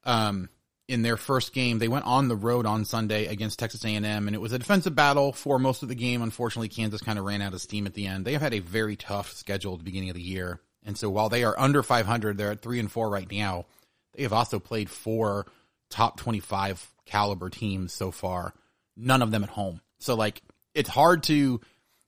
um, 0.05 0.49
in 0.89 1.03
their 1.03 1.17
first 1.17 1.53
game. 1.53 1.79
They 1.79 1.89
went 1.89 2.05
on 2.05 2.29
the 2.29 2.37
road 2.37 2.67
on 2.67 2.85
Sunday 2.85 3.27
against 3.27 3.59
Texas 3.59 3.85
A&M, 3.85 4.05
and 4.05 4.35
it 4.35 4.41
was 4.41 4.53
a 4.53 4.59
defensive 4.59 4.95
battle 4.95 5.33
for 5.33 5.59
most 5.59 5.83
of 5.83 5.89
the 5.89 5.95
game. 5.95 6.23
Unfortunately, 6.23 6.69
Kansas 6.69 7.01
kind 7.01 7.19
of 7.19 7.25
ran 7.25 7.43
out 7.43 7.55
of 7.55 7.61
steam 7.61 7.87
at 7.87 7.95
the 7.95 8.07
end. 8.07 8.25
They 8.25 8.33
have 8.33 8.43
had 8.43 8.55
a 8.55 8.61
very 8.61 8.97
tough 8.97 9.33
schedule 9.33 9.73
at 9.73 9.79
the 9.79 9.85
beginning 9.85 10.11
of 10.11 10.17
the 10.17 10.23
year, 10.23 10.61
and 10.85 10.97
so 10.99 11.09
while 11.11 11.29
they 11.29 11.45
are 11.45 11.59
under 11.59 11.83
500, 11.83 12.37
they're 12.37 12.51
at 12.53 12.63
three 12.63 12.81
and 12.81 12.91
four 12.91 13.09
right 13.09 13.31
now. 13.31 13.67
They 14.15 14.25
have 14.25 14.33
also 14.33 14.59
played 14.59 14.91
four 14.91 15.47
top 15.91 16.19
25 16.19 16.91
caliber 17.07 17.51
teams 17.51 17.93
so 17.93 18.11
far. 18.11 18.55
None 18.97 19.23
of 19.23 19.31
them 19.31 19.45
at 19.45 19.51
home. 19.51 19.81
So 20.01 20.15
like 20.15 20.43
it's 20.75 20.89
hard 20.89 21.23
to 21.25 21.61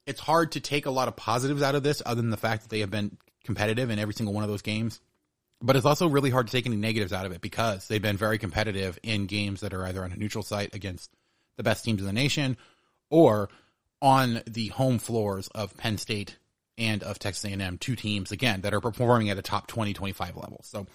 it's 0.07 0.21
hard 0.21 0.53
to 0.53 0.61
take 0.61 0.87
a 0.87 0.91
lot 0.91 1.09
of 1.09 1.17
positives 1.17 1.63
out 1.63 1.75
of 1.75 1.83
this 1.83 2.03
other 2.05 2.21
than 2.21 2.31
the 2.31 2.37
fact 2.37 2.63
that 2.63 2.71
they 2.71 2.81
have 2.81 2.91
been 2.91 3.17
competitive 3.45 3.91
in 3.91 3.99
every 3.99 4.15
single 4.15 4.35
one 4.35 4.45
of 4.45 4.51
those 4.51 4.63
games. 4.63 5.01
But 5.65 5.77
it's 5.77 5.87
also 5.87 6.09
really 6.09 6.29
hard 6.29 6.47
to 6.47 6.53
take 6.53 6.67
any 6.67 6.77
negatives 6.77 7.13
out 7.13 7.25
of 7.25 7.33
it 7.33 7.41
because 7.41 7.89
they've 7.89 8.03
been 8.03 8.19
very 8.19 8.37
competitive 8.37 8.99
in 9.03 9.25
games 9.25 9.63
that 9.63 9.73
are 9.73 9.87
either 9.87 10.05
on 10.05 10.13
a 10.13 10.17
neutral 10.17 10.45
site 10.45 10.75
against 10.75 11.11
the 11.57 11.63
best 11.63 11.85
teams 11.85 12.01
in 12.01 12.07
the 12.07 12.13
nation 12.13 12.59
or 13.09 13.49
on 14.03 14.43
the 14.47 14.69
home 14.69 14.99
floors 14.99 15.49
of 15.49 15.75
Penn 15.77 15.97
State 15.97 16.37
and 16.77 17.03
of 17.03 17.19
Texas 17.19 17.51
A&M, 17.51 17.79
two 17.79 17.97
teams 17.97 18.31
again 18.31 18.61
that 18.61 18.75
are 18.75 18.81
performing 18.81 19.31
at 19.31 19.39
a 19.39 19.43
top 19.43 19.67
20 19.67 19.95
25 19.95 20.37
level. 20.37 20.61
So 20.65 20.87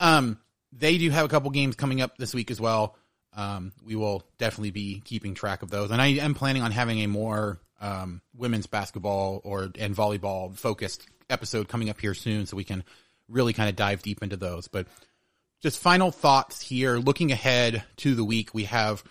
um 0.00 0.38
they 0.72 0.98
do 0.98 1.10
have 1.10 1.24
a 1.24 1.28
couple 1.28 1.50
games 1.50 1.74
coming 1.74 2.00
up 2.00 2.16
this 2.18 2.34
week 2.34 2.50
as 2.50 2.60
well. 2.60 2.96
Um, 3.32 3.72
we 3.84 3.94
will 3.94 4.24
definitely 4.38 4.70
be 4.70 5.00
keeping 5.04 5.34
track 5.34 5.62
of 5.62 5.70
those, 5.70 5.90
and 5.90 6.00
I 6.00 6.08
am 6.08 6.34
planning 6.34 6.62
on 6.62 6.72
having 6.72 7.00
a 7.00 7.06
more 7.06 7.60
um, 7.80 8.20
women's 8.36 8.66
basketball 8.66 9.40
or 9.44 9.70
and 9.78 9.94
volleyball 9.96 10.56
focused 10.56 11.06
episode 11.28 11.68
coming 11.68 11.90
up 11.90 12.00
here 12.00 12.14
soon, 12.14 12.46
so 12.46 12.56
we 12.56 12.64
can 12.64 12.84
really 13.30 13.52
kind 13.52 13.68
of 13.68 13.76
dive 13.76 14.02
deep 14.02 14.22
into 14.22 14.36
those. 14.36 14.68
But 14.68 14.86
just 15.60 15.78
final 15.78 16.10
thoughts 16.10 16.60
here. 16.60 16.96
Looking 16.98 17.32
ahead 17.32 17.84
to 17.98 18.14
the 18.14 18.24
week, 18.24 18.54
we 18.54 18.64
have 18.64 19.04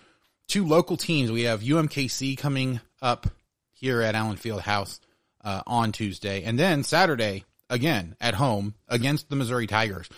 two 0.46 0.66
local 0.66 0.96
teams. 0.96 1.30
We 1.30 1.42
have 1.42 1.60
UMKC 1.60 2.36
coming 2.36 2.80
up 3.00 3.26
here 3.72 4.02
at 4.02 4.14
Allen 4.14 4.36
Fieldhouse 4.36 5.00
uh, 5.42 5.62
on 5.66 5.92
Tuesday, 5.92 6.42
and 6.42 6.58
then 6.58 6.84
Saturday 6.84 7.44
again 7.68 8.16
at 8.20 8.34
home 8.34 8.74
against 8.88 9.30
the 9.30 9.36
Missouri 9.36 9.66
Tigers 9.66 10.08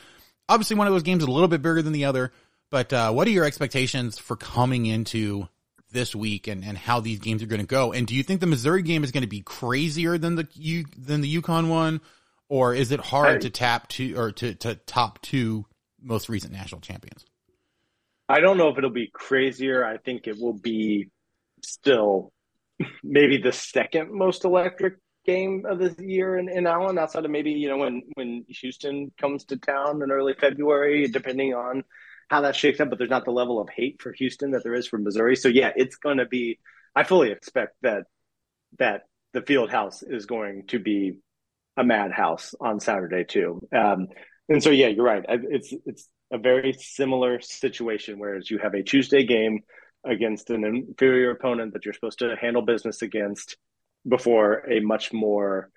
obviously 0.52 0.76
one 0.76 0.86
of 0.86 0.92
those 0.92 1.02
games 1.02 1.22
is 1.22 1.28
a 1.28 1.32
little 1.32 1.48
bit 1.48 1.62
bigger 1.62 1.82
than 1.82 1.92
the 1.92 2.04
other. 2.04 2.32
But 2.70 2.92
uh, 2.92 3.12
what 3.12 3.26
are 3.26 3.30
your 3.30 3.44
expectations 3.44 4.18
for 4.18 4.36
coming 4.36 4.86
into 4.86 5.48
this 5.90 6.14
week 6.14 6.46
and, 6.46 6.64
and 6.64 6.76
how 6.76 7.00
these 7.00 7.18
games 7.18 7.42
are 7.42 7.46
going 7.46 7.60
to 7.60 7.66
go? 7.66 7.92
And 7.92 8.06
do 8.06 8.14
you 8.14 8.22
think 8.22 8.40
the 8.40 8.46
Missouri 8.46 8.82
game 8.82 9.04
is 9.04 9.12
going 9.12 9.22
to 9.22 9.28
be 9.28 9.40
crazier 9.40 10.16
than 10.16 10.36
the 10.36 10.48
U, 10.54 10.84
than 10.96 11.20
the 11.20 11.36
UConn 11.40 11.68
one, 11.68 12.00
or 12.52 12.74
is 12.74 12.92
it 12.92 13.00
hard 13.00 13.36
I, 13.36 13.38
to 13.38 13.48
tap 13.48 13.88
to 13.88 14.12
or 14.12 14.30
to, 14.32 14.54
to 14.56 14.74
top 14.74 15.22
two 15.22 15.64
most 16.02 16.28
recent 16.28 16.52
national 16.52 16.82
champions? 16.82 17.24
I 18.28 18.40
don't 18.40 18.58
know 18.58 18.68
if 18.68 18.76
it'll 18.76 18.90
be 18.90 19.10
crazier. 19.10 19.82
I 19.86 19.96
think 19.96 20.26
it 20.26 20.36
will 20.38 20.52
be 20.52 21.08
still 21.62 22.30
maybe 23.02 23.38
the 23.38 23.52
second 23.52 24.12
most 24.12 24.44
electric 24.44 24.96
game 25.24 25.64
of 25.66 25.78
the 25.78 25.96
year 25.98 26.36
in, 26.36 26.50
in 26.50 26.66
Allen, 26.66 26.98
outside 26.98 27.24
of 27.24 27.30
maybe, 27.30 27.52
you 27.52 27.70
know, 27.70 27.78
when, 27.78 28.02
when 28.16 28.44
Houston 28.48 29.10
comes 29.18 29.46
to 29.46 29.56
town 29.56 30.02
in 30.02 30.10
early 30.10 30.34
February, 30.38 31.08
depending 31.08 31.54
on 31.54 31.84
how 32.28 32.42
that 32.42 32.54
shakes 32.54 32.80
up. 32.80 32.90
But 32.90 32.98
there's 32.98 33.08
not 33.08 33.24
the 33.24 33.30
level 33.30 33.62
of 33.62 33.70
hate 33.70 34.02
for 34.02 34.12
Houston 34.12 34.50
that 34.50 34.62
there 34.62 34.74
is 34.74 34.86
for 34.86 34.98
Missouri. 34.98 35.36
So 35.36 35.48
yeah, 35.48 35.72
it's 35.74 35.96
going 35.96 36.18
to 36.18 36.26
be, 36.26 36.58
I 36.94 37.04
fully 37.04 37.30
expect 37.30 37.76
that, 37.80 38.02
that 38.78 39.04
the 39.32 39.40
field 39.40 39.70
house 39.70 40.02
is 40.02 40.26
going 40.26 40.66
to 40.66 40.78
be 40.78 41.14
a 41.76 41.84
madhouse 41.84 42.54
on 42.60 42.80
Saturday 42.80 43.24
too. 43.24 43.60
Um, 43.74 44.08
and 44.48 44.62
so, 44.62 44.70
yeah, 44.70 44.88
you're 44.88 45.04
right. 45.04 45.24
It's, 45.28 45.72
it's 45.86 46.08
a 46.32 46.38
very 46.38 46.72
similar 46.74 47.40
situation, 47.40 48.18
whereas 48.18 48.50
you 48.50 48.58
have 48.58 48.74
a 48.74 48.82
Tuesday 48.82 49.24
game 49.24 49.60
against 50.04 50.50
an 50.50 50.64
inferior 50.64 51.30
opponent 51.30 51.74
that 51.74 51.84
you're 51.84 51.94
supposed 51.94 52.18
to 52.18 52.34
handle 52.40 52.62
business 52.62 53.02
against 53.02 53.56
before 54.06 54.68
a 54.70 54.80
much 54.80 55.12
more 55.12 55.70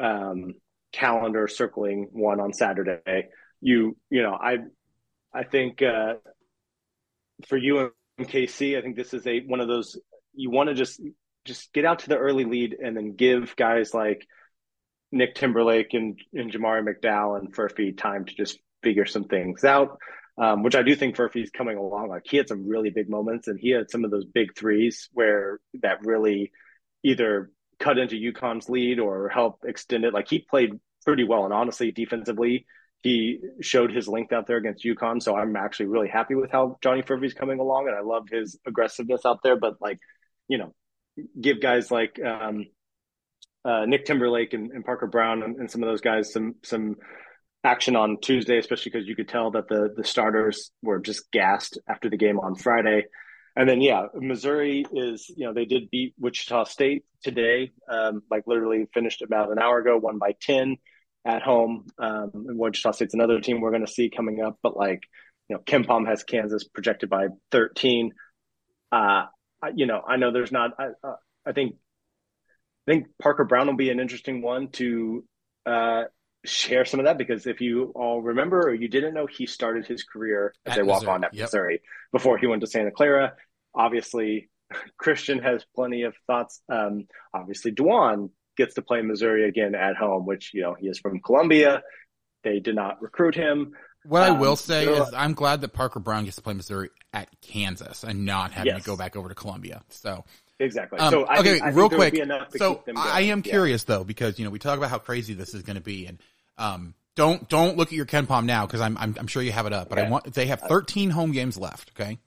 um, 0.00 0.54
calendar 0.92 1.48
circling 1.48 2.08
one 2.12 2.40
on 2.40 2.52
Saturday. 2.52 3.28
You 3.60 3.96
you 4.10 4.22
know 4.22 4.34
I 4.34 4.58
I 5.34 5.44
think 5.44 5.82
uh, 5.82 6.14
for 7.48 7.56
you 7.56 7.90
and 8.18 8.28
KC, 8.28 8.78
I 8.78 8.82
think 8.82 8.96
this 8.96 9.14
is 9.14 9.26
a 9.26 9.40
one 9.40 9.60
of 9.60 9.68
those 9.68 9.98
you 10.34 10.50
want 10.50 10.68
to 10.68 10.74
just 10.74 11.00
just 11.44 11.72
get 11.72 11.84
out 11.84 12.00
to 12.00 12.08
the 12.08 12.16
early 12.16 12.44
lead 12.44 12.76
and 12.82 12.96
then 12.96 13.16
give 13.16 13.56
guys 13.56 13.92
like 13.92 14.26
Nick 15.12 15.34
Timberlake 15.34 15.94
and, 15.94 16.18
and 16.32 16.50
Jamari 16.50 16.82
McDowell 16.82 17.38
and 17.38 17.54
Furphy 17.54 17.96
time 17.96 18.24
to 18.24 18.34
just 18.34 18.58
figure 18.82 19.06
some 19.06 19.24
things 19.24 19.64
out. 19.64 19.98
Um, 20.38 20.62
which 20.62 20.74
I 20.74 20.82
do 20.82 20.96
think 20.96 21.14
Furphy's 21.14 21.50
coming 21.50 21.76
along. 21.76 22.08
Like 22.08 22.22
he 22.24 22.38
had 22.38 22.48
some 22.48 22.66
really 22.66 22.88
big 22.88 23.10
moments, 23.10 23.48
and 23.48 23.60
he 23.60 23.68
had 23.68 23.90
some 23.90 24.02
of 24.02 24.10
those 24.10 24.24
big 24.24 24.56
threes 24.56 25.10
where 25.12 25.60
that 25.82 26.06
really 26.06 26.52
either 27.04 27.50
cut 27.78 27.98
into 27.98 28.16
UConn's 28.16 28.70
lead 28.70 28.98
or 28.98 29.28
help 29.28 29.58
extend 29.66 30.04
it. 30.04 30.14
Like 30.14 30.28
he 30.28 30.38
played 30.38 30.80
pretty 31.04 31.24
well, 31.24 31.44
and 31.44 31.52
honestly, 31.52 31.92
defensively, 31.92 32.64
he 33.02 33.40
showed 33.60 33.92
his 33.92 34.08
length 34.08 34.32
out 34.32 34.46
there 34.46 34.56
against 34.56 34.84
UConn. 34.84 35.22
So 35.22 35.36
I'm 35.36 35.54
actually 35.54 35.86
really 35.86 36.08
happy 36.08 36.34
with 36.34 36.50
how 36.50 36.78
Johnny 36.82 37.02
Furphy's 37.02 37.34
coming 37.34 37.58
along, 37.58 37.88
and 37.88 37.96
I 37.96 38.00
love 38.00 38.28
his 38.30 38.58
aggressiveness 38.66 39.26
out 39.26 39.42
there. 39.42 39.56
But 39.56 39.82
like, 39.82 39.98
you 40.48 40.56
know, 40.56 40.74
give 41.38 41.60
guys 41.60 41.90
like 41.90 42.18
um, 42.24 42.66
uh, 43.64 43.84
Nick 43.86 44.04
Timberlake 44.04 44.54
and, 44.54 44.70
and 44.72 44.84
Parker 44.84 45.06
Brown 45.06 45.42
and, 45.42 45.56
and, 45.56 45.70
some 45.70 45.82
of 45.82 45.88
those 45.88 46.00
guys 46.00 46.32
some 46.32 46.56
some 46.62 46.96
action 47.64 47.94
on 47.94 48.18
Tuesday, 48.20 48.58
especially 48.58 48.90
because 48.90 49.06
you 49.06 49.14
could 49.14 49.28
tell 49.28 49.52
that 49.52 49.68
the 49.68 49.92
the 49.96 50.04
starters 50.04 50.70
were 50.82 50.98
just 50.98 51.30
gassed 51.30 51.78
after 51.88 52.10
the 52.10 52.16
game 52.16 52.38
on 52.38 52.54
Friday. 52.54 53.04
And 53.54 53.68
then, 53.68 53.80
yeah, 53.82 54.06
Missouri 54.14 54.84
is, 54.92 55.28
you 55.28 55.46
know, 55.46 55.52
they 55.52 55.66
did 55.66 55.90
beat 55.90 56.14
Wichita 56.18 56.64
State 56.64 57.04
today, 57.22 57.70
um, 57.86 58.22
like 58.30 58.44
literally 58.46 58.86
finished 58.94 59.20
about 59.20 59.52
an 59.52 59.58
hour 59.58 59.78
ago, 59.78 59.98
won 59.98 60.18
by 60.18 60.34
10 60.40 60.76
at 61.26 61.42
home. 61.42 61.86
Um, 61.98 62.30
and 62.34 62.58
Wichita 62.58 62.92
State's 62.92 63.14
another 63.14 63.40
team 63.40 63.60
we're 63.60 63.70
going 63.70 63.84
to 63.84 63.92
see 63.92 64.08
coming 64.08 64.40
up, 64.40 64.58
but 64.62 64.76
like, 64.76 65.02
you 65.48 65.56
know, 65.56 65.62
KenPom 65.62 66.08
has 66.08 66.24
Kansas 66.24 66.64
projected 66.64 67.10
by 67.10 67.26
13. 67.50 68.12
Uh, 68.90 69.26
you 69.74 69.84
know, 69.84 70.00
I 70.06 70.16
know 70.16 70.32
there's 70.32 70.52
not, 70.52 70.70
I, 70.78 70.88
uh, 71.04 71.16
I 71.46 71.52
think, 71.52 71.76
I 72.86 72.92
think 72.92 73.06
Parker 73.20 73.44
Brown 73.44 73.66
will 73.66 73.76
be 73.76 73.90
an 73.90 74.00
interesting 74.00 74.42
one 74.42 74.68
to, 74.72 75.24
uh, 75.66 76.04
share 76.44 76.84
some 76.84 77.00
of 77.00 77.06
that 77.06 77.18
because 77.18 77.46
if 77.46 77.60
you 77.60 77.92
all 77.94 78.20
remember 78.20 78.60
or 78.60 78.74
you 78.74 78.88
didn't 78.88 79.14
know, 79.14 79.26
he 79.26 79.46
started 79.46 79.86
his 79.86 80.02
career 80.02 80.54
as 80.66 80.72
at 80.72 80.80
a 80.80 80.84
walk 80.84 81.06
on 81.06 81.24
at 81.24 81.34
yep. 81.34 81.44
Missouri 81.44 81.82
before 82.12 82.38
he 82.38 82.46
went 82.46 82.60
to 82.62 82.66
Santa 82.66 82.90
Clara. 82.90 83.34
Obviously, 83.74 84.50
Christian 84.96 85.38
has 85.38 85.64
plenty 85.74 86.02
of 86.02 86.14
thoughts. 86.26 86.60
Um, 86.68 87.06
obviously, 87.32 87.72
Dajuan 87.72 88.30
gets 88.56 88.74
to 88.74 88.82
play 88.82 89.02
Missouri 89.02 89.48
again 89.48 89.74
at 89.74 89.96
home, 89.96 90.26
which, 90.26 90.52
you 90.52 90.62
know, 90.62 90.74
he 90.78 90.88
is 90.88 90.98
from 90.98 91.20
Columbia. 91.20 91.82
They 92.44 92.60
did 92.60 92.74
not 92.74 93.00
recruit 93.00 93.34
him. 93.34 93.72
What 94.04 94.28
um, 94.28 94.36
I 94.36 94.40
will 94.40 94.56
say 94.56 94.86
is 94.86 95.14
I'm 95.14 95.34
glad 95.34 95.60
that 95.60 95.72
Parker 95.72 96.00
Brown 96.00 96.24
gets 96.24 96.36
to 96.36 96.42
play 96.42 96.54
Missouri 96.54 96.90
at 97.12 97.28
Kansas 97.40 98.02
and 98.02 98.26
not 98.26 98.50
having 98.50 98.72
yes. 98.72 98.82
to 98.82 98.86
go 98.86 98.96
back 98.96 99.14
over 99.14 99.28
to 99.28 99.34
Columbia. 99.34 99.82
So 99.90 100.24
Exactly. 100.62 100.98
Um, 101.00 101.10
so 101.10 101.24
I 101.24 101.38
okay, 101.40 101.52
think, 101.54 101.64
I 101.64 101.68
real 101.70 101.90
quick. 101.90 102.16
So 102.56 102.84
I 102.96 103.22
am 103.22 103.42
curious 103.42 103.84
yeah. 103.86 103.96
though 103.96 104.04
because 104.04 104.38
you 104.38 104.44
know 104.44 104.50
we 104.50 104.60
talk 104.60 104.78
about 104.78 104.90
how 104.90 104.98
crazy 104.98 105.34
this 105.34 105.54
is 105.54 105.62
going 105.62 105.76
to 105.76 105.82
be, 105.82 106.06
and 106.06 106.18
um, 106.56 106.94
don't 107.16 107.48
don't 107.48 107.76
look 107.76 107.88
at 107.88 107.94
your 107.94 108.06
KenPom 108.06 108.44
now 108.44 108.64
because 108.64 108.80
I'm, 108.80 108.96
I'm, 108.96 109.16
I'm 109.18 109.26
sure 109.26 109.42
you 109.42 109.50
have 109.50 109.66
it 109.66 109.72
up. 109.72 109.88
But 109.88 109.98
I 109.98 110.08
want 110.08 110.32
they 110.32 110.46
have 110.46 110.60
13 110.60 111.10
home 111.10 111.32
games 111.32 111.58
left. 111.58 111.90
Okay, 111.98 112.18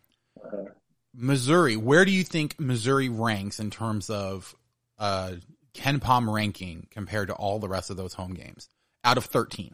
uh, 0.43 0.65
Missouri. 1.13 1.77
Where 1.77 2.03
do 2.03 2.11
you 2.11 2.23
think 2.23 2.59
Missouri 2.59 3.07
ranks 3.07 3.59
in 3.59 3.71
terms 3.71 4.09
of 4.09 4.53
uh, 4.99 5.33
KenPom 5.73 6.31
ranking 6.31 6.87
compared 6.91 7.29
to 7.29 7.33
all 7.33 7.59
the 7.59 7.69
rest 7.69 7.89
of 7.89 7.95
those 7.95 8.13
home 8.13 8.33
games 8.33 8.67
out 9.05 9.17
of 9.17 9.23
13? 9.25 9.73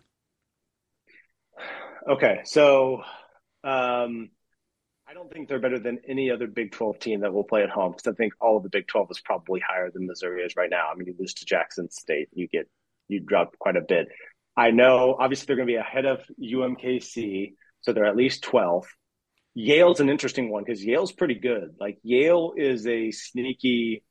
Okay, 2.07 2.41
so 2.45 3.01
um, 3.63 4.29
I 5.11 5.13
don't 5.13 5.29
think 5.29 5.49
they're 5.49 5.59
better 5.59 5.77
than 5.77 5.99
any 6.07 6.31
other 6.31 6.47
Big 6.47 6.71
12 6.71 6.99
team 6.99 7.19
that 7.21 7.33
will 7.33 7.43
play 7.43 7.63
at 7.63 7.69
home 7.69 7.91
because 7.91 8.09
I 8.09 8.15
think 8.15 8.31
all 8.39 8.55
of 8.55 8.63
the 8.63 8.69
Big 8.69 8.87
12 8.87 9.09
is 9.11 9.19
probably 9.19 9.59
higher 9.59 9.91
than 9.91 10.07
Missouri 10.07 10.43
is 10.43 10.55
right 10.55 10.69
now. 10.69 10.89
I 10.89 10.95
mean, 10.95 11.07
you 11.07 11.15
lose 11.19 11.33
to 11.35 11.45
Jackson 11.45 11.91
State, 11.91 12.29
you 12.31 12.47
get 12.47 12.69
you 13.09 13.19
drop 13.19 13.59
quite 13.59 13.75
a 13.75 13.81
bit. 13.81 14.07
I 14.55 14.71
know 14.71 15.17
obviously 15.19 15.47
they're 15.47 15.57
going 15.57 15.67
to 15.67 15.73
be 15.73 15.77
ahead 15.77 16.05
of 16.05 16.21
UMKC, 16.41 17.55
so 17.81 17.91
they're 17.91 18.05
at 18.05 18.15
least 18.15 18.45
12th. 18.45 18.85
Yale's 19.53 19.99
an 19.99 20.07
interesting 20.07 20.49
one 20.49 20.63
because 20.63 20.81
Yale's 20.81 21.11
pretty 21.11 21.35
good. 21.35 21.75
Like 21.77 21.99
Yale 22.03 22.53
is 22.55 22.87
a 22.87 23.11
sneaky. 23.11 24.05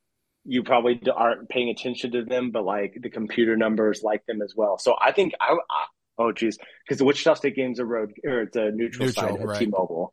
You 0.44 0.64
probably 0.64 1.00
aren't 1.10 1.48
paying 1.48 1.70
attention 1.70 2.12
to 2.12 2.26
them, 2.26 2.50
but 2.50 2.62
like 2.62 2.98
the 3.00 3.08
computer 3.08 3.56
numbers 3.56 4.02
like 4.02 4.26
them 4.26 4.42
as 4.42 4.52
well. 4.54 4.76
So 4.76 4.96
I 5.00 5.12
think 5.12 5.32
I, 5.40 5.56
I 5.70 5.86
oh 6.18 6.32
geez, 6.32 6.58
because 6.84 6.98
the 6.98 7.06
Wichita 7.06 7.34
State 7.34 7.56
game's 7.56 7.78
a 7.78 7.86
road 7.86 8.12
or 8.22 8.42
it's 8.42 8.56
a 8.56 8.70
neutral, 8.70 9.06
Neutral, 9.06 9.28
site 9.28 9.40
at 9.40 9.46
right. 9.46 9.58
T-Mobile. 9.60 10.12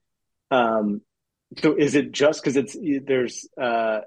Um, 0.51 1.01
so 1.61 1.75
is 1.77 1.95
it 1.95 2.11
just 2.11 2.41
because 2.43 2.57
it's 2.57 2.75
there's 3.05 3.47
uh, 3.61 3.99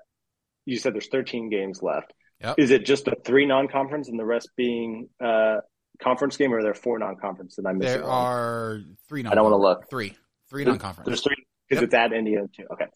you 0.67 0.79
said 0.79 0.95
there's 0.95 1.09
13 1.09 1.51
games 1.51 1.83
left. 1.83 2.13
Yep. 2.43 2.55
Is 2.59 2.71
it 2.71 2.87
just 2.87 3.05
the 3.05 3.17
three 3.25 3.45
non-conference 3.47 4.09
and 4.09 4.19
the 4.19 4.25
rest 4.25 4.49
being 4.57 5.09
uh 5.23 5.57
conference 6.03 6.37
game, 6.39 6.53
or 6.55 6.59
are 6.59 6.63
there 6.63 6.75
four 6.75 6.99
non-conference 6.99 7.57
that 7.57 7.67
I'm 7.67 7.79
missing? 7.79 8.01
There 8.01 8.09
are 8.11 8.81
three. 9.09 9.25
I 9.27 9.35
don't 9.35 9.45
wanna 9.45 9.57
look. 9.59 9.89
Three, 9.91 10.17
three 10.49 10.65
There's- 10.65 10.75
non-conference. 10.79 11.07
There's 11.07 11.23
three 11.23 11.37
because 11.69 11.83
Yep. 11.83 11.85
it's 11.89 11.95
at 11.95 12.13
Indiana 12.13 12.47
too. 12.57 12.65
Okay, 12.73 12.87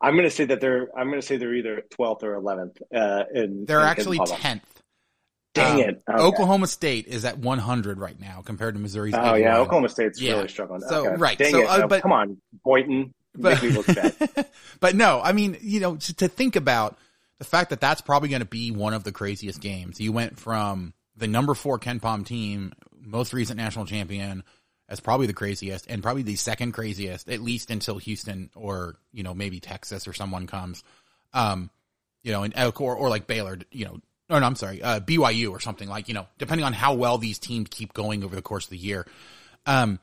I'm 0.00 0.14
going 0.14 0.24
to 0.24 0.30
say 0.30 0.44
that 0.46 0.60
they're. 0.60 0.88
I'm 0.98 1.08
going 1.08 1.20
to 1.20 1.26
say 1.26 1.36
they're 1.36 1.54
either 1.54 1.82
12th 1.98 2.22
or 2.24 2.34
11th. 2.40 2.80
Uh, 2.94 3.24
in, 3.32 3.64
They're 3.64 3.80
in 3.80 3.86
actually 3.86 4.16
Kentucky. 4.18 4.42
tenth. 4.42 4.73
Dang 5.54 5.74
Um, 5.74 5.80
it! 5.88 6.02
Okay. 6.08 6.20
Oklahoma 6.22 6.66
State 6.66 7.06
is 7.06 7.24
at 7.24 7.38
100 7.38 7.98
right 7.98 8.18
now 8.20 8.42
compared 8.44 8.74
to 8.74 8.80
Missouri's. 8.80 9.14
Oh 9.16 9.34
yeah, 9.34 9.58
Oklahoma 9.58 9.88
State's 9.88 10.20
Yeah. 10.20 10.32
really 10.34 10.48
struggling. 10.48 10.80
So, 10.82 11.06
Okay. 11.08 11.16
right. 11.16 11.38
Dang 11.38 11.52
So, 11.52 11.60
it! 11.60 11.66
uh, 11.68 11.86
but- 11.86 12.02
come 12.02 12.12
on, 12.12 12.36
Boynton. 12.64 13.14
but, 13.36 13.62
Make 13.62 13.70
me 13.72 13.76
look 13.78 13.86
bad. 13.86 14.46
but 14.80 14.94
no, 14.94 15.20
I 15.22 15.32
mean, 15.32 15.56
you 15.60 15.80
know, 15.80 15.96
to, 15.96 16.14
to 16.16 16.28
think 16.28 16.56
about 16.56 16.98
the 17.38 17.44
fact 17.44 17.70
that 17.70 17.80
that's 17.80 18.00
probably 18.00 18.28
going 18.28 18.40
to 18.42 18.46
be 18.46 18.70
one 18.70 18.94
of 18.94 19.04
the 19.04 19.12
craziest 19.12 19.60
games. 19.60 20.00
You 20.00 20.12
went 20.12 20.38
from 20.38 20.92
the 21.16 21.26
number 21.28 21.54
four 21.54 21.78
KenPom 21.78 22.24
team, 22.26 22.72
most 23.00 23.32
recent 23.32 23.56
national 23.56 23.86
champion, 23.86 24.42
as 24.88 25.00
probably 25.00 25.26
the 25.26 25.32
craziest, 25.32 25.86
and 25.88 26.02
probably 26.02 26.22
the 26.22 26.36
second 26.36 26.72
craziest, 26.72 27.28
at 27.28 27.40
least 27.40 27.70
until 27.70 27.98
Houston 27.98 28.50
or 28.54 28.96
you 29.12 29.22
know 29.22 29.34
maybe 29.34 29.58
Texas 29.60 30.06
or 30.08 30.12
someone 30.12 30.46
comes, 30.46 30.82
um, 31.32 31.70
you 32.22 32.32
know, 32.32 32.42
and 32.42 32.54
or 32.56 32.94
or 32.96 33.08
like 33.08 33.26
Baylor, 33.26 33.58
you 33.70 33.84
know. 33.84 33.98
Or 34.30 34.40
no, 34.40 34.46
I'm 34.46 34.56
sorry, 34.56 34.82
uh, 34.82 35.00
BYU 35.00 35.50
or 35.50 35.60
something 35.60 35.88
like 35.88 36.08
you 36.08 36.14
know, 36.14 36.26
depending 36.38 36.64
on 36.64 36.72
how 36.72 36.94
well 36.94 37.18
these 37.18 37.38
teams 37.38 37.68
keep 37.70 37.92
going 37.92 38.24
over 38.24 38.34
the 38.34 38.42
course 38.42 38.64
of 38.64 38.70
the 38.70 38.78
year. 38.78 39.06
Um, 39.66 39.98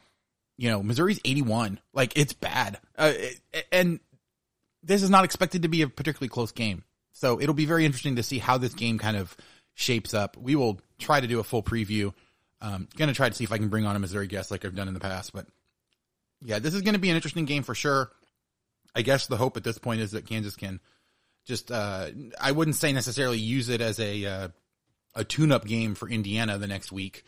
you 0.57 0.69
know, 0.69 0.83
Missouri's 0.83 1.19
81. 1.25 1.79
Like 1.93 2.13
it's 2.15 2.33
bad. 2.33 2.79
Uh, 2.97 3.13
it- 3.15 3.65
and 3.71 3.99
this 4.83 5.01
is 5.03 5.09
not 5.09 5.25
expected 5.25 5.63
to 5.63 5.67
be 5.67 5.81
a 5.81 5.87
particularly 5.87 6.29
close 6.29 6.51
game. 6.51 6.83
So 7.13 7.39
it'll 7.41 7.53
be 7.55 7.65
very 7.65 7.85
interesting 7.85 8.15
to 8.17 8.23
see 8.23 8.39
how 8.39 8.57
this 8.57 8.73
game 8.73 8.97
kind 8.97 9.17
of 9.17 9.35
shapes 9.73 10.13
up. 10.13 10.37
We 10.37 10.55
will 10.55 10.79
try 10.99 11.19
to 11.19 11.27
do 11.27 11.39
a 11.39 11.43
full 11.43 11.63
preview. 11.63 12.13
Um, 12.61 12.87
gonna 12.95 13.13
try 13.13 13.27
to 13.29 13.35
see 13.35 13.43
if 13.43 13.51
I 13.51 13.57
can 13.57 13.69
bring 13.69 13.85
on 13.85 13.95
a 13.95 13.99
Missouri 13.99 14.27
guest 14.27 14.51
like 14.51 14.65
I've 14.65 14.75
done 14.75 14.87
in 14.87 14.93
the 14.93 14.99
past, 14.99 15.33
but 15.33 15.47
yeah, 16.43 16.59
this 16.59 16.73
is 16.73 16.81
going 16.81 16.93
to 16.93 16.99
be 16.99 17.09
an 17.09 17.15
interesting 17.15 17.45
game 17.45 17.61
for 17.63 17.75
sure. 17.75 18.11
I 18.95 19.01
guess 19.03 19.27
the 19.27 19.37
hope 19.37 19.57
at 19.57 19.63
this 19.63 19.77
point 19.77 20.01
is 20.01 20.11
that 20.11 20.25
Kansas 20.25 20.55
can 20.55 20.79
just, 21.45 21.71
uh, 21.71 22.07
I 22.39 22.51
wouldn't 22.51 22.75
say 22.75 22.93
necessarily 22.93 23.39
use 23.39 23.69
it 23.69 23.81
as 23.81 23.99
a, 23.99 24.25
uh, 24.25 24.47
a 25.15 25.23
tune 25.23 25.51
up 25.51 25.65
game 25.65 25.95
for 25.95 26.09
Indiana 26.09 26.57
the 26.57 26.67
next 26.67 26.91
week. 26.91 27.23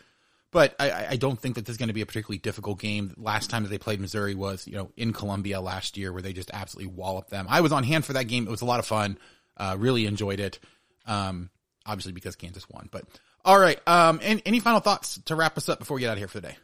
But 0.51 0.75
I- 0.79 1.07
I, 1.11 1.15
don't 1.15 1.39
think 1.39 1.55
that 1.55 1.65
this 1.65 1.73
is 1.73 1.77
going 1.77 1.87
to 1.87 1.93
be 1.93 2.01
a 2.01 2.05
particularly 2.05 2.37
difficult 2.37 2.79
game. 2.79 3.15
Last 3.17 3.49
time 3.49 3.63
that 3.63 3.69
they 3.69 3.79
played 3.79 3.99
Missouri 3.99 4.35
was, 4.35 4.67
you 4.67 4.75
know, 4.75 4.91
in 4.95 5.11
Columbia 5.11 5.59
last 5.59 5.97
year 5.97 6.13
where 6.13 6.21
they 6.21 6.31
just 6.31 6.51
absolutely 6.53 6.93
walloped 6.93 7.31
them. 7.31 7.47
I 7.49 7.61
was 7.61 7.71
on 7.71 7.83
hand 7.83 8.05
for 8.05 8.13
that 8.13 8.25
game. 8.25 8.45
It 8.45 8.51
was 8.51 8.61
a 8.61 8.65
lot 8.65 8.79
of 8.79 8.85
fun. 8.85 9.17
Uh, 9.57 9.75
really 9.79 10.05
enjoyed 10.05 10.39
it. 10.39 10.59
Um, 11.07 11.49
obviously 11.85 12.11
because 12.11 12.35
Kansas 12.35 12.69
won, 12.69 12.89
but 12.91 13.03
all 13.45 13.59
right. 13.59 13.79
Um, 13.87 14.19
any, 14.21 14.41
any 14.45 14.59
final 14.59 14.79
thoughts 14.79 15.19
to 15.25 15.35
wrap 15.35 15.57
us 15.57 15.69
up 15.69 15.79
before 15.79 15.95
we 15.95 16.01
get 16.01 16.09
out 16.09 16.13
of 16.13 16.19
here 16.19 16.27
for 16.27 16.39
the 16.39 16.49
day? 16.49 16.57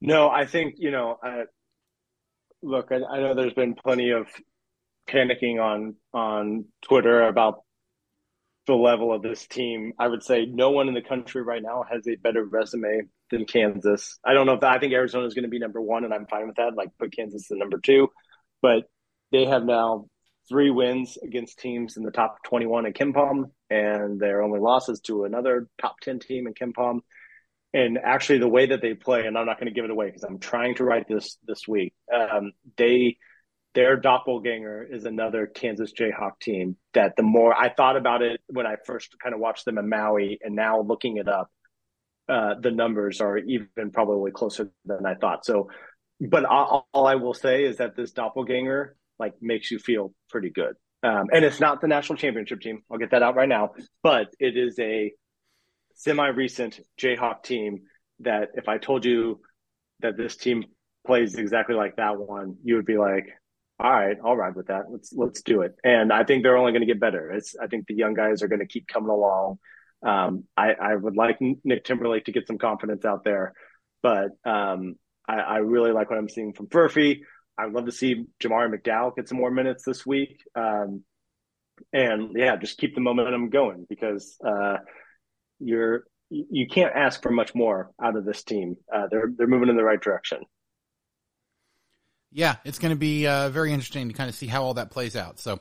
No, 0.00 0.30
I 0.30 0.46
think 0.46 0.76
you 0.78 0.90
know. 0.90 1.18
I, 1.22 1.44
look, 2.62 2.90
I, 2.90 2.96
I 2.96 3.20
know 3.20 3.34
there's 3.34 3.52
been 3.52 3.74
plenty 3.74 4.10
of 4.10 4.26
panicking 5.08 5.60
on 5.60 5.96
on 6.12 6.66
Twitter 6.82 7.26
about 7.26 7.62
the 8.66 8.74
level 8.74 9.12
of 9.12 9.22
this 9.22 9.46
team. 9.46 9.94
I 9.98 10.06
would 10.06 10.22
say 10.22 10.44
no 10.46 10.70
one 10.70 10.88
in 10.88 10.94
the 10.94 11.02
country 11.02 11.42
right 11.42 11.62
now 11.62 11.84
has 11.90 12.06
a 12.06 12.16
better 12.16 12.44
resume 12.44 13.02
than 13.30 13.46
Kansas. 13.46 14.18
I 14.24 14.34
don't 14.34 14.46
know 14.46 14.54
if 14.54 14.62
I 14.62 14.78
think 14.78 14.92
Arizona 14.92 15.26
is 15.26 15.34
going 15.34 15.44
to 15.44 15.48
be 15.48 15.58
number 15.58 15.80
one, 15.80 16.04
and 16.04 16.12
I'm 16.14 16.26
fine 16.26 16.46
with 16.46 16.56
that. 16.56 16.74
Like 16.76 16.90
put 16.98 17.16
Kansas 17.16 17.50
at 17.50 17.56
number 17.56 17.78
two, 17.78 18.08
but 18.62 18.84
they 19.32 19.46
have 19.46 19.64
now 19.64 20.06
three 20.48 20.70
wins 20.70 21.18
against 21.22 21.58
teams 21.58 21.96
in 21.96 22.02
the 22.02 22.10
top 22.10 22.42
21 22.44 22.86
in 22.86 22.92
KenPom, 22.92 23.50
and 23.70 24.20
their 24.20 24.42
only 24.42 24.60
losses 24.60 25.00
to 25.00 25.24
another 25.24 25.68
top 25.80 26.00
10 26.00 26.20
team 26.20 26.46
in 26.46 26.54
KenPom. 26.54 27.00
And 27.74 27.98
actually, 28.02 28.38
the 28.38 28.48
way 28.48 28.66
that 28.66 28.80
they 28.80 28.94
play, 28.94 29.26
and 29.26 29.36
I'm 29.36 29.44
not 29.46 29.58
going 29.58 29.66
to 29.66 29.74
give 29.74 29.84
it 29.84 29.90
away 29.90 30.06
because 30.06 30.24
I'm 30.24 30.38
trying 30.38 30.74
to 30.76 30.84
write 30.84 31.06
this 31.06 31.36
this 31.46 31.68
week. 31.68 31.92
Um, 32.14 32.52
they 32.76 33.18
their 33.74 33.96
doppelganger 33.96 34.86
is 34.90 35.04
another 35.04 35.46
Kansas 35.46 35.92
Jayhawk 35.92 36.40
team. 36.40 36.76
That 36.94 37.14
the 37.16 37.22
more 37.22 37.54
I 37.54 37.72
thought 37.72 37.96
about 37.96 38.22
it 38.22 38.40
when 38.48 38.66
I 38.66 38.76
first 38.84 39.16
kind 39.22 39.34
of 39.34 39.40
watched 39.40 39.64
them 39.64 39.78
in 39.78 39.88
Maui, 39.88 40.38
and 40.42 40.54
now 40.54 40.80
looking 40.80 41.16
it 41.18 41.28
up, 41.28 41.50
uh, 42.28 42.54
the 42.60 42.70
numbers 42.70 43.20
are 43.20 43.38
even 43.38 43.90
probably 43.92 44.30
closer 44.32 44.70
than 44.84 45.06
I 45.06 45.14
thought. 45.14 45.44
So, 45.44 45.70
but 46.20 46.44
all, 46.44 46.88
all 46.92 47.06
I 47.06 47.16
will 47.16 47.34
say 47.34 47.64
is 47.64 47.76
that 47.78 47.96
this 47.96 48.12
doppelganger 48.12 48.96
like 49.18 49.34
makes 49.40 49.70
you 49.70 49.78
feel 49.78 50.12
pretty 50.30 50.50
good. 50.50 50.74
Um, 51.02 51.26
and 51.32 51.44
it's 51.44 51.60
not 51.60 51.80
the 51.80 51.88
national 51.88 52.16
championship 52.16 52.60
team. 52.60 52.82
I'll 52.90 52.98
get 52.98 53.12
that 53.12 53.22
out 53.22 53.36
right 53.36 53.48
now, 53.48 53.70
but 54.02 54.26
it 54.40 54.56
is 54.56 54.78
a 54.80 55.12
semi-recent 55.94 56.80
Jayhawk 57.00 57.42
team 57.42 57.82
that 58.20 58.48
if 58.54 58.68
I 58.68 58.78
told 58.78 59.04
you 59.04 59.40
that 60.00 60.16
this 60.16 60.36
team 60.36 60.64
plays 61.06 61.36
exactly 61.36 61.74
like 61.74 61.96
that 61.96 62.18
one, 62.18 62.56
you 62.64 62.76
would 62.76 62.86
be 62.86 62.98
like, 62.98 63.28
all 63.80 63.90
right, 63.90 64.16
I'll 64.24 64.36
ride 64.36 64.56
with 64.56 64.68
that. 64.68 64.90
Let's 64.90 65.12
let's 65.12 65.42
do 65.42 65.62
it. 65.62 65.76
And 65.84 66.12
I 66.12 66.24
think 66.24 66.42
they're 66.42 66.56
only 66.56 66.72
going 66.72 66.82
to 66.82 66.86
get 66.86 67.00
better. 67.00 67.30
It's 67.30 67.54
I 67.56 67.68
think 67.68 67.86
the 67.86 67.94
young 67.94 68.14
guys 68.14 68.42
are 68.42 68.48
going 68.48 68.60
to 68.60 68.66
keep 68.66 68.88
coming 68.88 69.10
along. 69.10 69.58
Um, 70.04 70.44
I, 70.56 70.72
I 70.72 70.94
would 70.94 71.16
like 71.16 71.38
Nick 71.40 71.84
Timberlake 71.84 72.26
to 72.26 72.32
get 72.32 72.46
some 72.46 72.58
confidence 72.58 73.04
out 73.04 73.24
there, 73.24 73.52
but 74.02 74.30
um, 74.44 74.94
I, 75.28 75.36
I 75.36 75.56
really 75.58 75.92
like 75.92 76.10
what 76.10 76.18
I'm 76.18 76.28
seeing 76.28 76.52
from 76.52 76.68
Furphy. 76.68 77.20
I'd 77.56 77.72
love 77.72 77.86
to 77.86 77.92
see 77.92 78.26
Jamari 78.40 78.72
McDowell 78.72 79.16
get 79.16 79.28
some 79.28 79.38
more 79.38 79.50
minutes 79.50 79.84
this 79.84 80.06
week. 80.06 80.40
Um, 80.54 81.02
and 81.92 82.32
yeah, 82.36 82.56
just 82.56 82.78
keep 82.78 82.94
the 82.94 83.00
momentum 83.00 83.50
going 83.50 83.86
because 83.88 84.36
uh, 84.44 84.78
you're 85.58 86.04
you 86.30 86.66
can't 86.68 86.94
ask 86.94 87.22
for 87.22 87.30
much 87.30 87.54
more 87.54 87.90
out 88.02 88.16
of 88.16 88.24
this 88.24 88.42
team. 88.42 88.76
Uh, 88.92 89.06
they're 89.10 89.30
they're 89.36 89.46
moving 89.46 89.68
in 89.68 89.76
the 89.76 89.84
right 89.84 90.00
direction. 90.00 90.40
Yeah, 92.30 92.56
it's 92.64 92.78
going 92.78 92.90
to 92.90 92.98
be 92.98 93.26
uh, 93.26 93.48
very 93.48 93.72
interesting 93.72 94.08
to 94.08 94.14
kind 94.14 94.28
of 94.28 94.34
see 94.34 94.46
how 94.46 94.62
all 94.62 94.74
that 94.74 94.90
plays 94.90 95.16
out. 95.16 95.38
So, 95.38 95.60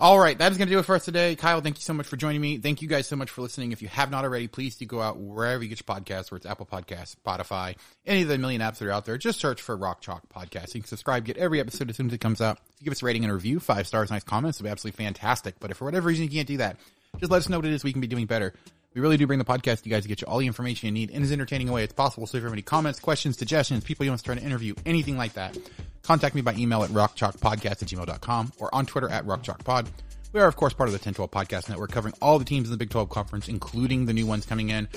all 0.00 0.18
right, 0.18 0.36
that 0.36 0.50
is 0.50 0.58
going 0.58 0.66
to 0.66 0.74
do 0.74 0.80
it 0.80 0.84
for 0.84 0.96
us 0.96 1.04
today. 1.04 1.36
Kyle, 1.36 1.60
thank 1.60 1.78
you 1.78 1.82
so 1.82 1.92
much 1.92 2.06
for 2.06 2.16
joining 2.16 2.40
me. 2.40 2.58
Thank 2.58 2.82
you 2.82 2.88
guys 2.88 3.06
so 3.06 3.14
much 3.14 3.30
for 3.30 3.42
listening. 3.42 3.70
If 3.70 3.82
you 3.82 3.88
have 3.88 4.10
not 4.10 4.24
already, 4.24 4.48
please 4.48 4.74
do 4.74 4.84
go 4.84 5.00
out 5.00 5.16
wherever 5.16 5.62
you 5.62 5.68
get 5.68 5.80
your 5.86 5.96
podcasts, 5.96 6.32
where 6.32 6.36
it's 6.36 6.46
Apple 6.46 6.66
Podcasts, 6.66 7.14
Spotify, 7.24 7.76
any 8.04 8.22
of 8.22 8.28
the 8.28 8.36
million 8.36 8.60
apps 8.60 8.78
that 8.78 8.88
are 8.88 8.92
out 8.92 9.04
there. 9.04 9.16
Just 9.16 9.38
search 9.38 9.62
for 9.62 9.76
Rock 9.76 10.00
Chalk 10.00 10.22
Podcast. 10.28 10.74
You 10.74 10.80
can 10.80 10.88
subscribe, 10.88 11.24
get 11.24 11.36
every 11.36 11.60
episode 11.60 11.88
as 11.88 11.96
soon 11.96 12.08
as 12.08 12.12
it 12.12 12.20
comes 12.20 12.40
out. 12.40 12.58
If 12.74 12.80
you 12.80 12.84
give 12.86 12.92
us 12.92 13.02
a 13.02 13.06
rating 13.06 13.22
and 13.22 13.30
a 13.30 13.34
review, 13.34 13.60
five 13.60 13.86
stars, 13.86 14.10
nice 14.10 14.24
comments, 14.24 14.58
it'll 14.58 14.64
be 14.64 14.70
absolutely 14.70 15.04
fantastic. 15.04 15.60
But 15.60 15.70
if 15.70 15.76
for 15.76 15.84
whatever 15.84 16.08
reason 16.08 16.24
you 16.24 16.30
can't 16.30 16.48
do 16.48 16.56
that, 16.56 16.78
just 17.20 17.30
let 17.30 17.38
us 17.38 17.48
know 17.48 17.58
what 17.58 17.66
it 17.66 17.72
is 17.72 17.84
we 17.84 17.92
can 17.92 18.00
be 18.00 18.08
doing 18.08 18.26
better. 18.26 18.54
We 18.98 19.02
really 19.02 19.16
do 19.16 19.28
bring 19.28 19.38
the 19.38 19.44
podcast 19.44 19.82
to 19.82 19.88
you 19.88 19.94
guys 19.94 20.02
to 20.02 20.08
get 20.08 20.22
you 20.22 20.26
all 20.26 20.38
the 20.38 20.48
information 20.48 20.86
you 20.86 20.92
need 20.92 21.10
in 21.10 21.22
as 21.22 21.30
entertaining 21.30 21.68
a 21.68 21.72
way 21.72 21.84
as 21.84 21.92
possible. 21.92 22.26
So 22.26 22.36
if 22.36 22.42
you 22.42 22.46
have 22.46 22.52
any 22.52 22.62
comments, 22.62 22.98
questions, 22.98 23.38
suggestions, 23.38 23.84
people 23.84 24.04
you 24.04 24.10
want 24.10 24.18
to 24.18 24.24
try 24.24 24.34
to 24.34 24.42
interview, 24.42 24.74
anything 24.84 25.16
like 25.16 25.34
that, 25.34 25.56
contact 26.02 26.34
me 26.34 26.40
by 26.40 26.54
email 26.54 26.82
at 26.82 26.90
rockchalkpodcast 26.90 27.64
at 27.64 27.78
gmail.com 27.78 28.54
or 28.58 28.74
on 28.74 28.86
Twitter 28.86 29.08
at 29.08 29.24
rockchalkpod. 29.24 29.86
We 30.32 30.40
are, 30.40 30.48
of 30.48 30.56
course, 30.56 30.74
part 30.74 30.88
of 30.88 30.94
the 30.94 30.96
1012 30.96 31.30
Podcast 31.30 31.68
Network, 31.68 31.92
covering 31.92 32.12
all 32.20 32.40
the 32.40 32.44
teams 32.44 32.66
in 32.66 32.72
the 32.72 32.76
Big 32.76 32.90
12 32.90 33.08
Conference, 33.08 33.46
including 33.46 34.06
the 34.06 34.12
new 34.12 34.26
ones 34.26 34.44
coming 34.44 34.70
in. 34.70 34.88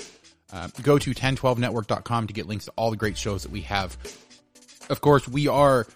Uh, 0.52 0.66
go 0.82 0.98
to 0.98 1.14
1012network.com 1.14 2.26
to 2.26 2.32
get 2.32 2.48
links 2.48 2.64
to 2.64 2.72
all 2.74 2.90
the 2.90 2.96
great 2.96 3.16
shows 3.16 3.44
that 3.44 3.52
we 3.52 3.60
have. 3.60 3.96
Of 4.90 5.00
course, 5.00 5.28
we 5.28 5.46
are 5.46 5.86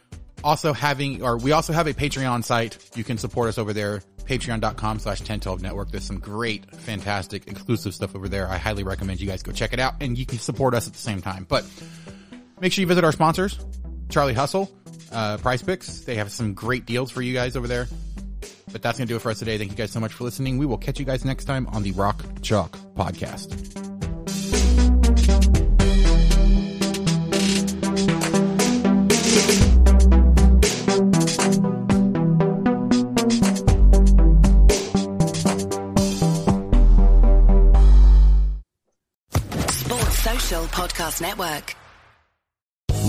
also 0.47 0.73
having, 0.73 1.23
or 1.23 1.37
we 1.37 1.51
also 1.51 1.73
have 1.73 1.89
a 1.89 1.93
Patreon 1.93 2.45
site. 2.45 2.79
You 2.95 3.03
can 3.03 3.19
support 3.19 3.49
us 3.49 3.59
over 3.59 3.73
there, 3.73 4.01
patreon.com 4.25 5.01
slash 5.01 5.19
1012 5.19 5.61
network. 5.61 5.91
There's 5.91 6.05
some 6.05 6.21
great, 6.21 6.73
fantastic, 6.77 7.49
exclusive 7.49 7.93
stuff 7.95 8.15
over 8.15 8.29
there. 8.29 8.49
I 8.49 8.57
highly 8.57 8.85
recommend 8.85 9.21
you 9.21 9.27
guys 9.27 9.43
go 9.43 9.51
check 9.51 9.73
it 9.73 9.81
out 9.81 9.95
and 10.01 10.17
you 10.17 10.25
can 10.25 10.39
support 10.39 10.73
us 10.73 10.87
at 10.87 10.93
the 10.93 11.01
same 11.01 11.21
time. 11.21 11.47
But 11.49 11.67
make 12.61 12.73
sure 12.73 12.81
you 12.81 12.87
visit 12.87 13.03
our 13.03 13.13
sponsors, 13.13 13.59
Charlie 14.09 14.35
Hustle, 14.35 14.71
uh, 15.11 15.37
PrizePicks. 15.39 16.05
They 16.05 16.15
have 16.15 16.31
some 16.31 16.55
great 16.55 16.87
deals 16.87 17.11
for 17.11 17.23
you 17.23 17.35
guys 17.35 17.57
over 17.57 17.67
there. 17.67 17.89
But 18.71 18.83
that's 18.83 18.99
going 18.99 19.09
to 19.09 19.13
do 19.13 19.17
it 19.17 19.21
for 19.23 19.31
us 19.31 19.41
today. 19.41 19.59
Thank 19.59 19.73
you 19.73 19.77
guys 19.77 19.91
so 19.91 20.01
much 20.01 20.13
for 20.13 20.25
listening. 20.25 20.59
We 20.59 20.67
will 20.67 20.79
catch 20.79 21.01
you 21.01 21.05
guys 21.05 21.25
next 21.25 21.47
time 21.47 21.67
on 21.69 21.83
the 21.83 21.91
Rock 21.93 22.23
Chalk 22.43 22.79
Podcast. 22.95 23.96
Podcast 40.65 41.21
Network. 41.21 41.86